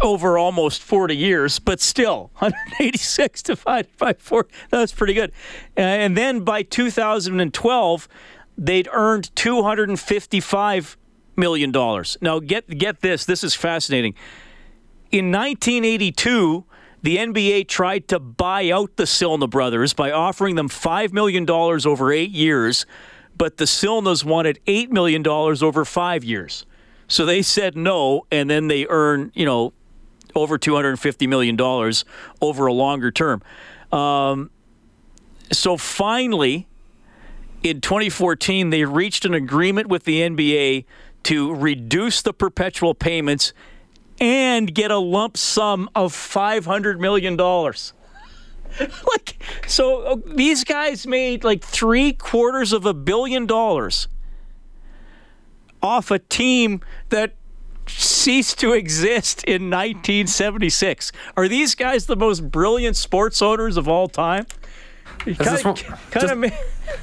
over 0.00 0.36
almost 0.36 0.82
40 0.82 1.16
years, 1.16 1.58
but 1.58 1.80
still, 1.80 2.30
186 2.38 3.42
divided 3.44 3.96
by 3.96 4.12
4, 4.14 4.46
that's 4.70 4.92
pretty 4.92 5.14
good. 5.14 5.32
Uh, 5.76 5.80
and 5.80 6.16
then 6.16 6.40
by 6.40 6.62
2012, 6.62 8.08
they'd 8.56 8.88
earned 8.92 9.30
$255 9.34 10.96
million. 11.36 11.72
Now, 12.20 12.38
get, 12.40 12.66
get 12.78 13.00
this, 13.00 13.24
this 13.24 13.42
is 13.42 13.54
fascinating. 13.54 14.14
In 15.10 15.30
1982, 15.30 16.64
the 17.04 17.18
NBA 17.18 17.68
tried 17.68 18.08
to 18.08 18.18
buy 18.18 18.70
out 18.70 18.96
the 18.96 19.04
Silna 19.04 19.48
brothers 19.48 19.92
by 19.92 20.10
offering 20.10 20.54
them 20.54 20.70
$5 20.70 21.12
million 21.12 21.48
over 21.50 22.10
eight 22.10 22.30
years, 22.30 22.86
but 23.36 23.58
the 23.58 23.66
Silnas 23.66 24.24
wanted 24.24 24.58
$8 24.66 24.88
million 24.88 25.26
over 25.28 25.84
five 25.84 26.24
years. 26.24 26.64
So 27.06 27.26
they 27.26 27.42
said 27.42 27.76
no, 27.76 28.24
and 28.32 28.48
then 28.48 28.68
they 28.68 28.86
earn, 28.88 29.32
you 29.34 29.44
know, 29.44 29.74
over 30.34 30.58
$250 30.58 31.28
million 31.28 31.60
over 32.40 32.66
a 32.66 32.72
longer 32.72 33.10
term. 33.10 33.42
Um, 33.92 34.50
so 35.52 35.76
finally, 35.76 36.66
in 37.62 37.82
2014, 37.82 38.70
they 38.70 38.86
reached 38.86 39.26
an 39.26 39.34
agreement 39.34 39.88
with 39.88 40.04
the 40.04 40.22
NBA 40.22 40.86
to 41.24 41.54
reduce 41.54 42.22
the 42.22 42.32
perpetual 42.32 42.94
payments 42.94 43.52
and 44.20 44.74
get 44.74 44.90
a 44.90 44.98
lump 44.98 45.36
sum 45.36 45.88
of 45.94 46.12
$500 46.12 46.98
million. 46.98 47.36
like, 49.06 49.42
so 49.66 50.02
uh, 50.02 50.16
these 50.26 50.64
guys 50.64 51.06
made 51.06 51.44
like 51.44 51.62
three 51.62 52.12
quarters 52.12 52.72
of 52.72 52.86
a 52.86 52.94
billion 52.94 53.46
dollars 53.46 54.08
off 55.82 56.10
a 56.10 56.18
team 56.18 56.80
that 57.10 57.34
ceased 57.86 58.58
to 58.60 58.72
exist 58.72 59.44
in 59.44 59.70
1976. 59.70 61.12
Are 61.36 61.46
these 61.46 61.74
guys 61.74 62.06
the 62.06 62.16
most 62.16 62.50
brilliant 62.50 62.96
sports 62.96 63.42
owners 63.42 63.76
of 63.76 63.88
all 63.88 64.08
time? 64.08 64.46
Kind 65.18 65.38
of, 65.38 65.62
kind 65.62 65.74
just, 66.12 66.32
of, 66.32 66.52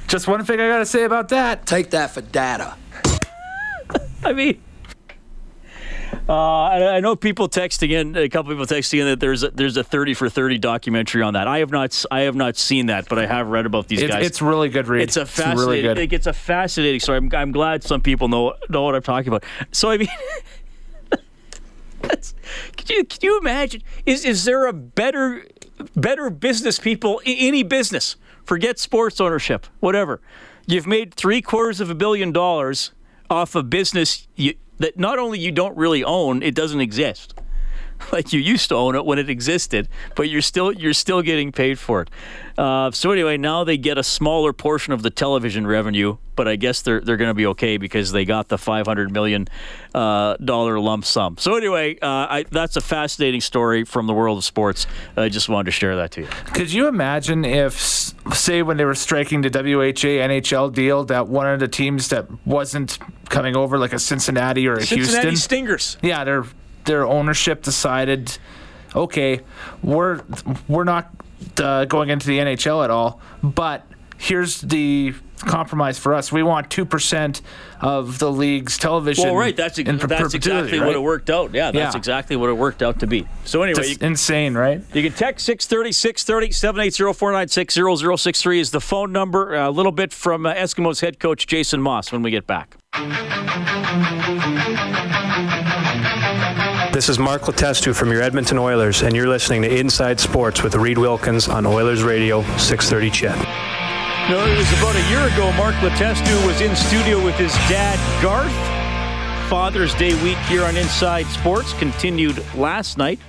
just 0.08 0.28
one 0.28 0.44
thing 0.44 0.60
I 0.60 0.68
got 0.68 0.78
to 0.78 0.86
say 0.86 1.04
about 1.04 1.28
that. 1.30 1.66
Take 1.66 1.90
that 1.90 2.10
for 2.10 2.20
data. 2.20 2.74
I 4.24 4.32
mean, 4.32 4.62
uh, 6.28 6.32
I, 6.32 6.96
I, 6.96 7.00
know 7.00 7.16
people 7.16 7.48
texting 7.48 7.90
in, 7.90 8.16
a 8.16 8.28
couple 8.28 8.52
people 8.52 8.66
texting 8.66 9.00
in 9.00 9.06
that 9.06 9.20
there's 9.20 9.42
a, 9.42 9.50
there's 9.50 9.76
a 9.76 9.84
30 9.84 10.14
for 10.14 10.28
30 10.28 10.58
documentary 10.58 11.22
on 11.22 11.34
that. 11.34 11.48
I 11.48 11.58
have 11.58 11.70
not 11.70 12.04
I 12.10 12.20
have 12.20 12.34
not 12.34 12.56
seen 12.56 12.86
that, 12.86 13.08
but 13.08 13.18
I 13.18 13.26
have 13.26 13.48
read 13.48 13.66
about 13.66 13.88
these 13.88 14.02
guys. 14.02 14.26
It's 14.26 14.42
really 14.42 14.68
good 14.68 14.88
read. 14.88 15.02
It's 15.02 15.16
a 15.16 15.26
fascinating. 15.26 15.90
It's, 15.90 15.98
really 15.98 16.16
it's 16.16 16.26
a 16.26 16.32
fascinating 16.32 17.00
story. 17.00 17.18
I'm, 17.18 17.30
I'm 17.34 17.52
glad 17.52 17.82
some 17.82 18.00
people 18.00 18.28
know 18.28 18.54
know 18.68 18.82
what 18.82 18.94
I'm 18.94 19.02
talking 19.02 19.28
about. 19.28 19.44
So 19.72 19.90
I 19.90 19.98
mean. 19.98 20.08
can 22.02 22.86
you 22.88 23.04
can 23.04 23.18
you 23.22 23.38
imagine? 23.38 23.82
Is 24.06 24.24
is 24.24 24.44
there 24.44 24.66
a 24.66 24.72
better 24.72 25.46
better 25.96 26.30
business 26.30 26.78
people 26.78 27.20
in 27.20 27.36
any 27.38 27.62
business? 27.62 28.16
Forget 28.44 28.78
sports 28.78 29.20
ownership, 29.20 29.66
whatever. 29.80 30.20
You've 30.66 30.86
made 30.86 31.14
three 31.14 31.42
quarters 31.42 31.80
of 31.80 31.90
a 31.90 31.94
billion 31.94 32.32
dollars 32.32 32.92
off 33.30 33.54
a 33.54 33.62
business 33.62 34.28
you, 34.36 34.54
that 34.82 34.98
not 34.98 35.18
only 35.18 35.38
you 35.38 35.52
don't 35.52 35.76
really 35.76 36.04
own, 36.04 36.42
it 36.42 36.54
doesn't 36.54 36.80
exist. 36.80 37.34
like 38.12 38.32
you 38.32 38.40
used 38.40 38.68
to 38.70 38.74
own 38.74 38.94
it 38.94 39.04
when 39.04 39.18
it 39.18 39.28
existed, 39.28 39.88
but 40.16 40.28
you're 40.28 40.42
still 40.42 40.72
you're 40.72 40.94
still 40.94 41.22
getting 41.22 41.52
paid 41.52 41.78
for 41.78 42.02
it. 42.02 42.10
Uh, 42.58 42.90
so 42.90 43.10
anyway, 43.10 43.36
now 43.36 43.64
they 43.64 43.78
get 43.78 43.96
a 43.98 44.02
smaller 44.02 44.52
portion 44.52 44.92
of 44.92 45.02
the 45.02 45.10
television 45.10 45.66
revenue, 45.66 46.16
but 46.36 46.46
I 46.46 46.56
guess 46.56 46.82
they're 46.82 47.00
they're 47.00 47.16
going 47.16 47.30
to 47.30 47.34
be 47.34 47.46
okay 47.46 47.76
because 47.76 48.12
they 48.12 48.24
got 48.24 48.48
the 48.48 48.58
500 48.58 49.10
million 49.10 49.48
uh, 49.94 50.36
dollar 50.36 50.78
lump 50.78 51.04
sum. 51.04 51.36
So 51.38 51.56
anyway, 51.56 51.98
uh, 52.00 52.06
I, 52.06 52.44
that's 52.50 52.76
a 52.76 52.80
fascinating 52.80 53.40
story 53.40 53.84
from 53.84 54.06
the 54.06 54.14
world 54.14 54.38
of 54.38 54.44
sports. 54.44 54.86
I 55.16 55.28
just 55.28 55.48
wanted 55.48 55.66
to 55.66 55.70
share 55.70 55.96
that 55.96 56.10
to 56.12 56.22
you. 56.22 56.26
Could 56.54 56.72
you 56.72 56.88
imagine 56.88 57.44
if, 57.44 57.80
say, 58.34 58.62
when 58.62 58.76
they 58.76 58.84
were 58.84 58.94
striking 58.94 59.40
the 59.42 59.48
WHA 59.48 60.20
NHL 60.28 60.72
deal, 60.72 61.04
that 61.04 61.28
one 61.28 61.46
of 61.46 61.60
the 61.60 61.68
teams 61.68 62.08
that 62.08 62.26
wasn't 62.46 62.98
coming 63.28 63.56
over, 63.56 63.78
like 63.78 63.92
a 63.92 63.98
Cincinnati 63.98 64.68
or 64.68 64.74
a 64.74 64.84
Cincinnati 64.84 65.28
Houston, 65.28 65.36
Stingers. 65.36 65.96
yeah, 66.02 66.24
their 66.24 66.44
their 66.84 67.06
ownership 67.06 67.62
decided, 67.62 68.36
okay, 68.94 69.40
we're 69.82 70.22
we're 70.68 70.84
not 70.84 71.10
uh, 71.58 71.84
going 71.86 72.10
into 72.10 72.26
the 72.26 72.38
NHL 72.38 72.84
at 72.84 72.90
all, 72.90 73.20
but 73.42 73.86
here's 74.18 74.60
the 74.60 75.14
compromise 75.38 75.98
for 75.98 76.14
us. 76.14 76.30
We 76.30 76.42
want 76.44 76.70
two 76.70 76.84
percent 76.84 77.42
of 77.80 78.18
the 78.20 78.30
league's 78.30 78.78
television. 78.78 79.24
Well, 79.24 79.34
right. 79.34 79.56
That's 79.56 79.78
in 79.78 79.98
that's 79.98 80.34
exactly 80.34 80.78
right? 80.78 80.86
what 80.86 80.94
it 80.94 81.02
worked 81.02 81.30
out. 81.30 81.52
Yeah, 81.52 81.72
that's 81.72 81.94
Yeah. 81.94 81.98
exactly 81.98 82.36
what 82.36 82.48
it 82.48 82.52
worked 82.54 82.82
out 82.82 83.00
to 83.00 83.06
be. 83.06 83.26
So 83.44 83.62
anyway, 83.62 83.88
you, 83.88 83.96
insane, 84.00 84.54
right? 84.54 84.80
you 84.94 85.02
can 85.02 85.12
text 85.12 85.44
630 85.46 85.92
630 85.92 86.52
780 86.52 87.12
496 87.18 87.74
0063 88.22 88.60
is 88.60 88.70
the 88.70 88.80
phone 88.80 89.10
number. 89.12 89.54
A 89.54 89.70
little 89.70 89.92
bit 89.92 90.12
from 90.12 90.46
uh, 90.46 90.54
Eskimos 90.54 91.00
head 91.00 91.18
coach 91.18 91.46
Jason 91.46 91.82
Moss 91.82 92.12
when 92.12 92.22
we 92.22 92.30
get 92.30 92.46
back. 92.46 92.76
This 96.92 97.08
is 97.08 97.18
Mark 97.18 97.42
Letestu 97.42 97.94
from 97.94 98.12
your 98.12 98.20
Edmonton 98.20 98.58
Oilers, 98.58 99.00
and 99.00 99.16
you're 99.16 99.26
listening 99.26 99.62
to 99.62 99.78
Inside 99.80 100.20
Sports 100.20 100.62
with 100.62 100.74
Reid 100.74 100.98
Wilkins 100.98 101.48
on 101.48 101.64
Oilers 101.64 102.02
Radio 102.02 102.42
630 102.58 103.10
CHED. 103.10 103.38
No, 104.28 104.44
it 104.46 104.58
was 104.58 104.70
about 104.74 104.94
a 104.94 105.08
year 105.08 105.26
ago. 105.32 105.50
Mark 105.52 105.74
Letestu 105.76 106.46
was 106.46 106.60
in 106.60 106.76
studio 106.76 107.24
with 107.24 107.34
his 107.36 107.50
dad, 107.66 107.98
Garth. 108.22 108.52
Father's 109.48 109.94
Day 109.94 110.22
week 110.22 110.36
here 110.48 110.64
on 110.64 110.76
Inside 110.76 111.24
Sports 111.28 111.72
continued 111.72 112.44
last 112.54 112.98
night 112.98 113.20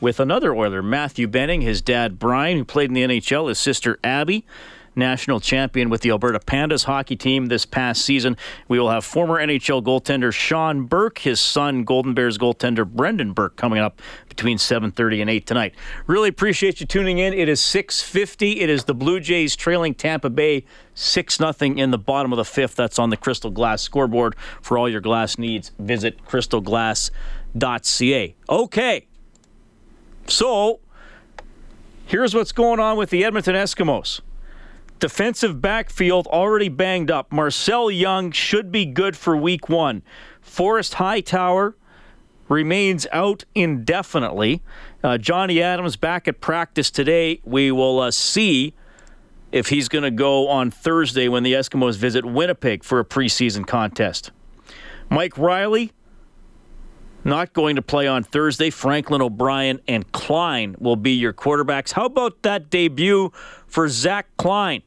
with 0.00 0.18
another 0.18 0.54
Oiler, 0.54 0.82
Matthew 0.82 1.28
Benning, 1.28 1.60
his 1.60 1.82
dad, 1.82 2.18
Brian, 2.18 2.56
who 2.56 2.64
played 2.64 2.88
in 2.88 2.94
the 2.94 3.02
NHL, 3.02 3.50
his 3.50 3.58
sister, 3.58 3.98
Abby. 4.02 4.46
National 4.96 5.40
champion 5.40 5.88
with 5.88 6.00
the 6.00 6.10
Alberta 6.10 6.40
Pandas 6.40 6.84
hockey 6.84 7.16
team 7.16 7.46
this 7.46 7.64
past 7.64 8.02
season. 8.02 8.36
We 8.68 8.78
will 8.78 8.90
have 8.90 9.04
former 9.04 9.38
NHL 9.38 9.82
goaltender 9.82 10.32
Sean 10.32 10.86
Burke, 10.86 11.18
his 11.18 11.40
son 11.40 11.84
Golden 11.84 12.12
Bears 12.12 12.38
goaltender 12.38 12.84
Brendan 12.84 13.32
Burke 13.32 13.56
coming 13.56 13.78
up 13.78 14.02
between 14.28 14.58
7:30 14.58 15.20
and 15.20 15.30
8 15.30 15.46
tonight. 15.46 15.74
Really 16.06 16.28
appreciate 16.28 16.80
you 16.80 16.86
tuning 16.86 17.18
in. 17.18 17.32
It 17.32 17.48
is 17.48 17.60
6:50. 17.60 18.60
It 18.60 18.68
is 18.68 18.84
the 18.84 18.94
Blue 18.94 19.20
Jays 19.20 19.56
trailing 19.56 19.94
Tampa 19.94 20.30
Bay 20.30 20.64
6 20.94 21.40
nothing 21.40 21.78
in 21.78 21.90
the 21.90 21.98
bottom 21.98 22.32
of 22.32 22.36
the 22.36 22.44
5th. 22.44 22.74
That's 22.74 22.98
on 22.98 23.10
the 23.10 23.16
Crystal 23.16 23.50
Glass 23.50 23.82
scoreboard. 23.82 24.34
For 24.60 24.76
all 24.76 24.88
your 24.88 25.00
glass 25.00 25.38
needs, 25.38 25.70
visit 25.78 26.24
crystalglass.ca. 26.26 28.34
Okay. 28.48 29.06
So, 30.26 30.80
here's 32.06 32.34
what's 32.34 32.52
going 32.52 32.80
on 32.80 32.96
with 32.96 33.10
the 33.10 33.24
Edmonton 33.24 33.54
Eskimos. 33.54 34.20
Defensive 35.00 35.62
backfield 35.62 36.26
already 36.26 36.68
banged 36.68 37.10
up. 37.10 37.32
Marcel 37.32 37.90
Young 37.90 38.30
should 38.32 38.70
be 38.70 38.84
good 38.84 39.16
for 39.16 39.34
week 39.34 39.70
one. 39.70 40.02
Forrest 40.42 40.94
Hightower 40.94 41.74
remains 42.50 43.06
out 43.10 43.44
indefinitely. 43.54 44.62
Uh, 45.02 45.16
Johnny 45.16 45.62
Adams 45.62 45.96
back 45.96 46.28
at 46.28 46.42
practice 46.42 46.90
today. 46.90 47.40
We 47.44 47.72
will 47.72 47.98
uh, 47.98 48.10
see 48.10 48.74
if 49.52 49.70
he's 49.70 49.88
going 49.88 50.04
to 50.04 50.10
go 50.10 50.48
on 50.48 50.70
Thursday 50.70 51.28
when 51.28 51.44
the 51.44 51.54
Eskimos 51.54 51.96
visit 51.96 52.26
Winnipeg 52.26 52.84
for 52.84 53.00
a 53.00 53.04
preseason 53.04 53.66
contest. 53.66 54.32
Mike 55.08 55.38
Reilly 55.38 55.92
not 57.24 57.54
going 57.54 57.76
to 57.76 57.82
play 57.82 58.06
on 58.06 58.22
Thursday. 58.22 58.68
Franklin 58.68 59.22
O'Brien 59.22 59.80
and 59.88 60.10
Klein 60.12 60.76
will 60.78 60.96
be 60.96 61.12
your 61.12 61.32
quarterbacks. 61.32 61.92
How 61.92 62.04
about 62.04 62.42
that 62.42 62.68
debut 62.68 63.32
for 63.66 63.88
Zach 63.88 64.26
Klein? 64.36 64.82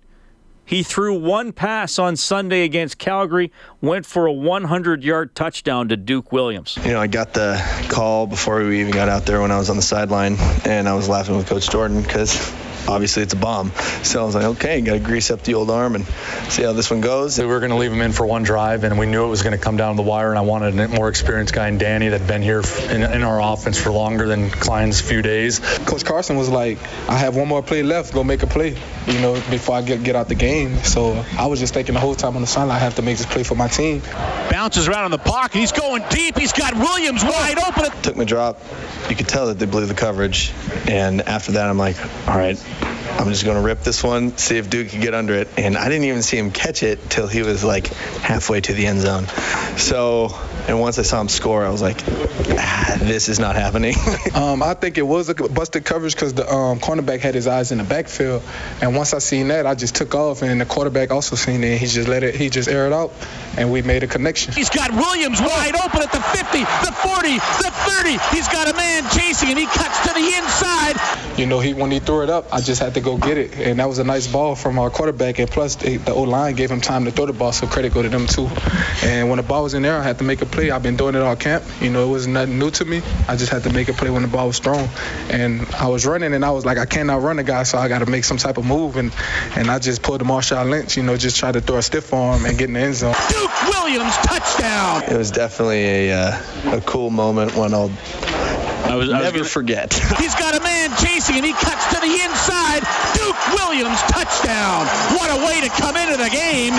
He 0.65 0.83
threw 0.83 1.19
one 1.19 1.51
pass 1.51 1.99
on 1.99 2.15
Sunday 2.15 2.63
against 2.63 2.97
Calgary, 2.97 3.51
went 3.81 4.05
for 4.05 4.25
a 4.25 4.31
100 4.31 5.03
yard 5.03 5.35
touchdown 5.35 5.89
to 5.89 5.97
Duke 5.97 6.31
Williams. 6.31 6.77
You 6.83 6.93
know, 6.93 7.01
I 7.01 7.07
got 7.07 7.33
the 7.33 7.61
call 7.89 8.27
before 8.27 8.63
we 8.63 8.79
even 8.79 8.93
got 8.93 9.09
out 9.09 9.25
there 9.25 9.41
when 9.41 9.51
I 9.51 9.57
was 9.57 9.69
on 9.69 9.75
the 9.75 9.81
sideline, 9.81 10.37
and 10.65 10.87
I 10.87 10.93
was 10.93 11.09
laughing 11.09 11.35
with 11.35 11.47
Coach 11.47 11.69
Jordan 11.69 12.01
because 12.01 12.51
obviously 12.87 13.23
it's 13.23 13.33
a 13.33 13.37
bomb. 13.37 13.71
So 14.03 14.21
I 14.21 14.25
was 14.25 14.35
like, 14.35 14.45
okay, 14.45 14.81
got 14.81 14.93
to 14.93 14.99
grease 14.99 15.31
up 15.31 15.41
the 15.43 15.55
old 15.55 15.69
arm 15.69 15.95
and 15.95 16.05
see 16.49 16.63
how 16.63 16.73
this 16.73 16.89
one 16.91 17.01
goes. 17.01 17.39
We 17.39 17.45
were 17.45 17.59
going 17.59 17.71
to 17.71 17.77
leave 17.77 17.91
him 17.91 18.01
in 18.01 18.11
for 18.11 18.25
one 18.25 18.43
drive, 18.43 18.83
and 18.83 18.97
we 18.97 19.05
knew 19.05 19.25
it 19.25 19.29
was 19.29 19.43
going 19.43 19.57
to 19.57 19.63
come 19.63 19.77
down 19.77 19.95
to 19.95 20.03
the 20.03 20.07
wire. 20.07 20.29
And 20.29 20.37
I 20.37 20.41
wanted 20.41 20.79
a 20.79 20.87
more 20.87 21.09
experienced 21.09 21.53
guy 21.53 21.67
in 21.67 21.77
Danny 21.77 22.09
that'd 22.09 22.27
been 22.27 22.41
here 22.41 22.61
in, 22.89 23.03
in 23.03 23.23
our 23.23 23.41
offense 23.41 23.79
for 23.79 23.91
longer 23.91 24.27
than 24.27 24.49
Klein's 24.49 25.01
few 25.01 25.21
days. 25.21 25.59
Coach 25.59 26.05
Carson 26.05 26.37
was 26.37 26.49
like, 26.49 26.77
I 27.09 27.17
have 27.17 27.35
one 27.35 27.47
more 27.47 27.63
play 27.63 27.83
left, 27.83 28.13
go 28.13 28.23
make 28.23 28.43
a 28.43 28.47
play, 28.47 28.77
you 29.07 29.19
know, 29.19 29.33
before 29.49 29.75
I 29.75 29.81
get, 29.81 30.03
get 30.03 30.15
out 30.15 30.27
the 30.27 30.35
game. 30.35 30.77
So 30.83 31.25
I 31.37 31.47
was 31.47 31.59
just 31.59 31.73
thinking 31.73 31.93
the 31.93 32.01
whole 32.01 32.15
time 32.15 32.35
on 32.35 32.41
the 32.41 32.47
sideline, 32.47 32.75
I 32.75 32.79
have 32.79 32.95
to 32.95 33.01
make 33.01 33.17
this 33.17 33.25
play 33.25 33.43
for 33.43 33.55
my 33.55 33.67
team. 33.67 34.01
Bounces 34.49 34.87
around 34.87 35.05
in 35.05 35.11
the 35.11 35.17
pocket. 35.17 35.57
He's 35.57 35.71
going 35.71 36.03
deep. 36.09 36.37
He's 36.37 36.53
got 36.53 36.73
Williams 36.73 37.23
wide 37.23 37.57
open. 37.59 37.91
Took 38.01 38.15
my 38.15 38.23
drop. 38.23 38.59
You 39.09 39.15
could 39.15 39.27
tell 39.27 39.47
that 39.47 39.59
they 39.59 39.65
blew 39.65 39.85
the 39.85 39.93
coverage. 39.93 40.51
And 40.87 41.21
after 41.21 41.53
that, 41.53 41.69
I'm 41.69 41.77
like, 41.77 41.97
all 42.27 42.37
right, 42.37 42.57
I'm 42.83 43.29
just 43.29 43.45
going 43.45 43.57
to 43.57 43.63
rip 43.63 43.81
this 43.81 44.03
one, 44.03 44.37
see 44.37 44.57
if 44.57 44.69
Duke 44.69 44.89
can 44.89 45.01
get 45.01 45.13
under 45.13 45.33
it. 45.33 45.47
And 45.57 45.77
I 45.77 45.89
didn't 45.89 46.05
even 46.05 46.21
see 46.21 46.37
him 46.37 46.51
catch 46.51 46.83
it 46.83 47.09
till 47.09 47.27
he 47.27 47.41
was 47.41 47.63
like 47.63 47.87
halfway 47.87 48.61
to 48.61 48.73
the 48.73 48.85
end 48.85 49.01
zone. 49.01 49.27
So, 49.77 50.37
and 50.67 50.79
once 50.79 50.97
I 50.99 51.01
saw 51.01 51.19
him 51.21 51.29
score, 51.29 51.65
I 51.65 51.69
was 51.69 51.81
like, 51.81 52.01
ah, 52.07 52.97
this 52.99 53.29
is 53.29 53.39
not 53.39 53.55
happening. 53.55 53.95
Um, 54.33 54.63
I 54.63 54.73
think 54.73 54.97
it 54.97 55.03
was 55.03 55.29
a 55.29 55.35
busted 55.35 55.85
coverage 55.85 56.15
because 56.15 56.33
the 56.33 56.49
um, 56.49 56.79
cornerback 56.79 57.19
had 57.19 57.35
his 57.35 57.45
eyes 57.45 57.71
in 57.71 57.77
the 57.77 57.83
backfield, 57.83 58.41
and 58.81 58.95
once 58.95 59.13
I 59.13 59.19
seen 59.19 59.49
that, 59.49 59.67
I 59.67 59.75
just 59.75 59.95
took 59.95 60.15
off, 60.15 60.41
and 60.41 60.59
the 60.59 60.65
quarterback 60.65 61.11
also 61.11 61.35
seen 61.35 61.63
it. 61.63 61.77
He 61.77 61.85
just 61.85 62.07
let 62.07 62.23
it, 62.23 62.35
he 62.35 62.49
just 62.49 62.67
aired 62.67 62.91
it 62.91 62.95
out, 62.95 63.11
and 63.57 63.71
we 63.71 63.83
made 63.83 64.01
a 64.01 64.07
connection. 64.07 64.53
He's 64.53 64.69
got 64.69 64.91
Williams 64.91 65.39
wide 65.39 65.75
open 65.75 66.01
at 66.01 66.11
the 66.11 66.19
50, 66.19 66.59
the 66.59 66.91
40, 66.91 67.37
the 67.61 67.71
30. 67.71 68.35
He's 68.35 68.47
got 68.47 68.67
a 68.69 68.73
man 68.73 69.03
chasing, 69.11 69.49
and 69.49 69.59
he 69.59 69.65
cuts 69.65 70.07
to 70.07 70.13
the 70.13 70.25
inside. 70.35 70.97
You 71.37 71.45
know, 71.45 71.59
he 71.59 71.73
when 71.73 71.91
he 71.91 71.99
threw 71.99 72.23
it 72.23 72.29
up, 72.29 72.53
I 72.53 72.61
just 72.61 72.81
had 72.81 72.95
to 72.95 73.01
go 73.01 73.17
get 73.17 73.37
it, 73.37 73.53
and 73.59 73.79
that 73.79 73.87
was 73.87 73.99
a 73.99 74.03
nice 74.03 74.27
ball 74.27 74.55
from 74.55 74.79
our 74.79 74.89
quarterback, 74.89 75.39
and 75.39 75.49
plus 75.49 75.75
the, 75.75 75.97
the 75.97 76.13
O 76.13 76.23
line 76.23 76.55
gave 76.55 76.71
him 76.71 76.81
time 76.81 77.05
to 77.05 77.11
throw 77.11 77.27
the 77.27 77.33
ball, 77.33 77.51
so 77.51 77.67
credit 77.67 77.93
go 77.93 78.01
to 78.01 78.09
them 78.09 78.27
too. 78.27 78.49
And 79.03 79.29
when 79.29 79.37
the 79.37 79.43
ball 79.43 79.63
was 79.63 79.73
in 79.73 79.83
there, 79.83 79.97
I 79.97 80.03
had 80.03 80.17
to 80.19 80.23
make 80.23 80.41
a 80.41 80.45
play. 80.53 80.71
I've 80.71 80.83
been 80.83 80.95
doing 80.95 81.15
it 81.15 81.21
all 81.21 81.35
camp. 81.35 81.63
You 81.81 81.89
know, 81.89 82.07
it 82.07 82.11
was 82.11 82.27
nothing 82.27 82.57
new 82.59 82.71
to 82.71 82.85
me. 82.85 83.01
I 83.27 83.35
just 83.35 83.51
had 83.51 83.63
to 83.63 83.73
make 83.73 83.89
a 83.89 83.93
play 83.93 84.09
when 84.09 84.21
the 84.21 84.27
ball 84.27 84.47
was 84.47 84.59
thrown, 84.59 84.87
and 85.29 85.67
I 85.75 85.87
was 85.87 86.05
running, 86.05 86.33
and 86.33 86.45
I 86.45 86.51
was 86.51 86.65
like, 86.65 86.77
I 86.77 86.85
cannot 86.85 87.21
run 87.21 87.37
the 87.37 87.43
guy, 87.43 87.63
so 87.63 87.77
I 87.77 87.87
got 87.87 87.99
to 87.99 88.05
make 88.05 88.23
some 88.23 88.37
type 88.37 88.57
of 88.57 88.65
move, 88.65 88.95
and 88.97 89.11
and 89.55 89.69
I 89.69 89.79
just 89.79 90.01
pulled 90.03 90.21
the 90.21 90.25
Marshawn 90.25 90.69
Lynch, 90.69 90.95
you 90.97 91.03
know, 91.03 91.17
just 91.17 91.37
tried 91.37 91.53
to 91.53 91.61
throw 91.61 91.77
a 91.77 91.81
stiff 91.81 92.13
arm 92.13 92.45
and 92.45 92.57
get 92.57 92.67
in 92.69 92.73
the 92.73 92.79
end 92.81 92.95
zone. 92.95 93.15
Duke 93.29 93.63
Williams 93.67 94.15
touchdown. 94.17 95.03
it 95.03 95.17
was 95.17 95.31
definitely 95.31 96.09
a, 96.09 96.13
uh, 96.13 96.77
a 96.77 96.81
cool 96.81 97.09
moment 97.09 97.55
one 97.55 97.73
I'll 97.73 97.91
I 98.83 98.95
was, 98.95 99.09
I 99.09 99.13
was 99.17 99.23
never 99.23 99.37
gonna- 99.39 99.49
forget. 99.49 99.93
He's 100.19 100.35
got 100.35 100.55
a 100.55 100.59
man 100.61 100.89
chasing, 100.97 101.35
and 101.37 101.45
he 101.45 101.53
cuts 101.53 101.71
to 101.71 101.72
the 102.03 102.21
inside. 102.21 102.83
Duke 103.15 103.39
Williams 103.55 104.01
touchdown. 104.11 104.85
What 105.15 105.31
a 105.31 105.39
way 105.45 105.61
to 105.61 105.69
come 105.69 105.95
into 105.95 106.17
the 106.17 106.29
game. 106.29 106.73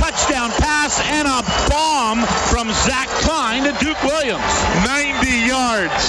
Touchdown 0.00 0.50
pass 0.56 0.98
and 1.00 1.28
a 1.28 1.44
bomb 1.68 2.24
from 2.48 2.72
Zach 2.72 3.08
Klein 3.20 3.64
to 3.64 3.72
Duke 3.84 4.02
Williams. 4.02 4.42
90 4.86 5.28
yards. 5.46 6.02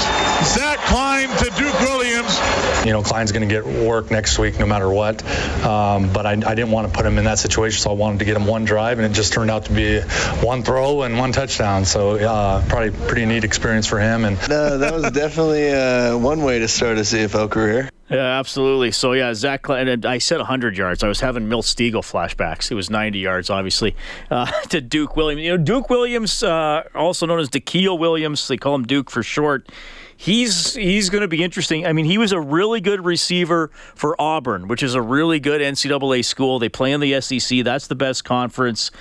Zach 0.55 0.79
Klein 0.87 1.27
to 1.27 1.45
Duke 1.57 1.79
Williams. 1.81 2.39
You 2.85 2.93
know, 2.93 3.03
Klein's 3.03 3.31
going 3.31 3.47
to 3.47 3.53
get 3.53 3.65
work 3.65 4.09
next 4.09 4.39
week 4.39 4.57
no 4.57 4.65
matter 4.65 4.89
what. 4.89 5.23
Um, 5.65 6.13
but 6.13 6.25
I, 6.25 6.31
I 6.31 6.55
didn't 6.55 6.71
want 6.71 6.87
to 6.87 6.93
put 6.93 7.05
him 7.05 7.17
in 7.17 7.25
that 7.25 7.39
situation, 7.39 7.79
so 7.79 7.91
I 7.91 7.93
wanted 7.93 8.19
to 8.19 8.25
get 8.25 8.37
him 8.37 8.47
one 8.47 8.65
drive, 8.65 8.99
and 8.99 9.05
it 9.05 9.13
just 9.13 9.33
turned 9.33 9.51
out 9.51 9.65
to 9.65 9.73
be 9.73 9.99
one 9.99 10.63
throw 10.63 11.03
and 11.03 11.17
one 11.17 11.33
touchdown. 11.33 11.85
So 11.85 12.15
uh, 12.15 12.65
probably 12.67 12.91
pretty 12.91 13.25
neat 13.25 13.43
experience 13.43 13.85
for 13.85 13.99
him. 13.99 14.23
And 14.23 14.37
no, 14.49 14.77
that 14.77 14.93
was 14.93 15.11
definitely 15.11 15.71
uh, 15.71 16.17
one 16.17 16.41
way 16.41 16.59
to 16.59 16.67
start 16.67 16.97
a 16.97 17.01
CFL 17.01 17.51
career. 17.51 17.90
Yeah, 18.11 18.39
absolutely. 18.39 18.91
So 18.91 19.13
yeah, 19.13 19.33
Zach 19.33 19.69
and 19.69 20.05
I 20.05 20.17
said 20.17 20.37
100 20.37 20.75
yards. 20.75 21.01
I 21.01 21.07
was 21.07 21.21
having 21.21 21.47
Milt 21.47 21.63
Stegall 21.63 22.01
flashbacks. 22.01 22.69
It 22.69 22.75
was 22.75 22.89
90 22.89 23.19
yards, 23.19 23.49
obviously, 23.49 23.95
uh, 24.29 24.45
to 24.69 24.81
Duke 24.81 25.15
Williams. 25.15 25.41
You 25.41 25.57
know, 25.57 25.63
Duke 25.63 25.89
Williams, 25.89 26.43
uh, 26.43 26.83
also 26.93 27.25
known 27.25 27.39
as 27.39 27.47
D'haquille 27.47 27.97
Williams. 27.97 28.45
They 28.49 28.57
call 28.57 28.75
him 28.75 28.83
Duke 28.83 29.09
for 29.09 29.23
short. 29.23 29.69
He's 30.17 30.75
he's 30.75 31.09
going 31.09 31.21
to 31.21 31.27
be 31.27 31.41
interesting. 31.43 31.87
I 31.87 31.93
mean, 31.93 32.05
he 32.05 32.19
was 32.19 32.31
a 32.31 32.39
really 32.39 32.79
good 32.79 33.03
receiver 33.03 33.71
for 33.95 34.19
Auburn, 34.21 34.67
which 34.67 34.83
is 34.83 34.93
a 34.93 35.01
really 35.01 35.39
good 35.39 35.61
NCAA 35.61 36.23
school. 36.23 36.59
They 36.59 36.69
play 36.69 36.91
in 36.91 36.99
the 36.99 37.19
SEC. 37.21 37.63
That's 37.63 37.87
the 37.87 37.95
best 37.95 38.23
conference. 38.23 38.91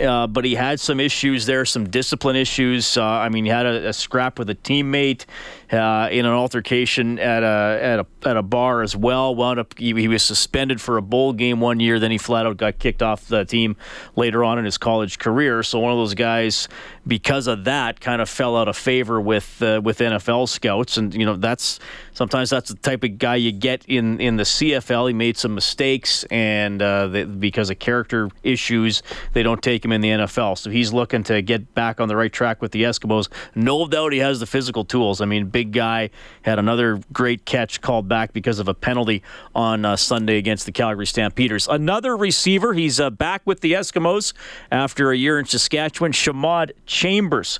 Uh, 0.00 0.26
but 0.26 0.44
he 0.44 0.54
had 0.54 0.80
some 0.80 1.00
issues 1.00 1.46
there, 1.46 1.64
some 1.64 1.88
discipline 1.88 2.36
issues. 2.36 2.96
Uh, 2.96 3.04
I 3.04 3.28
mean, 3.28 3.44
he 3.44 3.50
had 3.50 3.66
a, 3.66 3.88
a 3.88 3.92
scrap 3.92 4.38
with 4.38 4.50
a 4.50 4.54
teammate 4.54 5.24
uh, 5.72 6.08
in 6.10 6.26
an 6.26 6.32
altercation 6.32 7.18
at 7.18 7.42
a 7.42 7.78
at 7.82 7.98
a 8.00 8.06
at 8.28 8.36
a 8.36 8.42
bar 8.42 8.82
as 8.82 8.96
well. 8.96 9.34
Wound 9.34 9.58
up 9.58 9.78
he, 9.78 9.92
he, 9.94 10.08
was 10.08 10.22
suspended 10.22 10.80
for 10.80 10.96
a 10.96 11.02
bowl 11.02 11.32
game 11.32 11.60
one 11.60 11.80
year. 11.80 11.98
Then 11.98 12.10
he 12.10 12.18
flat 12.18 12.46
out 12.46 12.56
got 12.56 12.78
kicked 12.78 13.02
off 13.02 13.26
the 13.28 13.44
team 13.44 13.76
later 14.16 14.44
on 14.44 14.58
in 14.58 14.64
his 14.64 14.78
college 14.78 15.18
career. 15.18 15.62
So 15.62 15.78
one 15.78 15.92
of 15.92 15.98
those 15.98 16.14
guys, 16.14 16.68
because 17.06 17.46
of 17.46 17.64
that, 17.64 18.00
kind 18.00 18.22
of 18.22 18.28
fell 18.28 18.56
out 18.56 18.68
of 18.68 18.76
favor 18.76 19.20
with 19.20 19.62
uh, 19.62 19.80
with 19.82 19.98
NFL 19.98 20.48
scouts. 20.48 20.96
And 20.96 21.14
you 21.14 21.26
know 21.26 21.36
that's 21.36 21.80
sometimes 22.14 22.50
that's 22.50 22.70
the 22.70 22.76
type 22.76 23.04
of 23.04 23.18
guy 23.18 23.36
you 23.36 23.52
get 23.52 23.84
in 23.86 24.20
in 24.20 24.36
the 24.36 24.44
CFL. 24.44 25.08
He 25.08 25.14
made 25.14 25.36
some 25.36 25.54
mistakes, 25.54 26.24
and 26.30 26.80
uh, 26.80 27.08
they, 27.08 27.24
because 27.24 27.68
of 27.68 27.78
character 27.78 28.30
issues, 28.42 29.02
they 29.34 29.42
don't 29.42 29.62
take 29.62 29.84
him 29.84 29.92
in 29.92 30.00
the 30.00 30.08
NFL. 30.08 30.56
So 30.58 30.70
he's 30.70 30.92
looking 30.92 31.22
to 31.24 31.42
get 31.42 31.74
back 31.74 32.00
on 32.00 32.08
the 32.08 32.16
right 32.16 32.32
track 32.32 32.62
with 32.62 32.72
the 32.72 32.84
Eskimos. 32.84 33.28
No 33.54 33.86
doubt 33.86 34.12
he 34.12 34.20
has 34.20 34.40
the 34.40 34.46
physical 34.46 34.84
tools. 34.84 35.20
I 35.20 35.26
mean, 35.26 35.46
big 35.46 35.72
guy 35.72 36.10
had 36.42 36.58
another 36.58 37.00
great 37.12 37.44
catch 37.44 37.80
called 37.80 38.08
back 38.08 38.32
because 38.32 38.58
of 38.58 38.68
a 38.68 38.74
penalty 38.74 39.22
on 39.54 39.84
uh, 39.84 39.96
Sunday 39.96 40.38
against 40.38 40.66
the 40.66 40.72
Calgary 40.72 41.06
Stampeders. 41.06 41.68
Another 41.68 42.16
receiver, 42.16 42.72
he's 42.72 43.00
uh, 43.00 43.10
back 43.10 43.42
with 43.44 43.60
the 43.60 43.72
Eskimos 43.72 44.32
after 44.70 45.10
a 45.10 45.16
year 45.16 45.38
in 45.38 45.44
Saskatchewan. 45.44 46.12
Shamawd 46.12 46.72
Chambers 46.86 47.58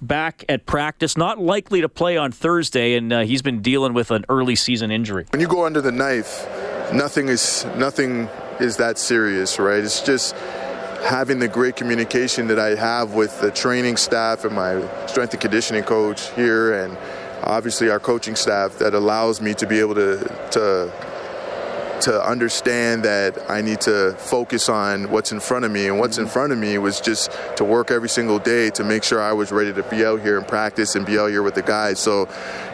back 0.00 0.44
at 0.48 0.66
practice, 0.66 1.16
not 1.16 1.38
likely 1.38 1.80
to 1.80 1.88
play 1.88 2.16
on 2.16 2.32
Thursday, 2.32 2.94
and 2.94 3.12
uh, 3.12 3.20
he's 3.20 3.42
been 3.42 3.62
dealing 3.62 3.94
with 3.94 4.10
an 4.10 4.24
early 4.28 4.56
season 4.56 4.90
injury. 4.90 5.26
When 5.30 5.40
you 5.40 5.48
go 5.48 5.64
under 5.64 5.80
the 5.80 5.92
knife, 5.92 6.46
nothing 6.92 7.28
is 7.28 7.64
nothing 7.76 8.28
is 8.60 8.76
that 8.78 8.98
serious, 8.98 9.58
right? 9.58 9.82
It's 9.82 10.00
just 10.00 10.34
having 11.04 11.38
the 11.38 11.48
great 11.48 11.76
communication 11.76 12.48
that 12.48 12.58
I 12.58 12.74
have 12.74 13.14
with 13.14 13.40
the 13.40 13.50
training 13.50 13.96
staff 13.96 14.44
and 14.44 14.54
my 14.54 14.80
strength 15.06 15.32
and 15.32 15.40
conditioning 15.40 15.84
coach 15.84 16.30
here, 16.32 16.84
and 16.84 16.96
obviously 17.42 17.90
our 17.90 18.00
coaching 18.00 18.34
staff 18.34 18.78
that 18.78 18.94
allows 18.94 19.40
me 19.40 19.54
to 19.54 19.66
be 19.66 19.78
able 19.78 19.94
to 19.94 20.18
to 20.52 20.92
to 22.02 22.22
understand 22.22 23.04
that 23.04 23.50
I 23.50 23.60
need 23.60 23.80
to 23.82 24.12
focus 24.18 24.68
on 24.68 25.10
what's 25.10 25.32
in 25.32 25.40
front 25.40 25.64
of 25.64 25.70
me. 25.70 25.88
And 25.88 25.98
what's 25.98 26.18
in 26.18 26.24
mm-hmm. 26.24 26.32
front 26.32 26.52
of 26.52 26.58
me 26.58 26.78
was 26.78 27.00
just 27.00 27.30
to 27.56 27.64
work 27.64 27.90
every 27.90 28.08
single 28.08 28.38
day 28.38 28.70
to 28.70 28.84
make 28.84 29.02
sure 29.02 29.20
I 29.20 29.32
was 29.32 29.52
ready 29.52 29.72
to 29.72 29.82
be 29.84 30.04
out 30.04 30.20
here 30.20 30.38
and 30.38 30.46
practice 30.46 30.94
and 30.94 31.06
be 31.06 31.18
out 31.18 31.28
here 31.28 31.42
with 31.42 31.54
the 31.54 31.62
guys. 31.62 31.98
So, 31.98 32.28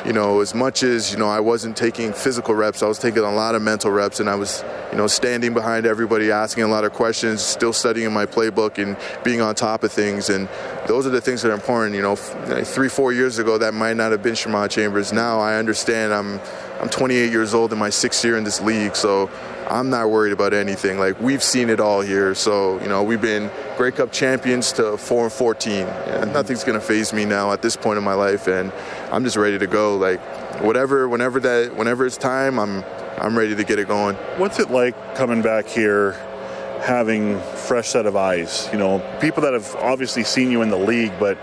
you 0.05 0.13
know, 0.13 0.41
as 0.41 0.55
much 0.55 0.83
as, 0.83 1.13
you 1.13 1.19
know, 1.19 1.29
I 1.29 1.41
wasn't 1.41 1.77
taking 1.77 2.13
physical 2.13 2.55
reps, 2.55 2.83
I 2.83 2.87
was 2.87 2.99
taking 2.99 3.23
a 3.23 3.33
lot 3.33 3.55
of 3.55 3.63
mental 3.63 3.91
reps 3.91 4.21
and 4.21 4.29
I 4.29 4.35
was, 4.35 4.65
you 4.91 4.99
know, 4.99 5.07
standing 5.07 5.55
behind 5.55 5.87
everybody, 5.87 6.31
asking 6.31 6.65
a 6.65 6.69
lot 6.69 6.85
of 6.85 6.93
questions, 6.93 7.43
still 7.43 7.73
studying 7.73 8.13
my 8.13 8.27
playbook 8.27 8.83
and 8.83 8.97
being 9.25 9.41
on 9.41 9.55
top 9.55 9.85
of 9.85 9.93
things. 9.93 10.29
And 10.29 10.49
those 10.87 11.07
are 11.07 11.11
the 11.11 11.21
things 11.21 11.43
that 11.43 11.51
are 11.51 11.55
important. 11.55 11.95
You 11.95 12.03
know, 12.03 12.17
three, 12.17 12.89
four 12.89 13.13
years 13.13 13.39
ago, 13.39 13.59
that 13.59 13.75
might 13.75 13.97
not 13.97 14.13
have 14.13 14.23
been 14.23 14.35
Shamawd 14.35 14.71
Chambers. 14.71 15.13
Now 15.13 15.41
I 15.41 15.57
understand 15.57 16.13
I'm 16.13 16.41
I'm 16.83 16.89
28 16.89 17.31
years 17.31 17.55
old 17.55 17.73
in 17.73 17.79
my 17.79 17.91
sixth 17.91 18.25
year 18.25 18.37
in 18.37 18.43
this 18.43 18.61
league, 18.61 18.97
so 18.97 19.31
I'm 19.71 19.89
not 19.89 20.11
worried 20.11 20.33
about 20.33 20.53
anything. 20.53 20.99
Like 20.99 21.21
we've 21.21 21.43
seen 21.43 21.71
it 21.71 21.79
all 21.79 22.01
here. 22.01 22.35
So 22.35 22.81
you 22.83 22.89
know, 22.89 23.05
we've 23.05 23.21
been 23.21 23.53
Grey 23.77 23.93
Cup 23.93 24.11
champions 24.11 24.73
to 24.73 24.97
four 24.97 25.23
and 25.23 25.33
14. 25.33 25.87
And 25.87 26.33
nothing's 26.33 26.65
gonna 26.65 26.81
faze 26.81 27.13
me 27.13 27.25
now 27.25 27.53
at 27.53 27.63
this 27.63 27.77
point 27.77 27.99
in 27.99 28.05
my 28.05 28.15
life, 28.15 28.49
and 28.49 28.73
I'm 29.13 29.23
just 29.23 29.37
ready 29.37 29.61
to 29.61 29.67
go. 29.69 29.97
Like 29.97 30.21
whatever, 30.61 31.09
whenever 31.09 31.39
that, 31.39 31.77
whenever 31.77 32.05
it's 32.05 32.17
time, 32.17 32.59
I'm 32.59 32.83
I'm 33.17 33.39
ready 33.39 33.55
to 33.55 33.63
get 33.63 33.79
it 33.79 33.87
going. 33.87 34.17
What's 34.37 34.59
it 34.59 34.73
like 34.73 35.15
coming 35.15 35.41
back 35.41 35.69
here? 35.69 36.21
having 36.81 37.39
fresh 37.69 37.91
set 37.91 38.07
of 38.07 38.17
eyes 38.17 38.69
you 38.73 38.77
know 38.77 38.99
people 39.21 39.41
that 39.41 39.53
have 39.53 39.73
obviously 39.77 40.25
seen 40.25 40.51
you 40.51 40.63
in 40.63 40.69
the 40.69 40.77
league 40.77 41.13
but 41.21 41.39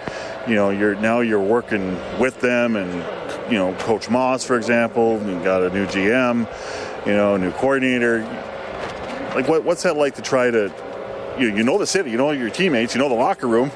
you 0.45 0.53
know 0.53 0.69
you're 0.69 0.95
now 0.95 1.21
you're 1.21 1.39
working 1.39 1.97
with 2.19 2.41
them 2.41 2.75
and 2.75 3.01
you 3.49 3.57
know, 3.57 3.73
Coach 3.75 4.09
Maas, 4.09 4.43
for 4.43 4.55
example, 4.57 5.21
you 5.25 5.41
got 5.43 5.63
a 5.63 5.69
new 5.69 5.85
GM, 5.87 6.47
you 7.05 7.13
know, 7.13 7.37
new 7.37 7.51
coordinator. 7.51 8.21
Like, 9.33 9.47
what, 9.47 9.63
what's 9.63 9.83
that 9.83 9.95
like 9.95 10.15
to 10.15 10.21
try 10.21 10.51
to, 10.51 10.71
you, 11.39 11.55
you 11.55 11.63
know, 11.63 11.77
the 11.77 11.87
city, 11.87 12.11
you 12.11 12.17
know 12.17 12.31
your 12.31 12.49
teammates, 12.49 12.93
you 12.93 12.99
know 12.99 13.09
the 13.09 13.15
locker 13.15 13.47
room, 13.47 13.71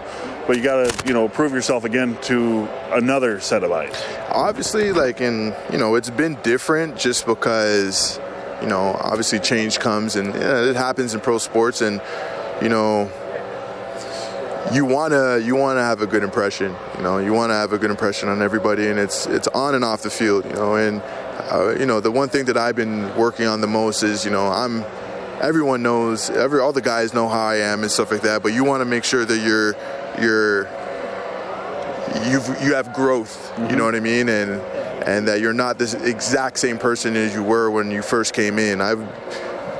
but 0.48 0.58
you 0.58 0.64
got 0.64 0.90
to, 0.90 1.08
you 1.08 1.14
know, 1.14 1.28
prove 1.30 1.54
yourself 1.54 1.86
again 1.86 2.18
to 2.24 2.68
another 2.92 3.40
set 3.40 3.64
of 3.64 3.72
eyes. 3.72 3.96
Obviously, 4.30 4.92
like, 4.92 5.22
in, 5.22 5.56
you 5.72 5.78
know, 5.78 5.96
it's 5.96 6.10
been 6.10 6.36
different 6.44 6.98
just 6.98 7.26
because, 7.26 8.20
you 8.62 8.68
know, 8.68 8.96
obviously 9.00 9.40
change 9.40 9.80
comes 9.80 10.16
and 10.16 10.34
yeah, 10.34 10.70
it 10.70 10.76
happens 10.76 11.14
in 11.14 11.22
pro 11.22 11.38
sports 11.38 11.82
and, 11.82 12.02
you 12.62 12.70
know, 12.70 13.10
you 14.72 14.86
wanna 14.86 15.40
you 15.40 15.56
wanna 15.56 15.82
have 15.82 16.02
a 16.02 16.08
good 16.08 16.24
impression. 16.24 16.76
You 16.98 17.04
know, 17.04 17.18
you 17.18 17.34
wanna 17.34 17.54
have 17.54 17.74
a 17.74 17.78
good 17.78 17.92
impression 17.92 18.30
on 18.30 18.42
everybody, 18.42 18.88
and 18.88 18.98
it's 18.98 19.26
it's 19.28 19.48
on 19.50 19.76
and 19.76 19.84
off 19.84 20.04
the 20.04 20.10
field. 20.10 20.46
You 20.46 20.54
know, 20.54 20.76
and 20.76 21.02
uh, 21.52 21.76
you 21.78 21.86
know 21.86 22.00
the 22.00 22.12
one 22.12 22.30
thing 22.30 22.46
that 22.46 22.58
I've 22.58 22.76
been 22.76 23.16
working 23.16 23.46
on 23.46 23.62
the 23.62 23.68
most 23.68 24.04
is 24.04 24.24
you 24.24 24.32
know 24.32 24.48
I'm 24.48 24.86
everyone 25.42 25.84
knows 25.84 26.30
every 26.30 26.62
all 26.62 26.72
the 26.72 26.82
guys 26.82 27.14
know 27.14 27.28
how 27.28 27.46
I 27.46 27.58
am 27.58 27.82
and 27.82 27.92
stuff 27.92 28.12
like 28.12 28.22
that, 28.22 28.42
but 28.42 28.54
you 28.54 28.64
want 28.64 28.82
to 28.82 28.86
make 28.86 29.04
sure 29.04 29.26
that 29.26 29.40
you're 29.40 29.76
you're 30.22 30.64
you've 32.32 32.48
you 32.62 32.74
have 32.76 32.94
growth. 32.94 33.52
Mm-hmm. 33.56 33.70
You 33.70 33.76
know 33.76 33.86
what 33.86 33.96
I 33.96 34.00
mean, 34.00 34.30
and 34.30 34.62
and 35.06 35.28
that 35.28 35.42
you're 35.42 35.54
not 35.54 35.78
this 35.78 35.94
exact 35.94 36.58
same 36.58 36.78
person 36.78 37.16
as 37.16 37.34
you 37.34 37.44
were 37.44 37.70
when 37.70 37.92
you 37.92 38.02
first 38.02 38.34
came 38.34 38.58
in. 38.58 38.82
I've 38.82 39.00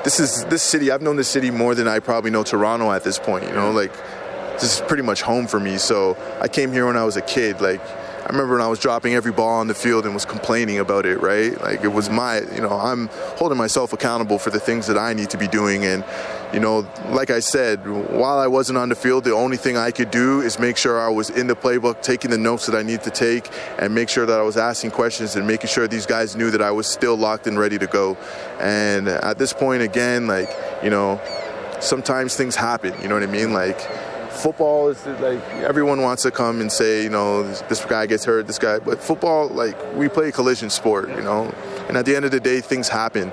this 0.04 0.20
is 0.20 0.44
this 0.46 0.62
city. 0.62 0.92
I've 0.92 1.02
known 1.02 1.16
this 1.16 1.30
city 1.30 1.50
more 1.50 1.76
than 1.76 1.88
I 1.88 2.00
probably 2.00 2.30
know 2.30 2.44
Toronto 2.44 2.92
at 2.92 3.04
this 3.04 3.18
point. 3.18 3.46
You 3.46 3.54
know, 3.54 3.72
like 3.72 3.94
this 4.64 4.80
is 4.80 4.88
pretty 4.88 5.04
much 5.04 5.22
home 5.22 5.46
for 5.46 5.60
me. 5.60 5.78
So 5.78 6.18
I 6.40 6.48
came 6.48 6.72
here 6.72 6.86
when 6.86 6.96
I 6.96 7.04
was 7.04 7.18
a 7.18 7.22
kid. 7.22 7.60
Like 7.60 7.82
I 7.82 8.28
remember 8.28 8.54
when 8.54 8.62
I 8.62 8.70
was 8.70 8.80
dropping 8.80 9.14
every 9.14 9.34
ball 9.34 9.60
on 9.60 9.68
the 9.68 9.74
field 9.74 10.06
and 10.06 10.14
was 10.14 10.24
complaining 10.24 10.80
about 10.80 11.06
it, 11.06 11.20
right? 11.20 11.60
Like 11.62 11.84
it 11.84 11.90
was 11.90 12.10
my, 12.10 12.40
you 12.40 12.62
know, 12.62 12.72
I'm 12.72 13.10
holding 13.38 13.58
myself 13.58 13.92
accountable 13.92 14.40
for 14.40 14.52
the 14.52 14.62
things 14.62 14.88
that 14.88 14.98
I 14.98 15.12
need 15.12 15.30
to 15.32 15.38
be 15.38 15.50
doing. 15.50 15.84
And, 15.84 16.06
you 16.54 16.62
know, 16.62 16.88
like 17.10 17.30
I 17.30 17.42
said, 17.42 17.86
while 17.86 18.40
I 18.40 18.48
wasn't 18.48 18.78
on 18.78 18.88
the 18.88 18.96
field, 18.96 19.26
the 19.26 19.34
only 19.34 19.58
thing 19.58 19.76
I 19.76 19.92
could 19.92 20.10
do 20.10 20.40
is 20.40 20.58
make 20.58 20.78
sure 20.78 21.02
I 21.02 21.10
was 21.10 21.30
in 21.30 21.48
the 21.48 21.56
playbook, 21.56 22.02
taking 22.02 22.32
the 22.32 22.38
notes 22.38 22.66
that 22.68 22.76
I 22.76 22.84
need 22.84 23.02
to 23.02 23.10
take, 23.10 23.50
and 23.78 23.94
make 23.94 24.08
sure 24.08 24.26
that 24.26 24.40
I 24.40 24.44
was 24.44 24.56
asking 24.56 24.92
questions 24.92 25.36
and 25.36 25.46
making 25.46 25.68
sure 25.68 25.90
these 25.90 26.06
guys 26.06 26.38
knew 26.38 26.50
that 26.52 26.62
I 26.62 26.72
was 26.72 26.88
still 26.88 27.18
locked 27.18 27.48
and 27.48 27.60
ready 27.60 27.78
to 27.80 27.88
go. 27.88 28.16
And 28.62 29.10
at 29.10 29.38
this 29.38 29.52
point, 29.52 29.82
again, 29.82 30.28
like, 30.28 30.50
you 30.82 30.90
know, 30.90 31.20
sometimes 31.82 32.38
things 32.38 32.56
happen, 32.56 32.94
you 33.02 33.10
know 33.10 33.16
what 33.16 33.24
I 33.24 33.28
mean? 33.28 33.52
Like, 33.52 33.82
football 34.34 34.90
is 34.90 35.06
like 35.06 35.42
everyone 35.64 36.02
wants 36.02 36.24
to 36.24 36.32
come 36.32 36.62
and 36.62 36.72
say, 36.72 37.04
you 37.04 37.10
know, 37.10 37.44
this, 37.44 37.62
this, 37.62 37.86
guy 37.86 38.06
gets 38.06 38.26
hurt, 38.26 38.48
this 38.48 38.60
guy. 38.60 38.80
But 38.80 39.02
football, 39.02 39.48
like 39.48 39.78
we 39.96 40.10
play 40.10 40.30
a 40.30 40.32
collision 40.32 40.70
sport, 40.70 41.10
you 41.10 41.22
know, 41.22 41.54
and 41.88 41.98
at 41.98 42.06
the 42.06 42.16
end 42.16 42.26
of 42.26 42.32
the 42.32 42.40
day, 42.40 42.62
things 42.62 42.90
happen, 42.90 43.32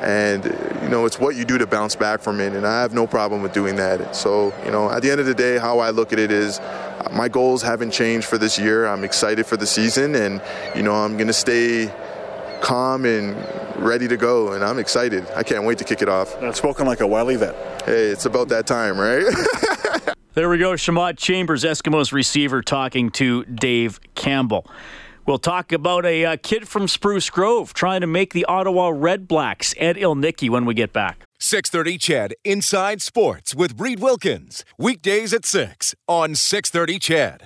and 0.00 0.44
you 0.82 0.88
know 0.88 1.06
it's 1.06 1.18
what 1.18 1.36
you 1.36 1.44
do 1.44 1.58
to 1.58 1.66
bounce 1.66 1.96
back 1.96 2.20
from 2.20 2.40
it. 2.40 2.52
And 2.52 2.66
I 2.66 2.82
have 2.82 2.92
no 2.92 3.06
problem 3.06 3.42
with 3.42 3.52
doing 3.52 3.76
that. 3.76 4.14
So 4.14 4.54
you 4.64 4.70
know, 4.70 4.90
at 4.90 5.02
the 5.02 5.10
end 5.10 5.20
of 5.20 5.26
the 5.26 5.34
day, 5.34 5.58
how 5.58 5.78
I 5.78 5.90
look 5.90 6.12
at 6.12 6.18
it 6.18 6.30
is, 6.30 6.60
my 7.12 7.28
goals 7.28 7.62
haven't 7.62 7.92
changed 7.92 8.26
for 8.26 8.38
this 8.38 8.58
year. 8.58 8.86
I'm 8.86 9.04
excited 9.04 9.46
for 9.46 9.56
the 9.56 9.66
season, 9.66 10.14
and 10.14 10.42
you 10.74 10.82
know, 10.82 10.94
I'm 10.94 11.16
gonna 11.16 11.32
stay 11.32 11.92
calm 12.60 13.04
and 13.04 13.36
ready 13.76 14.08
to 14.08 14.16
go, 14.16 14.52
and 14.52 14.64
I'm 14.64 14.78
excited. 14.78 15.26
I 15.34 15.42
can't 15.42 15.64
wait 15.64 15.78
to 15.78 15.84
kick 15.84 16.02
it 16.02 16.08
off. 16.08 16.38
That's 16.40 16.58
spoken 16.58 16.86
like 16.86 17.00
a 17.00 17.06
wily 17.06 17.36
vet. 17.36 17.54
Hey, 17.84 18.06
it's 18.06 18.26
about 18.26 18.48
that 18.48 18.66
time, 18.66 18.98
right? 18.98 19.24
There 20.34 20.48
we 20.48 20.56
go. 20.56 20.72
Shamawd 20.72 21.18
Chambers, 21.18 21.62
Eskimos 21.62 22.10
receiver, 22.10 22.62
talking 22.62 23.10
to 23.10 23.44
Dave 23.44 24.00
Campbell. 24.14 24.66
We'll 25.26 25.38
talk 25.38 25.72
about 25.72 26.06
a 26.06 26.24
uh, 26.24 26.36
kid 26.42 26.66
from 26.66 26.88
Spruce 26.88 27.28
Grove 27.28 27.74
trying 27.74 28.00
to 28.00 28.06
make 28.06 28.32
the 28.32 28.46
Ottawa 28.46 28.92
Red 28.94 29.28
Blacks, 29.28 29.74
Ed 29.76 29.96
Ilnicki, 29.96 30.48
when 30.48 30.64
we 30.64 30.72
get 30.72 30.90
back. 30.94 31.26
630 31.38 31.98
CHED 31.98 32.34
Inside 32.44 33.02
Sports 33.02 33.54
with 33.54 33.78
Reid 33.78 34.00
Wilkins. 34.00 34.64
Weekdays 34.78 35.34
at 35.34 35.44
6 35.44 35.94
on 36.08 36.34
630 36.34 36.98
CHED. 36.98 37.40